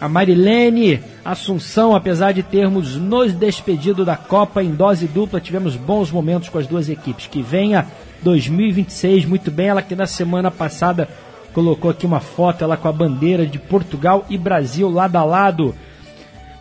A 0.00 0.08
Marilene 0.08 1.00
Assunção, 1.24 1.94
apesar 1.94 2.32
de 2.32 2.42
termos 2.42 2.96
nos 2.96 3.32
despedido 3.32 4.04
da 4.04 4.16
Copa 4.16 4.62
em 4.62 4.70
dose 4.74 5.06
dupla, 5.06 5.40
tivemos 5.40 5.76
bons 5.76 6.10
momentos 6.10 6.48
com 6.48 6.58
as 6.58 6.66
duas 6.66 6.88
equipes. 6.88 7.26
Que 7.26 7.42
venha 7.42 7.86
2026, 8.22 9.24
muito 9.24 9.50
bem. 9.50 9.68
Ela 9.68 9.82
que 9.82 9.94
na 9.94 10.06
semana 10.06 10.50
passada 10.50 11.08
colocou 11.52 11.90
aqui 11.90 12.04
uma 12.04 12.20
foto, 12.20 12.64
ela 12.64 12.76
com 12.76 12.88
a 12.88 12.92
bandeira 12.92 13.46
de 13.46 13.58
Portugal 13.58 14.26
e 14.28 14.36
Brasil 14.36 14.90
lado 14.90 15.16
a 15.16 15.24
lado. 15.24 15.74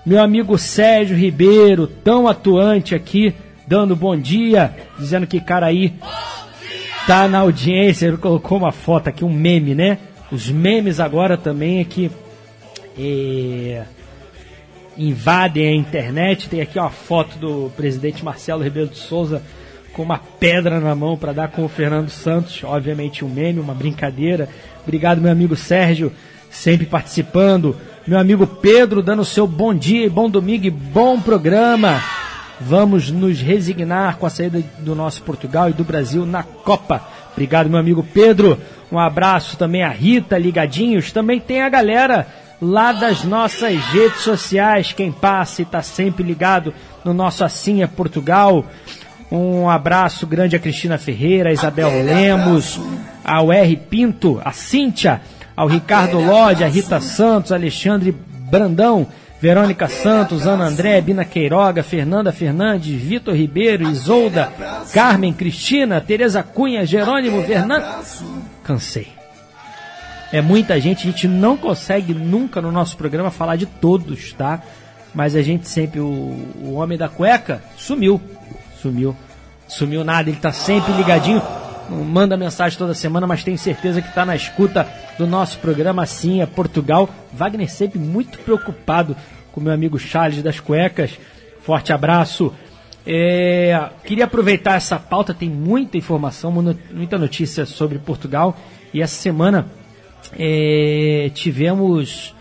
Meu 0.06 0.22
amigo 0.22 0.58
Sérgio 0.58 1.18
Ribeiro, 1.18 1.88
tão 1.88 2.28
atuante 2.28 2.94
aqui, 2.94 3.34
dando 3.68 3.96
bom 3.96 4.18
dia, 4.18 4.76
dizendo 4.98 5.28
que 5.28 5.40
Caraí 5.40 5.94
tá 7.08 7.28
na 7.28 7.40
audiência. 7.40 8.08
Ele 8.08 8.18
colocou 8.18 8.58
uma 8.58 8.72
foto 8.72 9.08
aqui, 9.10 9.24
um 9.24 9.34
meme, 9.34 9.76
né? 9.76 9.98
Os 10.32 10.50
memes 10.50 11.00
agora 11.00 11.38
também 11.38 11.80
é 11.80 11.84
que 11.84 12.12
é, 12.98 13.84
invadem 14.98 15.68
a 15.68 15.76
internet. 15.76 16.50
Tem 16.50 16.62
aqui 16.62 16.80
uma 16.80 16.90
foto 16.90 17.38
do 17.38 17.72
presidente 17.76 18.24
Marcelo 18.24 18.64
Rebelo 18.64 18.88
de 18.88 18.98
Souza 18.98 19.42
com 19.94 20.02
uma 20.02 20.18
pedra 20.18 20.80
na 20.80 20.96
mão 20.96 21.16
para 21.16 21.34
dar 21.34 21.50
com 21.50 21.64
o 21.64 21.70
Fernando 21.70 22.10
Santos. 22.10 22.64
Obviamente 22.64 23.24
um 23.24 23.30
meme, 23.30 23.60
uma 23.60 23.74
brincadeira. 23.74 24.50
Obrigado, 24.82 25.22
meu 25.22 25.32
amigo 25.32 25.56
Sérgio, 25.56 26.12
sempre 26.50 26.86
participando. 26.86 27.76
Meu 28.06 28.20
amigo 28.20 28.46
Pedro, 28.46 29.02
dando 29.02 29.24
seu 29.24 29.48
bom 29.48 29.74
dia, 29.74 30.10
bom 30.10 30.30
domingo 30.30 30.66
e 30.66 30.72
bom 30.72 31.22
programa. 31.22 32.02
Vamos 32.66 33.12
nos 33.12 33.42
resignar 33.42 34.18
com 34.18 34.26
a 34.26 34.30
saída 34.30 34.64
do 34.80 34.96
nosso 34.96 35.22
Portugal 35.24 35.70
e 35.70 35.74
do 35.74 35.84
Brasil 35.84 36.26
na 36.26 36.44
Copa. 36.44 37.02
Obrigado, 37.34 37.70
meu 37.70 37.78
amigo 37.78 38.06
Pedro. 38.14 38.58
Um 38.90 38.98
abraço 38.98 39.58
também 39.58 39.84
a 39.84 39.90
Rita, 39.90 40.38
ligadinhos. 40.38 41.12
Também 41.12 41.42
tem 41.42 41.62
a 41.62 41.68
galera 41.68 42.26
lá 42.62 42.94
das 42.94 43.24
nossas 43.26 43.84
redes 43.88 44.22
sociais. 44.22 44.94
Quem 44.94 45.12
passa 45.12 45.62
e 45.62 45.66
está 45.66 45.82
sempre 45.82 46.24
ligado 46.24 46.74
no 47.04 47.14
nosso 47.14 47.44
Assim 47.44 47.84
é 47.84 47.88
Portugal. 47.88 48.66
Um 49.30 49.70
abraço 49.70 50.26
grande 50.26 50.56
a 50.56 50.60
Cristina 50.60 50.98
Ferreira, 50.98 51.50
a 51.50 51.54
Isabel 51.54 51.90
Lemos, 51.90 52.80
ao 53.26 53.52
R. 53.52 53.76
Pinto, 53.76 54.40
a 54.46 54.54
Cíntia, 54.54 55.22
ao 55.56 55.68
Ricardo 55.68 56.20
Lodi, 56.20 56.64
a 56.64 56.68
Rita 56.68 57.02
Santos, 57.02 57.52
Alexandre 57.52 58.12
Brandão, 58.12 59.08
Verônica 59.44 59.90
Santos, 59.90 60.48
Ana 60.48 60.64
André, 60.64 61.02
Bina 61.02 61.26
Queiroga, 61.26 61.84
Fernanda 61.84 62.32
Fernandes, 62.32 62.96
Vitor 62.96 63.36
Ribeiro, 63.36 63.84
Isolda, 63.90 64.50
Carmen, 64.94 65.34
Cristina, 65.34 66.00
Tereza 66.00 66.42
Cunha, 66.42 66.86
Jerônimo, 66.86 67.44
Fernando. 67.44 67.84
Cansei. 68.64 69.10
É 70.32 70.40
muita 70.40 70.80
gente, 70.80 71.06
a 71.06 71.12
gente 71.12 71.28
não 71.28 71.58
consegue 71.58 72.14
nunca 72.14 72.62
no 72.62 72.72
nosso 72.72 72.96
programa 72.96 73.30
falar 73.30 73.58
de 73.58 73.66
todos, 73.66 74.32
tá? 74.32 74.62
Mas 75.14 75.36
a 75.36 75.42
gente 75.42 75.68
sempre, 75.68 76.00
o, 76.00 76.06
o 76.64 76.76
homem 76.76 76.98
da 76.98 77.10
cueca 77.10 77.62
sumiu. 77.76 78.22
Sumiu. 78.82 79.14
Sumiu 79.68 80.06
nada, 80.06 80.30
ele 80.30 80.40
tá 80.40 80.54
sempre 80.54 80.94
ligadinho. 80.94 81.42
Não 81.90 82.04
manda 82.04 82.38
mensagem 82.38 82.78
toda 82.78 82.94
semana, 82.94 83.28
mas 83.28 83.44
tenho 83.44 83.58
certeza 83.58 84.02
que 84.02 84.14
tá 84.14 84.26
na 84.26 84.36
escuta 84.36 84.88
do 85.18 85.28
nosso 85.28 85.60
programa 85.60 86.04
Assim 86.04 86.42
é 86.42 86.46
Portugal. 86.46 87.10
Wagner 87.32 87.70
sempre 87.70 88.00
muito 88.00 88.40
preocupado 88.40 89.16
com 89.52 89.62
meu 89.62 89.74
amigo 89.74 90.00
Charles 90.00 90.42
das 90.42 90.60
Cuecas. 90.60 91.12
Forte 91.62 91.94
abraço. 91.94 92.54
É, 93.06 93.90
queria 94.06 94.26
aproveitar 94.26 94.76
essa 94.76 94.98
pauta, 94.98 95.34
tem 95.34 95.50
muita 95.50 95.98
informação, 95.98 96.52
muita 96.92 97.18
notícia 97.18 97.66
sobre 97.66 98.00
Portugal. 98.00 98.58
E 98.94 99.02
essa 99.02 99.16
semana 99.16 99.68
é, 100.38 101.30
tivemos 101.34 102.34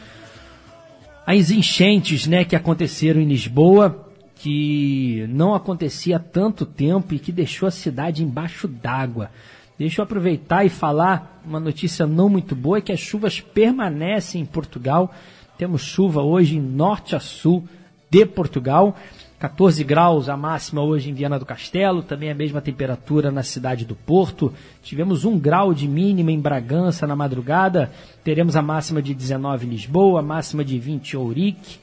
as 1.26 1.50
enchentes 1.50 2.26
né, 2.26 2.44
que 2.44 2.56
aconteceram 2.56 3.20
em 3.20 3.26
Lisboa, 3.26 4.01
que 4.42 5.24
não 5.28 5.54
acontecia 5.54 6.16
há 6.16 6.18
tanto 6.18 6.66
tempo 6.66 7.14
e 7.14 7.18
que 7.20 7.30
deixou 7.30 7.68
a 7.68 7.70
cidade 7.70 8.24
embaixo 8.24 8.66
d'água. 8.66 9.30
Deixa 9.78 10.00
eu 10.00 10.02
aproveitar 10.02 10.64
e 10.64 10.68
falar 10.68 11.40
uma 11.46 11.60
notícia 11.60 12.08
não 12.08 12.28
muito 12.28 12.56
boa, 12.56 12.78
é 12.78 12.80
que 12.80 12.90
as 12.90 12.98
chuvas 12.98 13.40
permanecem 13.40 14.42
em 14.42 14.44
Portugal. 14.44 15.14
Temos 15.56 15.82
chuva 15.82 16.22
hoje 16.22 16.56
em 16.56 16.60
norte 16.60 17.14
a 17.14 17.20
sul 17.20 17.62
de 18.10 18.26
Portugal. 18.26 18.96
14 19.38 19.84
graus 19.84 20.28
a 20.28 20.36
máxima 20.36 20.82
hoje 20.82 21.08
em 21.08 21.14
Viana 21.14 21.38
do 21.38 21.46
Castelo, 21.46 22.02
também 22.02 22.28
a 22.28 22.34
mesma 22.34 22.60
temperatura 22.60 23.30
na 23.30 23.44
cidade 23.44 23.84
do 23.84 23.94
Porto. 23.94 24.52
Tivemos 24.82 25.24
um 25.24 25.38
grau 25.38 25.72
de 25.72 25.86
mínima 25.86 26.32
em 26.32 26.40
Bragança 26.40 27.06
na 27.06 27.14
madrugada. 27.14 27.92
Teremos 28.24 28.56
a 28.56 28.62
máxima 28.62 29.00
de 29.00 29.14
19 29.14 29.66
em 29.66 29.70
Lisboa, 29.70 30.20
máxima 30.20 30.64
de 30.64 30.80
20 30.80 31.12
em 31.12 31.16
Ourique, 31.16 31.78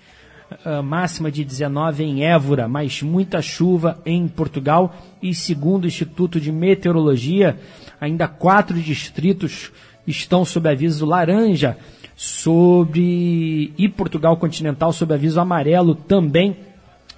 máxima 0.84 1.32
de 1.32 1.44
19 1.44 2.04
em 2.04 2.24
Évora, 2.24 2.68
mas 2.68 3.02
muita 3.02 3.42
chuva 3.42 4.00
em 4.06 4.28
Portugal. 4.28 4.96
E 5.22 5.34
segundo 5.34 5.84
o 5.84 5.88
Instituto 5.88 6.40
de 6.40 6.52
Meteorologia, 6.52 7.60
ainda 8.00 8.28
quatro 8.28 8.80
distritos 8.80 9.72
estão 10.08 10.44
sob 10.44 10.70
aviso 10.70 11.06
laranja 11.06 11.78
sobre 12.16 13.74
e 13.78 13.88
Portugal 13.88 14.36
continental 14.38 14.92
sob 14.92 15.14
aviso 15.14 15.40
amarelo 15.40 15.96
também 15.96 16.58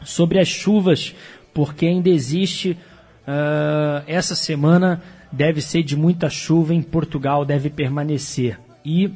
sobre 0.03 0.39
as 0.39 0.47
chuvas, 0.47 1.15
porque 1.53 1.87
ainda 1.87 2.09
existe 2.09 2.71
uh, 2.71 4.03
essa 4.05 4.35
semana 4.35 5.01
deve 5.31 5.61
ser 5.61 5.83
de 5.83 5.95
muita 5.95 6.29
chuva 6.29 6.73
em 6.73 6.81
Portugal, 6.81 7.45
deve 7.45 7.69
permanecer. 7.69 8.59
E 8.83 9.07
uh, 9.07 9.13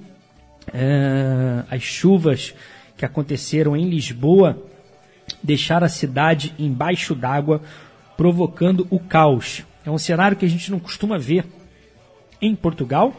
as 1.70 1.84
chuvas 1.84 2.54
que 2.98 3.06
aconteceram 3.06 3.76
em 3.76 3.90
Lisboa 3.90 4.58
deixaram 5.44 5.86
a 5.86 5.90
cidade 5.90 6.54
embaixo 6.58 7.16
d'água, 7.16 7.62
provocando 8.16 8.88
o 8.90 9.00
caos. 9.00 9.64
É 9.86 9.92
um 9.92 9.98
cenário 9.98 10.38
que 10.38 10.46
a 10.46 10.50
gente 10.50 10.72
não 10.72 10.80
costuma 10.80 11.18
ver 11.18 11.46
em 12.42 12.56
Portugal, 12.56 13.14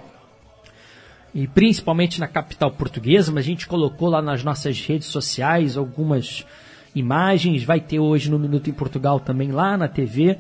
e 1.35 1.47
principalmente 1.47 2.18
na 2.18 2.27
capital 2.27 2.70
portuguesa, 2.70 3.31
mas 3.31 3.45
a 3.45 3.47
gente 3.47 3.66
colocou 3.66 4.09
lá 4.09 4.22
nas 4.22 4.43
nossas 4.43 4.81
redes 4.81 5.09
sociais 5.09 5.77
algumas 5.77 6.47
imagens, 6.95 7.62
vai 7.62 7.79
ter 7.79 7.99
hoje 7.99 8.31
no 8.31 8.39
Minuto 8.39 8.70
em 8.70 8.72
Portugal 8.72 9.20
também 9.20 9.53
lá 9.53 9.77
na 9.77 9.87
TV. 9.87 10.39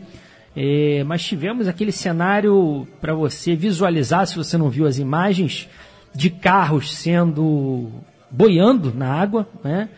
É, 0.56 1.04
mas 1.04 1.22
tivemos 1.22 1.68
aquele 1.68 1.92
cenário 1.92 2.88
para 2.98 3.12
você 3.12 3.54
visualizar, 3.54 4.26
se 4.26 4.36
você 4.36 4.56
não 4.56 4.70
viu 4.70 4.86
as 4.86 4.96
imagens, 4.98 5.68
de 6.14 6.30
carros 6.30 6.94
sendo 6.94 7.90
boiando 8.30 8.92
na 8.94 9.12
água, 9.12 9.48
né? 9.62 9.88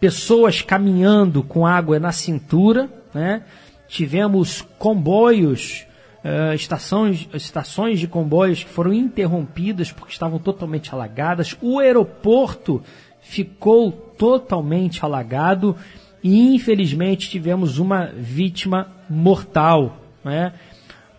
pessoas 0.00 0.62
caminhando 0.62 1.42
com 1.42 1.66
água 1.66 1.98
na 1.98 2.12
cintura, 2.12 2.90
né? 3.14 3.42
tivemos 3.88 4.62
comboios, 4.78 5.86
uh, 6.24 6.54
estações, 6.54 7.28
estações 7.34 8.00
de 8.00 8.08
comboios 8.08 8.64
que 8.64 8.70
foram 8.70 8.92
interrompidas 8.92 9.92
porque 9.92 10.12
estavam 10.12 10.38
totalmente 10.38 10.92
alagadas, 10.92 11.56
o 11.60 11.78
aeroporto 11.78 12.82
ficou 13.20 13.92
totalmente 13.92 15.04
alagado 15.04 15.76
e 16.22 16.54
infelizmente 16.54 17.28
tivemos 17.28 17.78
uma 17.78 18.06
vítima 18.06 18.88
mortal. 19.08 19.98
Né? 20.24 20.52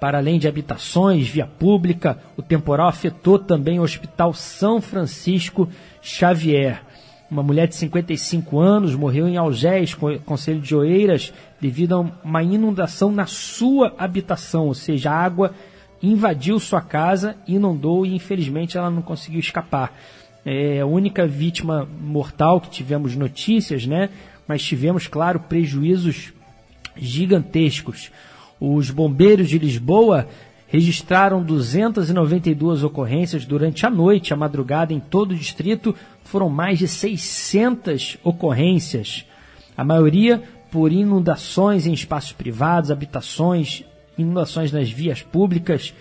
Para 0.03 0.17
além 0.17 0.37
de 0.37 0.49
habitações, 0.49 1.29
via 1.29 1.47
pública, 1.47 2.17
o 2.35 2.41
temporal 2.41 2.89
afetou 2.89 3.39
também 3.39 3.79
o 3.79 3.83
Hospital 3.83 4.33
São 4.33 4.81
Francisco 4.81 5.69
Xavier. 6.01 6.83
Uma 7.31 7.41
mulher 7.41 7.69
de 7.69 7.75
55 7.75 8.59
anos 8.59 8.95
morreu 8.95 9.29
em 9.29 9.37
Algés, 9.37 9.95
Conselho 10.25 10.59
de 10.59 10.75
Oeiras, 10.75 11.31
devido 11.61 11.95
a 11.95 11.99
uma 12.21 12.43
inundação 12.43 13.13
na 13.13 13.25
sua 13.25 13.95
habitação, 13.97 14.67
ou 14.67 14.73
seja, 14.73 15.09
a 15.09 15.15
água 15.15 15.53
invadiu 16.01 16.59
sua 16.59 16.81
casa, 16.81 17.37
inundou 17.47 18.05
e 18.05 18.13
infelizmente 18.13 18.77
ela 18.77 18.89
não 18.89 19.01
conseguiu 19.01 19.39
escapar 19.39 19.97
é 20.45 20.81
a 20.81 20.85
única 20.85 21.25
vítima 21.25 21.87
mortal 22.01 22.59
que 22.59 22.69
tivemos 22.69 23.15
notícias, 23.15 23.87
né? 23.87 24.09
Mas 24.45 24.61
tivemos, 24.61 25.07
claro, 25.07 25.39
prejuízos 25.39 26.33
gigantescos. 26.97 28.11
Os 28.65 28.89
bombeiros 28.89 29.49
de 29.49 29.59
Lisboa 29.59 30.25
registraram 30.67 31.43
292 31.43 32.81
ocorrências 32.81 33.45
durante 33.45 33.85
a 33.85 33.89
noite, 33.89 34.33
a 34.33 34.37
madrugada 34.37 34.93
em 34.93 35.01
todo 35.01 35.31
o 35.31 35.35
distrito, 35.35 35.93
foram 36.23 36.47
mais 36.47 36.79
de 36.79 36.87
600 36.87 38.19
ocorrências. 38.23 39.25
A 39.75 39.83
maioria 39.83 40.41
por 40.71 40.93
inundações 40.93 41.85
em 41.85 41.91
espaços 41.91 42.31
privados, 42.31 42.89
habitações, 42.89 43.83
inundações 44.17 44.71
nas 44.71 44.89
vias 44.89 45.21
públicas. 45.21 45.93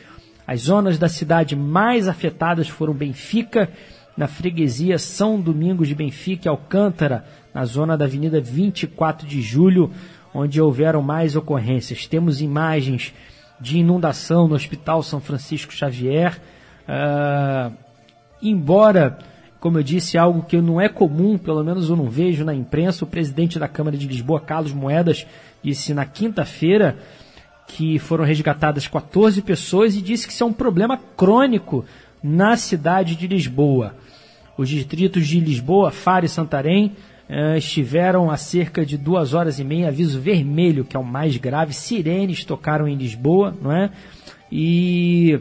As 0.47 0.61
zonas 0.61 0.97
da 0.97 1.09
cidade 1.09 1.57
mais 1.57 2.07
afetadas 2.07 2.69
foram 2.69 2.95
Benfica 2.95 3.69
na 4.17 4.29
freguesia 4.29 5.01
São 5.01 5.41
Domingos 5.41 5.89
de 5.89 5.97
Benfica 5.97 6.47
e 6.47 6.49
Alcântara, 6.49 7.25
na 7.53 7.65
zona 7.65 7.97
da 7.97 8.05
Avenida 8.05 8.41
24 8.41 9.27
de 9.27 9.43
Julho, 9.43 9.91
onde 10.35 10.61
houveram 10.61 11.03
mais 11.03 11.37
ocorrências. 11.37 12.07
Temos 12.07 12.41
imagens 12.41 13.13
de 13.61 13.79
inundação 13.79 14.49
no 14.49 14.55
Hospital 14.55 15.03
São 15.03 15.21
Francisco 15.21 15.73
Xavier. 15.73 16.41
Uh, 16.89 17.73
embora, 18.43 19.19
como 19.61 19.79
eu 19.79 19.83
disse, 19.83 20.19
algo 20.19 20.43
que 20.43 20.61
não 20.61 20.81
é 20.81 20.89
comum, 20.89 21.39
pelo 21.39 21.63
menos 21.63 21.89
eu 21.89 21.97
não 21.97 22.09
vejo 22.09 22.45
na 22.45 22.55
imprensa, 22.55 23.05
o 23.05 23.09
presidente 23.09 23.59
da 23.59 23.69
Câmara 23.69 23.97
de 23.97 24.09
Lisboa, 24.09 24.41
Carlos 24.41 24.73
Moedas, 24.73 25.27
disse 25.63 25.95
na 25.95 26.05
quinta-feira 26.05 26.97
que 27.69 27.99
foram 27.99 28.25
resgatadas 28.25 28.87
14 28.89 29.41
pessoas 29.43 29.95
e 29.95 30.03
disse 30.03 30.27
que 30.27 30.33
isso 30.33 30.43
é 30.43 30.47
um 30.47 30.53
problema 30.53 30.99
crônico 31.17 31.85
na 32.23 32.57
cidade 32.57 33.17
de 33.17 33.27
Lisboa. 33.27 33.95
Os 34.59 34.69
distritos 34.69 35.27
de 35.27 35.41
Lisboa, 35.41 35.91
Faro 35.91 36.27
e 36.27 36.29
Santarém 36.29 36.97
eh, 37.35 37.57
estiveram 37.57 38.31
a 38.31 38.37
cerca 38.37 38.85
de 38.85 38.99
duas 38.99 39.33
horas 39.33 39.59
e 39.59 39.65
meia, 39.65 39.89
aviso 39.89 40.21
vermelho, 40.21 40.85
que 40.85 40.95
é 40.95 41.01
o 41.01 41.05
mais 41.05 41.35
grave. 41.39 41.73
Sirenes 41.73 42.45
tocaram 42.45 42.87
em 42.87 42.95
Lisboa, 42.95 43.57
não 43.59 43.73
é? 43.73 43.91
E 44.51 45.41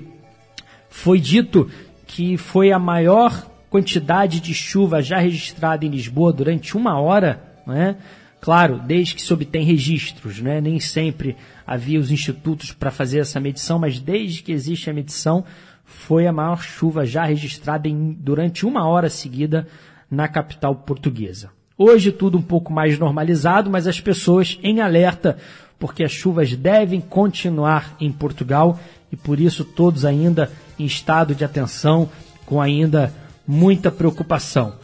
foi 0.90 1.20
dito 1.20 1.70
que 2.08 2.38
foi 2.38 2.72
a 2.72 2.80
maior 2.80 3.46
quantidade 3.70 4.40
de 4.40 4.54
chuva 4.54 5.02
já 5.02 5.18
registrada 5.18 5.86
em 5.86 5.90
Lisboa 5.90 6.32
durante 6.32 6.78
uma 6.78 6.98
hora, 6.98 7.44
não 7.68 7.76
é? 7.76 7.98
Claro, 8.40 8.80
desde 8.80 9.16
que 9.16 9.22
se 9.22 9.34
obtém 9.34 9.66
registros, 9.66 10.40
né? 10.40 10.62
nem 10.62 10.80
sempre 10.80 11.36
havia 11.68 12.00
os 12.00 12.10
institutos 12.10 12.72
para 12.72 12.90
fazer 12.90 13.20
essa 13.20 13.38
medição, 13.38 13.78
mas 13.78 14.00
desde 14.00 14.42
que 14.42 14.54
existe 14.54 14.90
a 14.90 14.94
medição, 14.94 15.44
foi 15.84 16.26
a 16.26 16.32
maior 16.32 16.64
chuva 16.64 17.06
já 17.06 17.26
registrada 17.26 17.90
em, 17.90 18.14
durante 18.14 18.66
uma 18.66 18.88
hora 18.88 19.10
seguida 19.10 19.68
na 20.10 20.30
capital 20.30 20.74
portuguesa. 20.74 21.52
Hoje 21.84 22.12
tudo 22.12 22.38
um 22.38 22.44
pouco 22.44 22.72
mais 22.72 23.00
normalizado, 23.00 23.68
mas 23.68 23.88
as 23.88 24.00
pessoas 24.00 24.60
em 24.62 24.82
alerta, 24.82 25.40
porque 25.80 26.04
as 26.04 26.12
chuvas 26.12 26.56
devem 26.56 27.02
continuar 27.02 27.96
em 28.00 28.12
Portugal 28.12 28.80
e 29.12 29.16
por 29.16 29.40
isso 29.40 29.66
todos 29.66 30.06
ainda 30.06 30.52
em 30.78 30.86
estado 30.86 31.34
de 31.34 31.44
atenção, 31.44 32.08
com 32.46 32.62
ainda 32.62 33.12
muita 33.48 33.90
preocupação. 33.90 34.76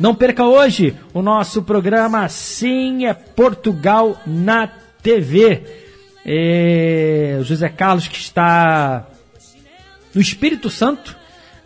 Não 0.00 0.14
perca 0.14 0.46
hoje 0.46 0.96
o 1.12 1.20
nosso 1.20 1.62
programa 1.62 2.26
Sim 2.30 3.04
é 3.04 3.12
Portugal 3.12 4.18
na 4.26 4.66
TV. 5.02 5.62
É, 6.24 7.38
José 7.42 7.68
Carlos 7.68 8.08
que 8.08 8.16
está 8.16 9.06
no 10.14 10.22
Espírito 10.22 10.70
Santo, 10.70 11.14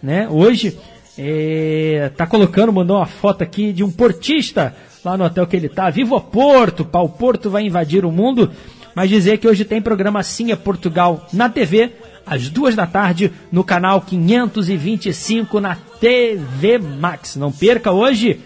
né? 0.02 0.28
Hoje 0.28 0.76
é, 1.18 2.10
tá 2.16 2.26
colocando, 2.26 2.72
mandou 2.72 2.96
uma 2.96 3.06
foto 3.06 3.42
aqui 3.42 3.72
de 3.72 3.82
um 3.82 3.90
portista 3.90 4.74
lá 5.04 5.16
no 5.16 5.24
hotel 5.24 5.46
que 5.46 5.56
ele 5.56 5.68
tá. 5.68 5.90
Viva 5.90 6.20
Porto, 6.20 6.84
pau 6.84 7.08
Porto 7.08 7.50
vai 7.50 7.64
invadir 7.64 8.04
o 8.04 8.12
mundo. 8.12 8.50
Mas 8.94 9.08
dizer 9.08 9.38
que 9.38 9.46
hoje 9.46 9.64
tem 9.64 9.80
programa 9.80 10.22
Sim 10.22 10.50
é 10.50 10.56
Portugal 10.56 11.26
na 11.32 11.48
TV, 11.48 11.92
às 12.26 12.48
duas 12.48 12.74
da 12.74 12.86
tarde, 12.86 13.32
no 13.52 13.62
canal 13.62 14.00
525 14.00 15.60
na 15.60 15.76
TV 16.00 16.78
Max. 16.78 17.36
Não 17.36 17.52
perca 17.52 17.92
hoje 17.92 18.40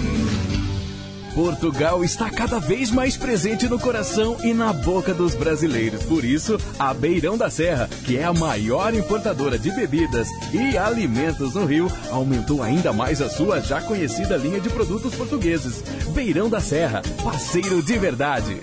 Portugal 1.33 2.03
está 2.03 2.29
cada 2.29 2.59
vez 2.59 2.91
mais 2.91 3.15
presente 3.15 3.67
no 3.67 3.79
coração 3.79 4.37
e 4.43 4.53
na 4.53 4.73
boca 4.73 5.13
dos 5.13 5.33
brasileiros. 5.33 6.03
Por 6.03 6.25
isso, 6.25 6.57
a 6.77 6.93
Beirão 6.93 7.37
da 7.37 7.49
Serra, 7.49 7.89
que 8.05 8.17
é 8.17 8.23
a 8.23 8.33
maior 8.33 8.93
importadora 8.93 9.57
de 9.57 9.71
bebidas 9.71 10.27
e 10.53 10.77
alimentos 10.77 11.55
no 11.55 11.65
Rio, 11.65 11.87
aumentou 12.09 12.61
ainda 12.61 12.91
mais 12.91 13.21
a 13.21 13.29
sua 13.29 13.61
já 13.61 13.81
conhecida 13.81 14.35
linha 14.35 14.59
de 14.59 14.69
produtos 14.69 15.15
portugueses. 15.15 15.81
Beirão 16.13 16.49
da 16.49 16.59
Serra, 16.59 17.01
parceiro 17.23 17.81
de 17.81 17.97
verdade. 17.97 18.61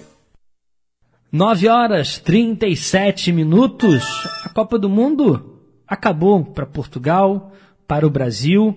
9 1.32 1.68
horas 1.68 2.18
37 2.18 3.32
minutos. 3.32 4.04
A 4.44 4.50
Copa 4.50 4.78
do 4.78 4.88
Mundo 4.88 5.58
acabou 5.86 6.44
para 6.44 6.66
Portugal, 6.66 7.52
para 7.86 8.06
o 8.06 8.10
Brasil, 8.10 8.76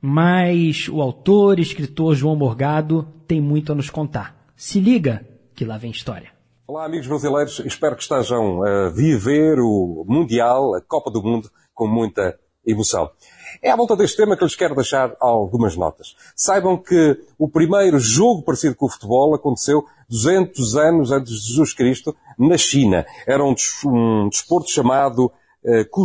mas 0.00 0.88
o 0.88 1.00
autor 1.00 1.58
escritor 1.58 2.14
João 2.14 2.36
Morgado 2.36 3.06
tem 3.26 3.40
muito 3.40 3.72
a 3.72 3.74
nos 3.74 3.90
contar. 3.90 4.36
Se 4.56 4.80
liga 4.80 5.26
que 5.54 5.64
lá 5.64 5.76
vem 5.76 5.90
história. 5.90 6.30
Olá, 6.66 6.84
amigos 6.84 7.06
brasileiros. 7.06 7.60
Espero 7.60 7.96
que 7.96 8.02
estejam 8.02 8.62
a 8.62 8.90
viver 8.90 9.58
o 9.58 10.04
Mundial, 10.06 10.74
a 10.74 10.80
Copa 10.80 11.10
do 11.10 11.22
Mundo, 11.22 11.50
com 11.74 11.86
muita 11.86 12.38
emoção. 12.64 13.10
É 13.62 13.70
à 13.70 13.76
volta 13.76 13.96
deste 13.96 14.18
tema 14.18 14.36
que 14.36 14.44
lhes 14.44 14.54
quero 14.54 14.74
deixar 14.74 15.16
algumas 15.18 15.76
notas. 15.76 16.14
Saibam 16.36 16.76
que 16.76 17.18
o 17.38 17.48
primeiro 17.48 17.98
jogo 17.98 18.42
parecido 18.42 18.74
com 18.74 18.86
o 18.86 18.90
futebol 18.90 19.34
aconteceu 19.34 19.84
200 20.08 20.76
anos 20.76 21.10
antes 21.10 21.32
de 21.32 21.48
Jesus 21.48 21.72
Cristo, 21.72 22.14
na 22.38 22.58
China. 22.58 23.06
Era 23.26 23.42
um, 23.42 23.54
des 23.54 23.72
desporto 24.30 24.70
chamado 24.70 25.32
uh, 25.64 25.84
que 25.92 26.00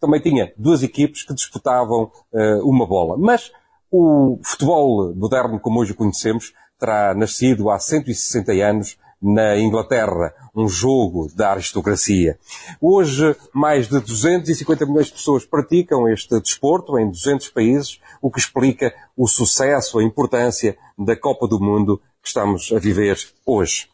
também 0.00 0.20
tinha 0.20 0.52
duas 0.56 0.82
equipes 0.82 1.22
que 1.24 1.34
disputavam 1.34 2.10
uh, 2.32 2.68
uma 2.68 2.86
bola. 2.86 3.16
Mas 3.18 3.50
o 3.90 4.38
futebol 4.42 5.14
moderno, 5.14 5.60
como 5.60 5.80
hoje 5.80 5.92
o 5.92 5.96
conhecemos, 5.96 6.52
terá 6.78 7.14
nascido 7.14 7.70
há 7.70 7.78
160 7.78 8.52
anos 8.52 8.98
na 9.20 9.58
Inglaterra, 9.58 10.34
um 10.54 10.68
jogo 10.68 11.28
da 11.34 11.52
aristocracia. 11.52 12.38
Hoje, 12.80 13.34
mais 13.52 13.88
de 13.88 13.98
250 13.98 14.86
milhões 14.86 15.06
de 15.06 15.12
pessoas 15.12 15.44
praticam 15.44 16.08
este 16.08 16.38
desporto 16.40 16.98
em 16.98 17.08
200 17.08 17.48
países, 17.48 18.00
o 18.20 18.30
que 18.30 18.38
explica 18.38 18.94
o 19.16 19.26
sucesso, 19.26 19.98
a 19.98 20.04
importância 20.04 20.76
da 20.98 21.16
Copa 21.16 21.48
do 21.48 21.58
Mundo 21.58 22.00
que 22.22 22.28
estamos 22.28 22.70
a 22.72 22.78
viver 22.78 23.18
hoje. 23.44 23.88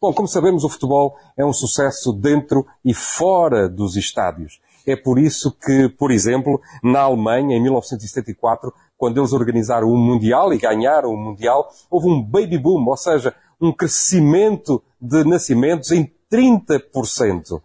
Bom, 0.00 0.12
como 0.12 0.26
sabemos, 0.26 0.64
o 0.64 0.68
futebol 0.68 1.16
é 1.36 1.44
um 1.44 1.52
sucesso 1.52 2.12
dentro 2.12 2.66
e 2.84 2.92
fora 2.92 3.68
dos 3.68 3.96
estádios. 3.96 4.60
É 4.86 4.96
por 4.96 5.18
isso 5.18 5.52
que, 5.52 5.88
por 5.88 6.10
exemplo, 6.10 6.60
na 6.82 7.00
Alemanha, 7.00 7.56
em 7.56 7.62
1974, 7.62 8.72
quando 8.96 9.18
eles 9.18 9.32
organizaram 9.32 9.88
o 9.88 9.96
Mundial 9.96 10.52
e 10.52 10.58
ganharam 10.58 11.10
o 11.10 11.16
Mundial, 11.16 11.68
houve 11.90 12.08
um 12.08 12.22
baby 12.22 12.58
boom, 12.58 12.84
ou 12.86 12.96
seja, 12.96 13.34
um 13.60 13.72
crescimento 13.72 14.82
de 15.00 15.24
nascimentos 15.24 15.90
em 15.92 16.10
30%. 16.30 17.60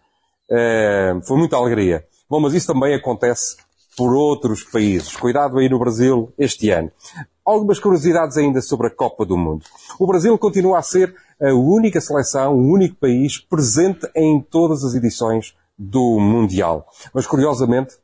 eh, 0.49 1.19
foi 1.25 1.37
muita 1.37 1.57
alegria. 1.57 2.05
Bom, 2.29 2.39
mas 2.39 2.53
isso 2.53 2.67
também 2.67 2.93
acontece 2.95 3.57
por 3.97 4.13
outros 4.13 4.63
países. 4.63 5.15
Cuidado 5.15 5.57
aí 5.57 5.67
no 5.67 5.79
Brasil 5.79 6.31
este 6.37 6.69
ano. 6.69 6.91
Algumas 7.43 7.79
curiosidades 7.79 8.37
ainda 8.37 8.61
sobre 8.61 8.87
a 8.87 8.89
Copa 8.89 9.25
do 9.25 9.35
Mundo. 9.37 9.65
O 9.99 10.05
Brasil 10.05 10.37
continua 10.37 10.79
a 10.79 10.81
ser 10.81 11.15
a 11.41 11.53
única 11.53 11.99
seleção, 11.99 12.55
o 12.55 12.73
único 12.73 12.95
país 12.95 13.39
presente 13.39 14.07
em 14.15 14.41
todas 14.41 14.83
as 14.83 14.95
edições 14.95 15.55
do 15.77 16.19
Mundial. 16.19 16.87
Mas 17.13 17.27
curiosamente, 17.27 17.95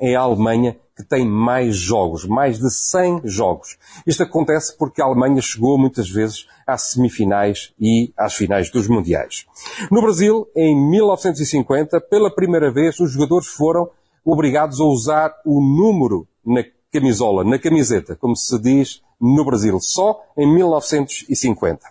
é 0.00 0.14
a 0.14 0.20
Alemanha 0.20 0.78
que 0.96 1.04
tem 1.04 1.26
mais 1.26 1.76
jogos, 1.76 2.24
mais 2.26 2.58
de 2.58 2.70
100 2.70 3.22
jogos. 3.24 3.78
Isto 4.06 4.22
acontece 4.22 4.76
porque 4.76 5.00
a 5.00 5.04
Alemanha 5.04 5.40
chegou 5.40 5.78
muitas 5.78 6.08
vezes 6.08 6.46
às 6.66 6.90
semifinais 6.90 7.72
e 7.78 8.12
às 8.16 8.34
finais 8.34 8.70
dos 8.70 8.86
Mundiais. 8.86 9.46
No 9.90 10.02
Brasil, 10.02 10.46
em 10.54 10.76
1950, 10.90 12.00
pela 12.02 12.34
primeira 12.34 12.70
vez, 12.70 12.98
os 13.00 13.12
jogadores 13.12 13.48
foram 13.48 13.90
obrigados 14.24 14.80
a 14.80 14.84
usar 14.84 15.34
o 15.44 15.60
número 15.60 16.26
na 16.44 16.62
camisola, 16.92 17.44
na 17.44 17.58
camiseta, 17.58 18.16
como 18.16 18.36
se 18.36 18.58
diz 18.58 19.02
no 19.20 19.44
Brasil, 19.44 19.78
só 19.80 20.22
em 20.36 20.52
1950. 20.52 21.86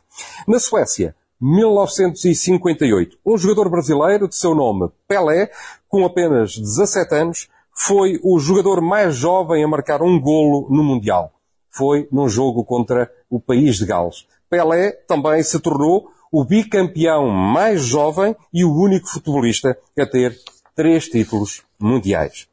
Na 0.47 0.59
Suécia, 0.59 1.15
1958, 1.41 3.17
um 3.25 3.37
jogador 3.37 3.69
brasileiro 3.69 4.27
de 4.27 4.35
seu 4.35 4.53
nome 4.53 4.89
Pelé, 5.07 5.49
com 5.87 6.05
apenas 6.05 6.57
17 6.57 7.15
anos, 7.15 7.49
foi 7.73 8.19
o 8.23 8.37
jogador 8.39 8.81
mais 8.81 9.15
jovem 9.15 9.63
a 9.63 9.67
marcar 9.67 10.01
um 10.01 10.19
golo 10.19 10.67
no 10.69 10.83
Mundial. 10.83 11.31
Foi 11.69 12.09
num 12.11 12.27
jogo 12.27 12.65
contra 12.65 13.09
o 13.29 13.39
país 13.39 13.77
de 13.77 13.85
Gales. 13.85 14.27
Pelé 14.49 14.91
também 15.07 15.41
se 15.43 15.59
tornou 15.59 16.11
o 16.31 16.43
bicampeão 16.43 17.29
mais 17.29 17.81
jovem 17.81 18.35
e 18.53 18.65
o 18.65 18.75
único 18.75 19.07
futebolista 19.07 19.77
a 19.97 20.05
ter 20.05 20.37
três 20.75 21.07
títulos 21.07 21.63
mundiais. 21.79 22.47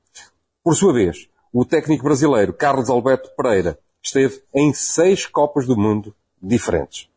Por 0.63 0.75
sua 0.75 0.93
vez, 0.93 1.29
o 1.53 1.65
técnico 1.65 2.05
brasileiro 2.05 2.53
Carlos 2.53 2.89
Alberto 2.89 3.31
Pereira 3.37 3.79
esteve 4.03 4.43
em 4.55 4.73
seis 4.73 5.27
Copas 5.27 5.67
do 5.67 5.77
Mundo 5.77 6.15
diferentes. 6.41 7.09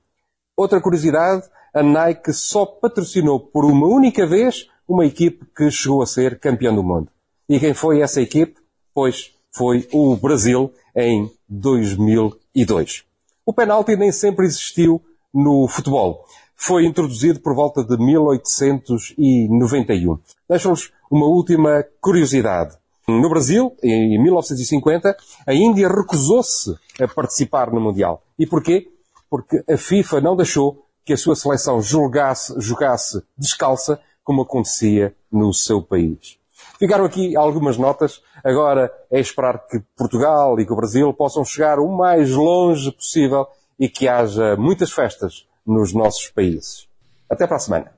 Outra 0.58 0.82
curiosidade, 0.82 1.48
a 1.74 1.84
Nike 1.84 2.34
só 2.34 2.66
patrocinou 2.66 3.40
por 3.40 3.66
uma 3.66 3.88
única 3.88 4.26
vez 4.26 4.68
uma 4.88 5.06
equipe 5.06 5.46
que 5.56 5.70
chegou 5.70 6.02
a 6.02 6.08
ser 6.08 6.40
campeão 6.40 6.76
do 6.76 6.84
mundo. 6.84 7.10
E 7.48 7.60
quem 7.60 7.74
foi 7.74 8.02
essa 8.02 8.22
equipe? 8.22 8.56
Pois 8.94 9.32
foi 9.52 9.88
o 9.92 10.16
Brasil 10.16 10.72
em 10.96 11.30
2002. 11.48 13.04
O 13.46 13.54
penalti 13.54 13.96
nem 13.96 14.12
sempre 14.12 14.46
existiu 14.46 15.02
no 15.34 15.68
futebol. 15.68 16.26
Foi 16.56 16.86
introduzido 16.86 17.40
por 17.40 17.56
volta 17.56 17.84
de 17.84 17.98
1891. 17.98 20.20
Deixo-vos 20.48 20.92
uma 21.10 21.26
última 21.26 21.84
curiosidade. 22.02 22.78
No 23.08 23.28
Brasil, 23.30 23.76
em 23.82 24.22
1950, 24.22 25.18
a 25.48 25.54
Índia 25.54 25.88
recusou-se 25.88 26.76
a 27.02 27.08
participar 27.08 27.72
no 27.72 27.80
Mundial. 27.80 28.22
E 28.38 28.46
porquê? 28.46 28.92
Porque 29.30 29.64
a 29.68 29.78
FIFA 29.78 30.20
não 30.22 30.36
deixou 30.36 30.86
que 31.10 31.14
a 31.14 31.18
sua 31.18 31.36
seleção 31.36 31.82
jogasse, 31.82 32.54
jogasse 32.60 33.24
descalça, 33.36 34.00
como 34.24 34.44
acontecia 34.44 35.16
no 35.32 35.52
seu 35.52 35.82
país. 35.82 36.38
Ficaram 36.78 37.04
aqui 37.04 37.36
algumas 37.36 37.80
notas. 37.80 38.22
Agora 38.44 38.92
é 39.12 39.20
esperar 39.20 39.58
que 39.66 39.82
Portugal 39.98 40.60
e 40.60 40.68
que 40.68 40.72
o 40.72 40.76
Brasil 40.76 41.12
possam 41.12 41.44
chegar 41.44 41.80
o 41.80 41.98
mais 41.98 42.30
longe 42.30 42.92
possível 42.92 43.48
e 43.80 43.90
que 43.90 44.08
haja 44.08 44.56
muitas 44.56 44.92
festas 44.92 45.48
nos 45.66 45.96
nossos 45.96 46.30
países. 46.30 46.88
Até 47.28 47.48
para 47.48 47.56
a 47.56 47.60
semana. 47.60 47.92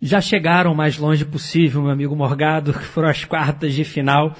Já 0.00 0.22
chegaram 0.22 0.72
o 0.72 0.76
mais 0.76 0.96
longe 0.96 1.26
possível, 1.26 1.82
meu 1.82 1.90
amigo 1.90 2.16
Morgado, 2.16 2.72
que 2.72 2.86
foram 2.86 3.10
as 3.10 3.22
quartas 3.26 3.74
de 3.74 3.84
final. 3.84 4.34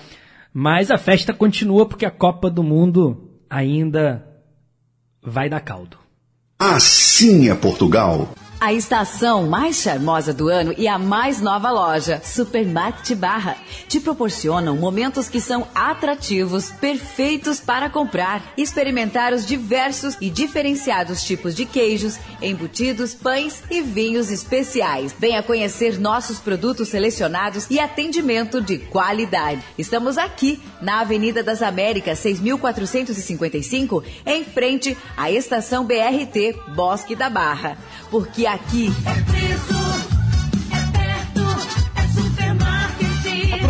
Mas 0.54 0.90
a 0.90 0.96
festa 0.96 1.34
continua 1.34 1.86
porque 1.86 2.06
a 2.06 2.10
Copa 2.10 2.48
do 2.48 2.62
Mundo 2.62 3.30
ainda 3.50 4.26
vai 5.22 5.50
dar 5.50 5.60
caldo. 5.60 6.05
Assim 6.58 7.50
é 7.50 7.54
Portugal. 7.54 8.30
A 8.58 8.72
estação 8.72 9.46
mais 9.46 9.76
charmosa 9.82 10.32
do 10.32 10.48
ano 10.48 10.74
e 10.78 10.88
a 10.88 10.98
mais 10.98 11.42
nova 11.42 11.70
loja, 11.70 12.22
Supermarket 12.24 13.14
Barra, 13.14 13.54
te 13.86 14.00
proporcionam 14.00 14.74
momentos 14.74 15.28
que 15.28 15.42
são 15.42 15.68
atrativos, 15.74 16.70
perfeitos 16.70 17.60
para 17.60 17.90
comprar. 17.90 18.54
Experimentar 18.56 19.34
os 19.34 19.44
diversos 19.44 20.16
e 20.22 20.30
diferenciados 20.30 21.22
tipos 21.22 21.54
de 21.54 21.66
queijos, 21.66 22.18
embutidos, 22.40 23.14
pães 23.14 23.62
e 23.70 23.82
vinhos 23.82 24.30
especiais. 24.30 25.14
Venha 25.18 25.42
conhecer 25.42 26.00
nossos 26.00 26.38
produtos 26.38 26.88
selecionados 26.88 27.66
e 27.68 27.78
atendimento 27.78 28.62
de 28.62 28.78
qualidade. 28.78 29.62
Estamos 29.76 30.16
aqui 30.16 30.62
na 30.80 31.00
Avenida 31.00 31.42
das 31.42 31.60
Américas, 31.60 32.20
6455, 32.20 34.02
em 34.24 34.44
frente 34.44 34.96
à 35.14 35.30
estação 35.30 35.84
BRT 35.84 36.58
Bosque 36.74 37.14
da 37.14 37.28
Barra. 37.28 37.76
Porque 38.10 38.46
aqui 38.46 38.92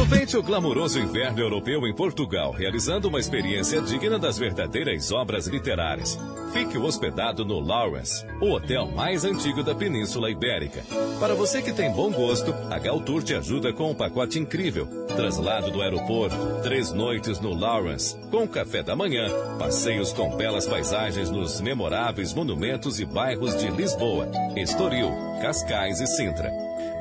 Aproveite 0.06 0.36
o 0.36 0.42
glamouroso 0.42 1.00
inverno 1.00 1.40
europeu 1.40 1.84
em 1.84 1.92
Portugal, 1.92 2.52
realizando 2.52 3.08
uma 3.08 3.18
experiência 3.18 3.82
digna 3.82 4.16
das 4.16 4.38
verdadeiras 4.38 5.10
obras 5.10 5.48
literárias. 5.48 6.16
Fique 6.52 6.78
hospedado 6.78 7.44
no 7.44 7.58
Lawrence, 7.58 8.24
o 8.40 8.52
hotel 8.52 8.86
mais 8.86 9.24
antigo 9.24 9.64
da 9.64 9.74
Península 9.74 10.30
Ibérica. 10.30 10.84
Para 11.18 11.34
você 11.34 11.60
que 11.60 11.72
tem 11.72 11.90
bom 11.90 12.12
gosto, 12.12 12.54
a 12.70 12.78
Galtour 12.78 13.20
te 13.20 13.34
ajuda 13.34 13.72
com 13.72 13.90
um 13.90 13.96
pacote 13.96 14.38
incrível. 14.38 14.86
Traslado 15.16 15.72
do 15.72 15.82
aeroporto, 15.82 16.36
três 16.62 16.92
noites 16.92 17.40
no 17.40 17.52
Lawrence, 17.52 18.16
com 18.30 18.46
café 18.46 18.84
da 18.84 18.94
manhã, 18.94 19.28
passeios 19.58 20.12
com 20.12 20.36
belas 20.36 20.68
paisagens 20.68 21.30
nos 21.30 21.60
memoráveis 21.60 22.32
monumentos 22.32 23.00
e 23.00 23.04
bairros 23.04 23.56
de 23.56 23.68
Lisboa, 23.70 24.30
Estoril, 24.54 25.10
Cascais 25.42 26.00
e 26.00 26.06
Sintra. 26.06 26.52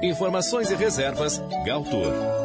Informações 0.01 0.71
e 0.71 0.75
reservas, 0.75 1.39
Galtour. 1.63 2.44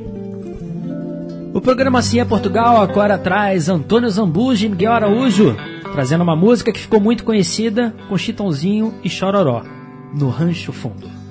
O 1.53 1.61
programa 1.61 1.99
Assim 1.99 2.19
é 2.19 2.25
Portugal 2.25 2.81
agora 2.81 3.19
traz 3.19 3.69
Antônio 3.69 4.09
Zambuji 4.09 4.65
e 4.65 4.71
Miguel 4.71 4.93
Araújo, 4.93 5.55
trazendo 5.93 6.25
uma 6.25 6.35
música 6.35 6.73
que 6.73 6.81
ficou 6.81 7.01
muito 7.01 7.23
conhecida 7.23 7.95
com 8.09 8.17
Chitãozinho 8.17 8.95
e 9.05 9.11
Chororó, 9.11 9.63
no 10.15 10.31
Rancho 10.31 10.73
Fundo. 10.73 11.26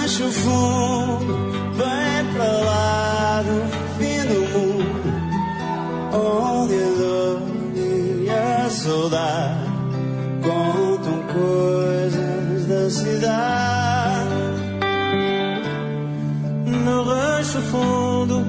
No 0.00 0.06
rancho 0.06 0.30
fundo, 0.32 1.34
bem 1.76 2.24
pra 2.32 2.50
lá 2.50 3.42
do 3.42 3.56
fim 3.98 4.20
do 4.24 4.40
mundo, 4.48 5.08
onde 6.16 6.74
a 6.74 6.90
dor 6.98 7.42
e 7.76 8.30
a 8.30 8.70
saudade 8.70 9.68
contam 10.42 11.18
coisas 11.34 12.66
da 12.66 12.88
cidade. 12.88 14.40
No 16.64 17.02
rancho 17.02 17.60
fundo, 17.60 18.42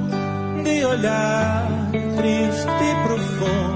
de 0.63 0.85
olhar 0.85 1.67
triste 2.15 2.71
e 2.81 2.95
profundo, 3.05 3.70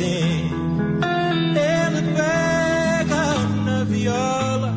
assim, 0.00 0.50
ele 1.54 2.02
pega 2.16 3.22
na 3.64 3.84
viola 3.84 4.72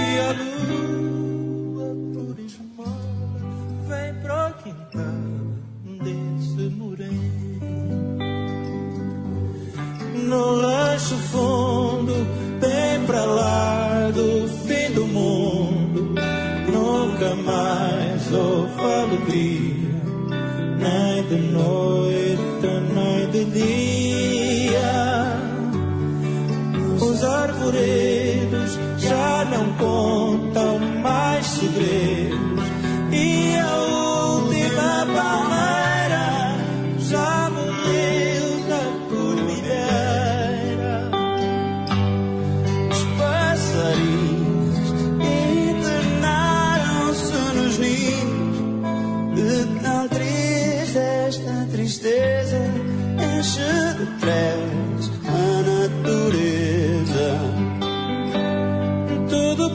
e 0.00 0.20
a 0.20 0.30
lua 0.38 1.88
por 2.12 2.36
esmola 2.38 3.40
vem 3.88 4.12
pro 4.22 4.52
quintal 4.62 5.22
desse 6.04 6.64
moreno. 6.76 7.38
No 10.28 10.44
lancho 10.52 11.16
fundo 11.16 12.14
bem 12.60 13.06
pra 13.06 13.24
lá 13.24 14.10
do 14.10 14.48
fim 14.66 14.92
do 14.92 15.06
mundo. 15.06 16.14
Nunca 16.70 17.34
mais 17.34 18.32
houve 18.32 18.80
alegria, 18.80 20.02
nem 20.78 21.22
de 21.28 21.36
noite, 21.50 22.07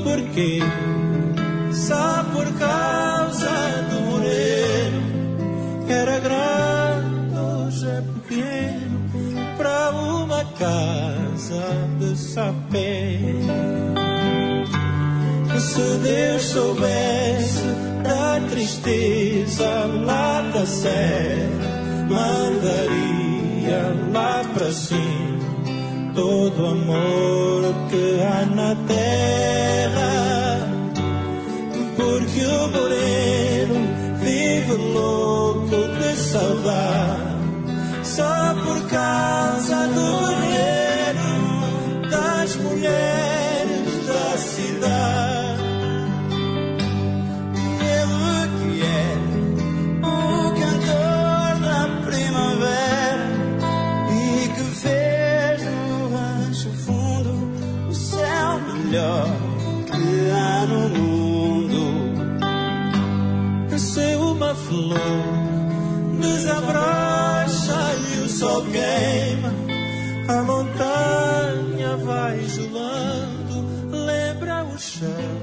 Tudo 0.04 0.18
porque 0.18 0.60
só 1.72 2.24
por 2.34 2.46
causa 2.60 3.50
do 3.90 4.02
moreno 4.12 5.02
era 5.88 6.20
grande, 6.20 7.40
hoje 7.40 7.88
é 7.88 8.02
pequeno 8.02 9.00
para 9.58 9.92
uma 9.92 10.44
casa 10.58 11.64
de 12.00 12.18
sapé. 12.18 13.20
Se 15.60 15.98
Deus 16.04 16.42
soubesse 16.42 17.64
da 18.04 18.42
tristeza 18.50 19.86
lá 20.06 20.42
da 20.54 20.66
serra, 20.66 22.08
mandaria 22.10 23.96
lá 24.12 24.44
para 24.54 24.72
cima 24.72 25.24
todo 26.14 26.68
amor 26.68 27.74
que 27.90 28.22
há 28.22 28.46
na 28.46 28.76
terra. 28.88 29.13
Porque 32.44 32.46
o 32.46 32.68
moreno 32.68 33.76
vive 34.20 34.74
louco 34.74 35.88
de 35.98 36.16
saudade, 36.18 37.38
só 38.04 38.54
por 38.66 38.82
causa 38.90 39.63
flor 64.74 64.98
desabrocha 66.20 67.80
e 68.16 68.22
o 68.22 68.30
sol 68.30 68.66
queima, 68.66 69.54
a 70.28 70.44
montanha 70.44 71.98
vai 71.98 72.40
gelando, 72.44 73.66
lembra 73.92 74.64
o 74.64 74.78
cheiro 74.80 75.43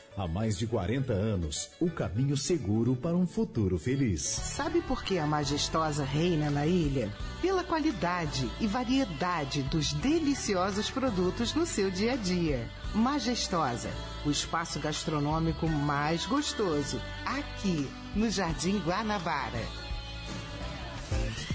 Há 0.17 0.27
mais 0.27 0.57
de 0.57 0.67
40 0.67 1.13
anos, 1.13 1.69
o 1.79 1.89
caminho 1.89 2.35
seguro 2.35 2.95
para 2.95 3.15
um 3.15 3.25
futuro 3.25 3.79
feliz. 3.79 4.21
Sabe 4.21 4.81
por 4.81 5.03
que 5.03 5.17
a 5.17 5.25
Majestosa 5.25 6.03
reina 6.03 6.49
na 6.49 6.67
ilha? 6.67 7.09
Pela 7.41 7.63
qualidade 7.63 8.49
e 8.59 8.67
variedade 8.67 9.63
dos 9.63 9.93
deliciosos 9.93 10.91
produtos 10.91 11.53
no 11.55 11.65
seu 11.65 11.89
dia 11.89 12.13
a 12.13 12.17
dia. 12.17 12.69
Majestosa, 12.93 13.89
o 14.25 14.29
espaço 14.29 14.79
gastronômico 14.79 15.67
mais 15.67 16.25
gostoso, 16.25 16.99
aqui 17.25 17.89
no 18.13 18.29
Jardim 18.29 18.79
Guanabara. 18.79 19.80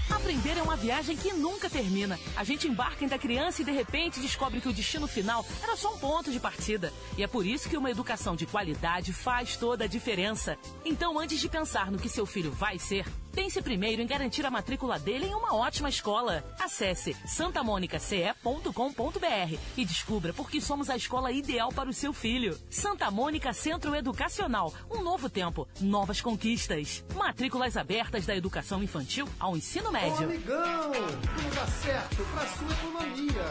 Aprender 0.09 0.57
é 0.57 0.61
uma 0.63 0.75
viagem 0.75 1.15
que 1.15 1.33
nunca 1.33 1.69
termina. 1.69 2.19
A 2.35 2.43
gente 2.43 2.67
embarca 2.67 3.03
ainda 3.03 3.17
criança 3.17 3.61
e 3.61 3.65
de 3.65 3.71
repente 3.71 4.19
descobre 4.19 4.59
que 4.61 4.67
o 4.69 4.73
destino 4.73 5.07
final 5.07 5.45
era 5.61 5.75
só 5.75 5.93
um 5.93 5.97
ponto 5.97 6.31
de 6.31 6.39
partida. 6.39 6.93
E 7.17 7.23
é 7.23 7.27
por 7.27 7.45
isso 7.45 7.69
que 7.69 7.77
uma 7.77 7.91
educação 7.91 8.35
de 8.35 8.45
qualidade 8.45 9.13
faz 9.13 9.57
toda 9.57 9.85
a 9.85 9.87
diferença. 9.87 10.57
Então, 10.83 11.19
antes 11.19 11.39
de 11.39 11.49
pensar 11.49 11.91
no 11.91 11.97
que 11.97 12.09
seu 12.09 12.25
filho 12.25 12.51
vai 12.51 12.79
ser, 12.79 13.05
pense 13.37 13.61
primeiro 13.61 14.01
em 14.01 14.07
garantir 14.07 14.43
a 14.47 14.49
matrícula 14.49 14.97
dele 14.97 15.27
em 15.27 15.35
uma 15.35 15.53
ótima 15.53 15.89
escola. 15.89 16.43
Acesse 16.59 17.15
santamonicace.com.br 17.23 19.59
e 19.77 19.85
descubra 19.85 20.33
por 20.33 20.49
que 20.49 20.59
somos 20.59 20.89
a 20.89 20.95
escola 20.95 21.31
ideal 21.31 21.71
para 21.71 21.87
o 21.87 21.93
seu 21.93 22.11
filho. 22.11 22.57
Santa 22.67 23.11
Mônica 23.11 23.53
Centro 23.53 23.93
Educacional. 23.93 24.73
Um 24.89 25.03
novo 25.03 25.29
tempo, 25.29 25.67
novas 25.79 26.19
conquistas. 26.19 27.05
Matrículas 27.13 27.77
abertas 27.77 28.25
da 28.25 28.35
educação 28.35 28.81
infantil 28.81 29.29
ao 29.39 29.55
ensino 29.55 29.89
Ô, 29.89 29.91
médio. 29.91 30.23
amigão, 30.23 30.91
tudo 30.91 31.55
dá 31.55 31.67
certo 31.67 32.25
pra 32.33 32.43
sua 32.47 32.71
economia. 32.71 33.43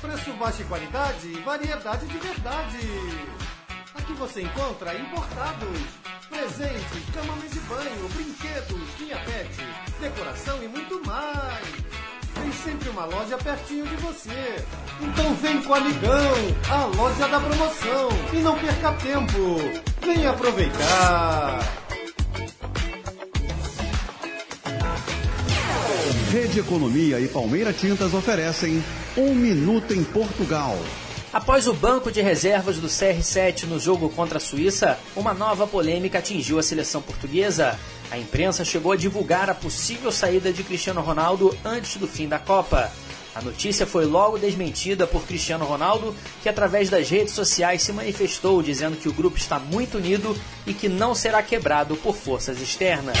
Preço 0.00 0.32
baixo 0.32 0.62
e 0.62 0.64
qualidade, 0.64 1.28
variedade 1.42 2.06
de 2.06 2.16
verdade. 2.16 2.78
Aqui 3.94 4.14
você 4.14 4.40
encontra 4.40 4.98
importados. 4.98 6.15
Presentes, 6.28 7.04
cama, 7.14 7.36
mesa 7.36 7.56
e 7.56 7.60
banho, 7.60 8.08
brinquedos, 8.14 9.00
linha 9.00 9.16
pet, 9.18 9.50
decoração 10.00 10.62
e 10.62 10.68
muito 10.68 11.06
mais. 11.06 11.66
Tem 12.34 12.52
sempre 12.52 12.88
uma 12.90 13.04
loja 13.06 13.38
pertinho 13.38 13.86
de 13.86 13.96
você. 13.96 14.64
Então 15.00 15.34
vem 15.36 15.62
com 15.62 15.74
a 15.74 15.78
Amigão, 15.78 16.34
a 16.70 16.84
loja 16.96 17.28
da 17.28 17.40
promoção. 17.40 18.08
E 18.32 18.36
não 18.38 18.58
perca 18.58 18.92
tempo. 18.92 19.56
Vem 20.02 20.26
aproveitar. 20.26 21.60
Rede 26.30 26.60
Economia 26.60 27.18
e 27.20 27.28
Palmeira 27.28 27.72
Tintas 27.72 28.12
oferecem 28.12 28.82
Um 29.16 29.34
Minuto 29.34 29.94
em 29.94 30.04
Portugal. 30.04 30.76
Após 31.36 31.68
o 31.68 31.74
banco 31.74 32.10
de 32.10 32.22
reservas 32.22 32.78
do 32.78 32.86
CR7 32.86 33.64
no 33.64 33.78
jogo 33.78 34.08
contra 34.08 34.38
a 34.38 34.40
Suíça, 34.40 34.98
uma 35.14 35.34
nova 35.34 35.66
polêmica 35.66 36.18
atingiu 36.18 36.58
a 36.58 36.62
seleção 36.62 37.02
portuguesa. 37.02 37.78
A 38.10 38.16
imprensa 38.16 38.64
chegou 38.64 38.90
a 38.92 38.96
divulgar 38.96 39.50
a 39.50 39.54
possível 39.54 40.10
saída 40.10 40.50
de 40.50 40.64
Cristiano 40.64 41.02
Ronaldo 41.02 41.54
antes 41.62 41.98
do 41.98 42.08
fim 42.08 42.26
da 42.26 42.38
Copa. 42.38 42.90
A 43.34 43.42
notícia 43.42 43.86
foi 43.86 44.06
logo 44.06 44.38
desmentida 44.38 45.06
por 45.06 45.26
Cristiano 45.26 45.66
Ronaldo, 45.66 46.16
que 46.42 46.48
através 46.48 46.88
das 46.88 47.10
redes 47.10 47.34
sociais 47.34 47.82
se 47.82 47.92
manifestou 47.92 48.62
dizendo 48.62 48.96
que 48.96 49.06
o 49.10 49.12
grupo 49.12 49.36
está 49.36 49.58
muito 49.58 49.98
unido 49.98 50.34
e 50.66 50.72
que 50.72 50.88
não 50.88 51.14
será 51.14 51.42
quebrado 51.42 51.96
por 51.96 52.16
forças 52.16 52.62
externas. 52.62 53.14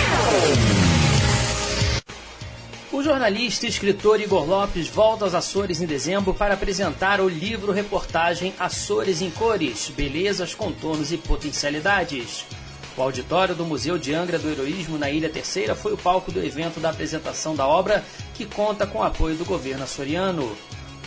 O 2.96 3.02
jornalista 3.02 3.66
e 3.66 3.68
escritor 3.68 4.18
Igor 4.22 4.48
Lopes 4.48 4.88
volta 4.88 5.26
aos 5.26 5.34
Açores 5.34 5.82
em 5.82 5.86
dezembro 5.86 6.32
para 6.32 6.54
apresentar 6.54 7.20
o 7.20 7.28
livro-reportagem 7.28 8.54
Açores 8.58 9.20
em 9.20 9.30
Cores, 9.30 9.92
Belezas, 9.94 10.54
Contornos 10.54 11.12
e 11.12 11.18
Potencialidades. 11.18 12.46
O 12.96 13.02
auditório 13.02 13.54
do 13.54 13.66
Museu 13.66 13.98
de 13.98 14.14
Angra 14.14 14.38
do 14.38 14.48
Heroísmo 14.48 14.96
na 14.96 15.10
Ilha 15.10 15.28
Terceira 15.28 15.74
foi 15.74 15.92
o 15.92 15.98
palco 15.98 16.32
do 16.32 16.42
evento 16.42 16.80
da 16.80 16.88
apresentação 16.88 17.54
da 17.54 17.66
obra, 17.66 18.02
que 18.32 18.46
conta 18.46 18.86
com 18.86 19.00
o 19.00 19.02
apoio 19.02 19.36
do 19.36 19.44
governo 19.44 19.84
açoriano. 19.84 20.56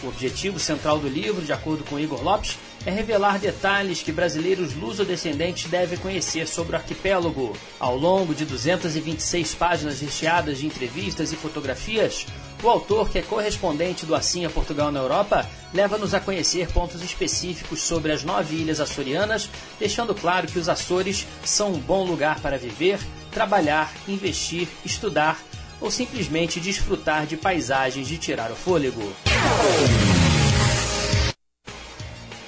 O 0.01 0.07
objetivo 0.07 0.59
central 0.59 0.97
do 0.97 1.09
livro, 1.09 1.41
de 1.41 1.51
acordo 1.51 1.83
com 1.83 1.99
Igor 1.99 2.23
Lopes, 2.23 2.57
é 2.85 2.91
revelar 2.91 3.37
detalhes 3.37 4.01
que 4.01 4.11
brasileiros 4.11 4.73
luso-descendentes 4.73 5.69
devem 5.69 5.97
conhecer 5.97 6.47
sobre 6.47 6.73
o 6.73 6.75
arquipélago. 6.77 7.55
Ao 7.77 7.97
longo 7.97 8.33
de 8.33 8.45
226 8.45 9.55
páginas 9.55 9.99
recheadas 9.99 10.59
de 10.59 10.65
entrevistas 10.65 11.33
e 11.33 11.35
fotografias, 11.35 12.25
o 12.63 12.69
autor, 12.69 13.09
que 13.09 13.19
é 13.19 13.21
correspondente 13.21 14.05
do 14.05 14.15
Assim 14.15 14.45
a 14.45 14.49
Portugal 14.49 14.91
na 14.91 14.99
Europa, 14.99 15.45
leva-nos 15.73 16.13
a 16.13 16.19
conhecer 16.19 16.69
pontos 16.71 17.01
específicos 17.01 17.81
sobre 17.81 18.11
as 18.11 18.23
nove 18.23 18.55
ilhas 18.55 18.79
açorianas, 18.79 19.49
deixando 19.77 20.15
claro 20.15 20.47
que 20.47 20.59
os 20.59 20.69
Açores 20.69 21.25
são 21.43 21.73
um 21.73 21.79
bom 21.79 22.05
lugar 22.05 22.39
para 22.39 22.57
viver, 22.57 22.99
trabalhar, 23.31 23.93
investir, 24.07 24.67
estudar 24.85 25.39
ou 25.81 25.89
simplesmente 25.91 26.59
desfrutar 26.59 27.25
de 27.25 27.37
paisagens 27.37 28.07
de 28.07 28.17
tirar 28.17 28.51
o 28.51 28.55
fôlego. 28.55 29.01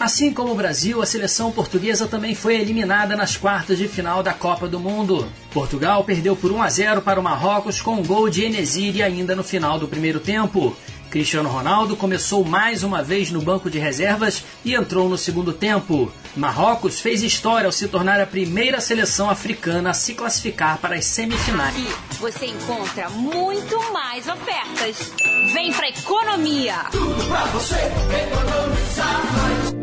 Assim 0.02 0.34
como 0.34 0.52
o 0.52 0.56
Brasil, 0.56 1.00
a 1.00 1.06
seleção 1.06 1.52
portuguesa 1.52 2.08
também 2.08 2.34
foi 2.34 2.60
eliminada 2.60 3.16
nas 3.16 3.38
quartas 3.38 3.78
de 3.78 3.88
final 3.88 4.24
da 4.24 4.34
Copa 4.34 4.68
do 4.68 4.80
Mundo. 4.80 5.32
Portugal 5.54 6.04
perdeu 6.04 6.36
por 6.36 6.52
1 6.52 6.60
a 6.60 6.70
0 6.70 7.02
para 7.04 7.20
o 7.20 7.24
Marrocos 7.24 7.80
com 7.80 7.94
um 7.94 8.04
gol 8.04 8.28
de 8.28 8.44
Enesiri 8.44 9.04
ainda 9.04 9.36
no 9.36 9.44
final 9.44 9.78
do 9.78 9.88
primeiro 9.88 10.20
tempo. 10.20 10.76
Cristiano 11.12 11.50
Ronaldo 11.50 11.96
começou 11.96 12.44
mais 12.44 12.82
uma 12.82 13.04
vez 13.04 13.30
no 13.30 13.42
banco 13.42 13.70
de 13.70 13.78
reservas 13.78 14.44
e 14.66 14.74
entrou 14.74 15.08
no 15.08 15.20
segundo 15.20 15.54
tempo. 15.54 16.12
Marrocos 16.36 17.02
fez 17.02 17.24
história 17.24 17.66
ao 17.66 17.72
se 17.72 17.88
tornar 17.90 18.20
a 18.22 18.26
primeira 18.26 18.80
seleção 18.80 19.30
africana 19.30 19.90
a 19.90 19.94
se 19.94 20.14
classificar 20.14 20.78
para 20.78 20.96
as 20.96 21.06
semifinais. 21.06 21.76
Aqui 21.76 21.94
você 22.20 22.46
encontra 22.46 23.10
muito 23.10 23.78
mais 23.92 24.28
ofertas. 24.28 25.12
Vem 25.54 25.74
pra 25.74 25.90
economia! 25.90 26.76
Tudo 26.92 27.26
pra 27.28 27.46
você 27.46 27.76
economizar 27.76 29.22
mais. 29.36 29.82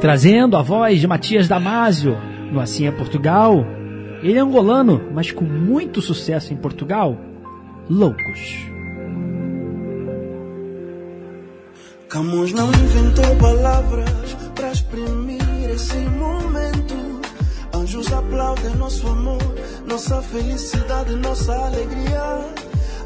Trazendo 0.00 0.56
a 0.56 0.62
voz 0.62 0.98
de 0.98 1.06
Matias 1.06 1.46
Damasio 1.46 2.29
no 2.50 2.60
Assim 2.60 2.86
é 2.86 2.90
Portugal. 2.90 3.64
Ele 4.22 4.38
é 4.38 4.40
angolano, 4.40 5.00
mas 5.12 5.30
com 5.32 5.44
muito 5.44 6.02
sucesso 6.02 6.52
em 6.52 6.56
Portugal. 6.56 7.18
Loucos. 7.88 8.70
Camões 12.08 12.52
não 12.52 12.68
inventou 12.68 13.36
palavras 13.36 14.36
para 14.54 14.72
exprimir 14.72 15.70
esse 15.70 15.96
momento. 15.96 17.20
Anjos 17.72 18.12
aplaudem 18.12 18.74
nosso 18.74 19.06
amor, 19.06 19.54
nossa 19.86 20.20
felicidade, 20.20 21.14
nossa 21.14 21.54
alegria. 21.54 22.44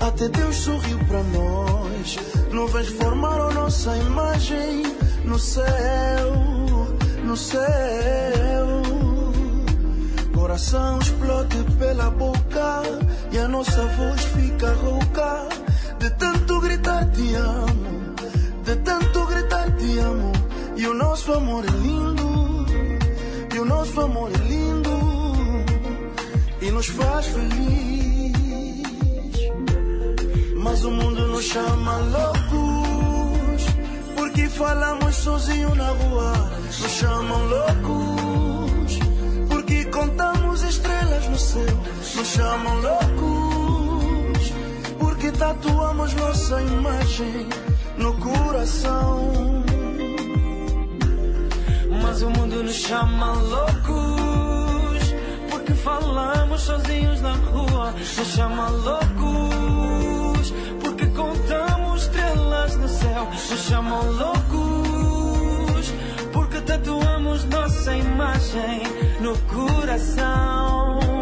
Até 0.00 0.28
Deus 0.28 0.56
sorriu 0.56 0.98
para 1.06 1.22
nós. 1.22 2.16
Nuvens 2.50 2.88
formaram 2.88 3.52
nossa 3.52 3.96
imagem 3.96 4.82
no 5.24 5.38
céu, 5.38 6.32
no 7.24 7.36
céu. 7.36 8.53
Coração 10.44 10.98
explode 10.98 11.56
pela 11.78 12.10
boca 12.10 12.82
e 13.32 13.38
a 13.38 13.48
nossa 13.48 13.82
voz 13.96 14.22
fica 14.24 14.74
rouca 14.74 15.48
de 15.98 16.10
tanto 16.10 16.60
gritar 16.60 17.10
te 17.12 17.34
amo, 17.34 18.14
de 18.62 18.76
tanto 18.76 19.24
gritar 19.24 19.74
te 19.74 19.98
amo. 20.00 20.32
E 20.76 20.86
o 20.86 20.92
nosso 20.92 21.32
amor 21.32 21.64
é 21.64 21.70
lindo, 21.70 22.66
e 23.54 23.58
o 23.58 23.64
nosso 23.64 23.98
amor 24.02 24.30
é 24.34 24.38
lindo 24.46 24.90
e 26.60 26.70
nos 26.70 26.88
faz 26.88 27.24
feliz. 27.24 28.34
Mas 30.56 30.84
o 30.84 30.90
mundo 30.90 31.26
nos 31.26 31.44
chama 31.46 31.96
loucos 31.96 33.64
porque 34.14 34.46
falamos 34.50 35.16
sozinho 35.16 35.74
na 35.74 35.88
rua. 35.88 36.50
Nos 36.66 36.92
chamam 36.92 37.46
loucos 37.46 38.98
porque 39.48 39.84
contamos 39.86 40.33
Nos 41.34 42.28
chamam 42.28 42.80
loucos 42.80 44.52
porque 45.00 45.32
tatuamos 45.32 46.14
nossa 46.14 46.62
imagem 46.62 47.48
no 47.98 48.14
coração. 48.18 49.64
Mas 52.00 52.22
o 52.22 52.30
mundo 52.30 52.62
nos 52.62 52.76
chama 52.76 53.32
loucos 53.32 55.12
porque 55.50 55.74
falamos 55.74 56.60
sozinhos 56.60 57.20
na 57.20 57.32
rua. 57.32 57.92
Nos 58.16 58.28
chama 58.28 58.68
loucos 58.68 60.54
porque 60.80 61.06
contamos 61.06 62.02
estrelas 62.02 62.76
no 62.76 62.88
céu. 62.88 63.28
Nos 63.50 63.60
chamam 63.68 64.08
loucos 64.12 65.92
porque 66.32 66.60
tatuamos 66.60 67.44
nossa 67.46 67.96
imagem 67.96 68.82
no 69.20 69.36
coração. 69.52 71.13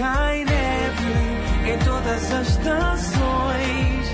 Cai 0.00 0.44
neve 0.46 1.72
em 1.72 1.78
todas 1.84 2.32
as 2.32 2.48
estações 2.48 4.06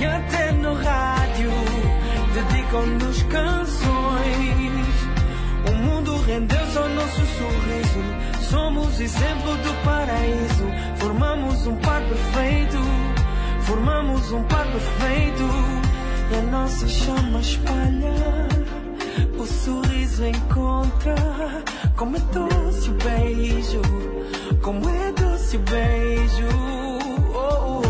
e 0.00 0.04
até 0.06 0.52
no 0.52 0.72
rádio 0.72 1.50
dedicam-nos 2.32 3.22
canções. 3.24 4.96
O 5.68 5.74
mundo 5.74 6.16
rendeu-se 6.22 6.78
ao 6.78 6.88
nosso 6.88 7.20
sorriso. 7.36 8.48
Somos 8.48 8.98
exemplo 8.98 9.56
do 9.58 9.84
paraíso. 9.84 10.64
Formamos 10.96 11.66
um 11.66 11.76
par 11.76 12.00
perfeito. 12.00 12.78
Formamos 13.60 14.32
um 14.32 14.42
par 14.44 14.64
perfeito. 14.64 15.44
E 16.32 16.34
a 16.38 16.42
nossa 16.50 16.88
chama 16.88 17.40
espalha. 17.40 18.48
O 19.38 19.44
sorriso 19.44 20.24
encontra. 20.24 21.14
Como 21.94 22.16
é 22.16 22.20
doce 22.20 22.88
o 22.88 22.94
beijo. 22.94 24.15
Como 24.66 24.82
é 24.90 25.12
doce 25.12 25.56
o 25.56 25.60
beijo. 25.60 26.48
Oh, 27.32 27.38
oh, 27.38 27.82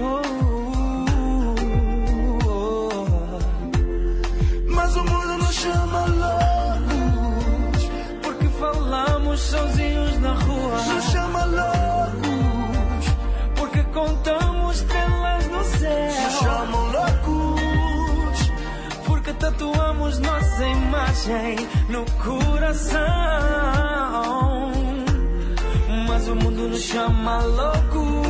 oh, 0.00 0.14
oh. 2.48 3.38
Mas 4.70 4.96
o 4.96 5.04
mundo 5.04 5.36
nos 5.36 5.54
chama 5.54 6.06
loucos 6.06 7.90
Porque 8.22 8.48
falamos 8.58 9.38
sozinhos 9.38 10.18
na 10.20 10.32
rua 10.32 10.82
Nos 10.94 11.04
chama 11.10 11.44
loucos 11.44 13.04
Porque 13.54 13.82
contamos 13.82 14.76
estrelas 14.78 15.46
no 15.48 15.62
céu 15.62 16.22
Nos 16.24 16.38
chamam 16.38 16.86
loucos 16.90 18.50
Porque 19.04 19.34
tatuamos 19.34 20.18
nossa 20.20 20.66
imagem 20.66 21.56
no 21.90 22.05
coração. 22.26 22.98
Mas 26.08 26.28
o 26.28 26.34
mundo 26.34 26.68
nos 26.68 26.82
chama 26.82 27.38
loucos. 27.44 28.26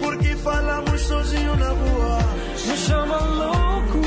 Porque 0.00 0.36
falamos 0.36 1.00
sozinho 1.02 1.56
na 1.56 1.68
rua. 1.68 2.18
Nos 2.66 2.80
chama 2.80 3.18
loucos. 3.18 4.06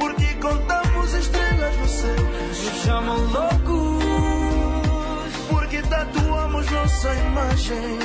Porque 0.00 0.34
contamos 0.34 1.14
estrelas 1.14 1.74
céu 1.88 2.24
Nos 2.48 2.82
chamam 2.84 3.18
loucos. 3.18 4.04
Porque 5.50 5.82
tatuamos 5.82 6.70
nossa 6.70 7.14
imagem 7.14 7.98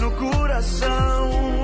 no 0.00 0.10
coração 0.12 1.63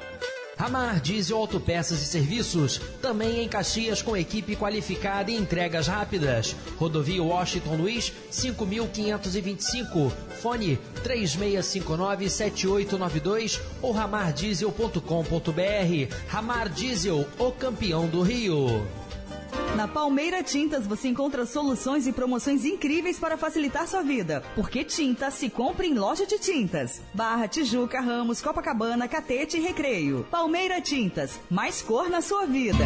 Ramar 0.61 1.01
Diesel 1.01 1.37
Autopeças 1.37 2.03
e 2.03 2.05
Serviços, 2.05 2.79
também 3.01 3.43
em 3.43 3.49
Caxias 3.49 4.03
com 4.03 4.15
equipe 4.15 4.55
qualificada 4.55 5.31
e 5.31 5.35
entregas 5.35 5.87
rápidas. 5.87 6.55
Rodovia 6.77 7.23
Washington 7.23 7.77
Luiz, 7.77 8.13
5525, 8.29 10.13
fone 10.39 10.77
36597892 11.03 13.59
ou 13.81 13.91
ramardiesel.com.br. 13.91 16.15
Ramar 16.27 16.69
Diesel, 16.69 17.27
o 17.39 17.51
campeão 17.51 18.05
do 18.05 18.21
Rio. 18.21 19.00
Na 19.75 19.87
Palmeira 19.87 20.43
Tintas 20.43 20.85
você 20.85 21.07
encontra 21.07 21.45
soluções 21.45 22.07
e 22.07 22.11
promoções 22.11 22.65
incríveis 22.65 23.17
para 23.17 23.37
facilitar 23.37 23.87
sua 23.87 24.01
vida. 24.01 24.43
Porque 24.55 24.83
tinta 24.83 25.31
se 25.31 25.49
compra 25.49 25.85
em 25.85 25.93
loja 25.93 26.25
de 26.25 26.37
tintas. 26.37 27.01
Barra, 27.13 27.47
Tijuca, 27.47 27.99
Ramos, 28.01 28.41
Copacabana, 28.41 29.07
Catete 29.07 29.57
e 29.57 29.61
Recreio. 29.61 30.25
Palmeira 30.29 30.81
Tintas, 30.81 31.39
mais 31.49 31.81
cor 31.81 32.09
na 32.09 32.21
sua 32.21 32.45
vida. 32.45 32.85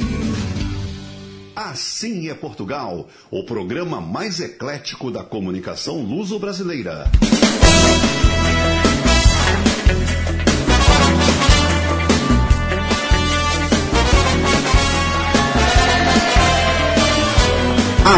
Assim 1.69 2.27
é 2.27 2.33
Portugal, 2.33 3.07
o 3.29 3.43
programa 3.43 4.01
mais 4.01 4.39
eclético 4.39 5.11
da 5.11 5.23
comunicação 5.23 6.01
luso-brasileira. 6.01 7.05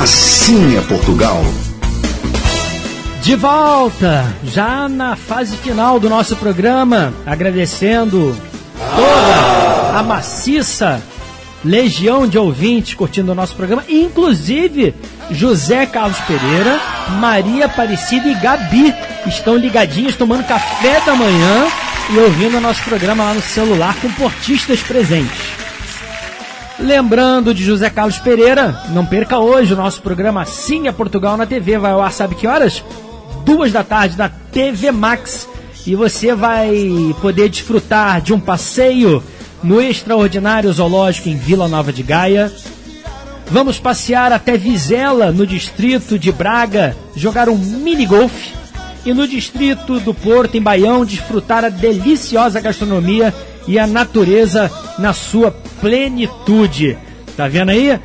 Assim 0.02 0.78
é 0.78 0.82
Portugal. 0.82 1.44
De 3.22 3.36
volta, 3.36 4.34
já 4.46 4.88
na 4.88 5.18
fase 5.18 5.58
final 5.58 6.00
do 6.00 6.10
nosso 6.10 6.38
programa, 6.38 7.14
agradecendo 7.26 8.38
toda 8.96 10.00
a 10.00 10.02
maciça 10.02 11.02
legião 11.64 12.28
de 12.28 12.38
ouvintes 12.38 12.94
curtindo 12.94 13.32
o 13.32 13.36
nosso 13.36 13.56
programa, 13.56 13.84
inclusive 13.88 14.94
José 15.32 15.86
Carlos 15.86 16.20
Pereira, 16.22 16.80
Maria 17.20 17.66
Aparecida 17.66 18.28
e 18.28 18.36
Gabi 18.36 18.94
estão 19.26 19.56
ligadinhos 19.56 20.16
tomando 20.16 20.46
café 20.46 21.00
da 21.06 21.16
manhã 21.16 21.68
e 22.12 22.18
ouvindo 22.18 22.58
o 22.58 22.62
nosso 22.62 22.84
programa 22.84 23.24
lá 23.24 23.34
no 23.34 23.42
celular 23.42 23.96
com 24.02 24.12
portistas 24.12 24.82
presentes. 24.82 25.64
Lembrando 26.80 27.54
de 27.54 27.64
José 27.64 27.90
Carlos 27.90 28.18
Pereira, 28.18 28.82
não 28.90 29.06
perca 29.06 29.38
hoje 29.38 29.74
o 29.74 29.78
nosso 29.78 30.02
programa 30.02 30.44
Sim 30.44 30.88
é 30.88 30.92
Portugal 30.92 31.38
na 31.38 31.46
TV. 31.46 31.78
Vai 31.78 31.92
ao 31.92 32.02
ar, 32.02 32.12
sabe 32.12 32.36
que 32.36 32.48
horas? 32.48 32.84
Duas 33.46 33.72
da 33.72 33.84
tarde 33.84 34.18
na 34.18 34.28
TV 34.28 34.92
Max. 34.92 35.48
E 35.86 35.96
você 35.96 36.34
vai 36.34 37.16
poder 37.22 37.48
desfrutar 37.50 38.22
de 38.22 38.34
um 38.34 38.40
passeio 38.40 39.24
no 39.64 39.82
extraordinário 39.82 40.72
zoológico 40.72 41.30
em 41.30 41.38
Vila 41.38 41.68
Nova 41.68 41.94
de 41.94 42.04
Gaia. 42.04 42.52
Vamos 43.48 43.80
passear 43.80 44.32
até 44.32 44.58
Vizela, 44.58 45.32
no 45.32 45.48
distrito 45.48 46.20
de 46.20 46.32
Braga, 46.32 46.96
jogar 47.16 47.50
um 47.50 47.58
mini 47.58 48.06
golf. 48.06 48.34
E 49.06 49.14
no 49.14 49.28
distrito 49.28 50.00
do 50.00 50.14
Porto, 50.14 50.56
em 50.56 50.62
Baião, 50.62 51.06
desfrutar 51.06 51.66
a 51.66 51.70
deliciosa 51.70 52.62
gastronomia 52.62 53.34
e 53.68 53.78
a 53.78 53.86
natureza 53.86 54.72
na 54.98 55.14
sua 55.14 55.52
plenitude. 55.82 56.98
Tá 57.36 57.48
vendo 57.48 57.70
aí? 57.70 58.00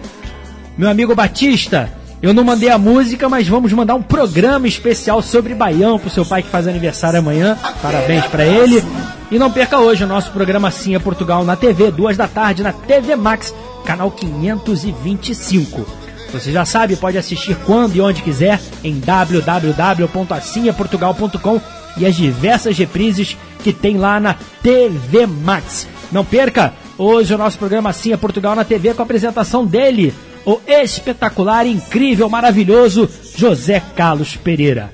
Meu 0.76 0.89
amigo 0.89 1.14
Batista, 1.14 1.93
eu 2.20 2.35
não 2.35 2.43
mandei 2.43 2.69
a 2.69 2.78
música, 2.78 3.28
mas 3.28 3.47
vamos 3.47 3.73
mandar 3.73 3.95
um 3.95 4.03
programa 4.03 4.66
especial 4.66 5.23
sobre 5.23 5.55
Baião 5.55 5.99
pro 5.99 6.11
seu 6.11 6.27
pai 6.27 6.43
que 6.43 6.49
faz 6.49 6.66
aniversário 6.66 7.20
amanhã. 7.20 7.57
Parabéns 7.81 8.27
para 8.27 8.45
ele. 8.45 8.82
E 9.31 9.39
não 9.39 9.51
perca 9.51 9.78
hoje 9.78 10.05
o 10.05 10.07
nosso 10.07 10.32
programa 10.32 10.70
Sim 10.70 10.95
é 10.95 10.99
Portugal 10.99 11.45
na 11.45 11.55
TV, 11.55 11.90
duas 11.90 12.16
da 12.16 12.27
tarde 12.27 12.62
na 12.62 12.73
TV 12.73 13.15
Max, 13.15 13.55
canal 13.85 14.11
525. 14.11 15.86
Você 16.32 16.51
já 16.51 16.65
sabe, 16.65 16.97
pode 16.97 17.16
assistir 17.16 17.57
quando 17.65 17.95
e 17.95 18.01
onde 18.01 18.23
quiser 18.23 18.61
em 18.82 18.99
www.assimeportugal.com 18.99 21.61
e 21.97 22.05
as 22.05 22.16
diversas 22.16 22.77
reprises 22.77 23.36
que 23.62 23.73
tem 23.73 23.97
lá 23.97 24.19
na 24.19 24.35
TV 24.62 25.27
Max. 25.27 25.86
Não 26.11 26.24
perca 26.24 26.73
hoje 26.97 27.35
o 27.35 27.39
nosso 27.39 27.59
programa 27.59 27.93
Sim 27.93 28.12
é 28.12 28.16
Portugal 28.16 28.57
na 28.57 28.65
TV 28.65 28.95
com 28.95 29.03
a 29.03 29.05
apresentação 29.05 29.65
dele, 29.65 30.12
o 30.44 30.60
espetacular, 30.66 31.66
incrível, 31.66 32.28
maravilhoso 32.28 33.09
José 33.36 33.82
Carlos 33.94 34.36
Pereira. 34.36 34.90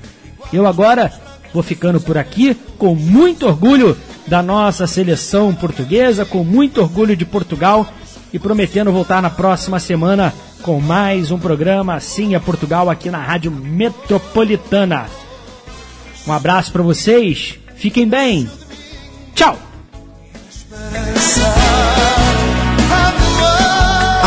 Eu 0.51 0.67
agora 0.67 1.11
vou 1.53 1.63
ficando 1.63 1.99
por 1.99 2.17
aqui 2.17 2.55
com 2.77 2.95
muito 2.95 3.47
orgulho 3.47 3.97
da 4.27 4.41
nossa 4.41 4.87
seleção 4.87 5.53
portuguesa, 5.53 6.25
com 6.25 6.43
muito 6.43 6.81
orgulho 6.81 7.15
de 7.15 7.25
Portugal 7.25 7.87
e 8.33 8.39
prometendo 8.39 8.91
voltar 8.91 9.21
na 9.21 9.29
próxima 9.29 9.79
semana 9.79 10.33
com 10.61 10.81
mais 10.81 11.29
um 11.29 11.37
programa 11.37 11.95
Assim 11.95 12.33
é 12.33 12.39
Portugal 12.39 12.89
aqui 12.89 13.09
na 13.09 13.19
Rádio 13.19 13.51
Metropolitana. 13.51 15.05
Um 16.27 16.33
abraço 16.33 16.71
para 16.71 16.81
vocês, 16.81 17.59
fiquem 17.75 18.07
bem. 18.07 18.49
Tchau. 19.35 19.59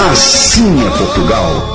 Assim 0.00 0.86
é 0.86 0.90
Portugal. 0.96 1.74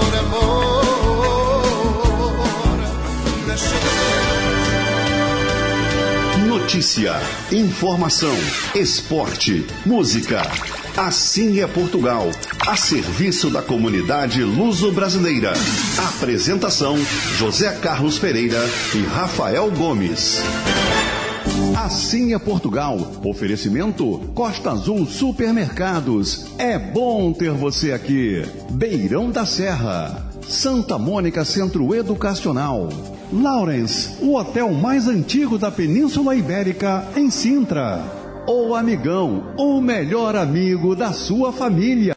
Notícia, 6.47 7.19
informação, 7.51 8.33
esporte, 8.73 9.67
música. 9.85 10.41
Assim 10.95 11.59
é 11.59 11.67
Portugal, 11.67 12.31
a 12.65 12.77
serviço 12.77 13.49
da 13.49 13.61
comunidade 13.61 14.41
luso-brasileira. 14.41 15.51
Apresentação: 16.15 16.97
José 17.37 17.73
Carlos 17.81 18.17
Pereira 18.17 18.63
e 18.95 19.03
Rafael 19.03 19.69
Gomes. 19.69 20.41
Assim 21.75 22.33
é 22.33 22.39
Portugal. 22.39 22.97
Oferecimento 23.23 24.19
Costa 24.35 24.71
Azul 24.71 25.05
Supermercados. 25.05 26.47
É 26.57 26.77
bom 26.77 27.31
ter 27.31 27.51
você 27.51 27.93
aqui. 27.93 28.43
Beirão 28.71 29.31
da 29.31 29.45
Serra. 29.45 30.29
Santa 30.47 30.97
Mônica 30.97 31.45
Centro 31.45 31.95
Educacional. 31.95 32.89
Lawrence, 33.31 34.21
o 34.21 34.35
hotel 34.35 34.71
mais 34.73 35.07
antigo 35.07 35.57
da 35.57 35.71
Península 35.71 36.35
Ibérica, 36.35 37.07
em 37.15 37.29
Sintra. 37.29 38.03
O 38.47 38.75
Amigão, 38.75 39.53
o 39.57 39.79
melhor 39.79 40.35
amigo 40.35 40.95
da 40.95 41.13
sua 41.13 41.53
família. 41.53 42.11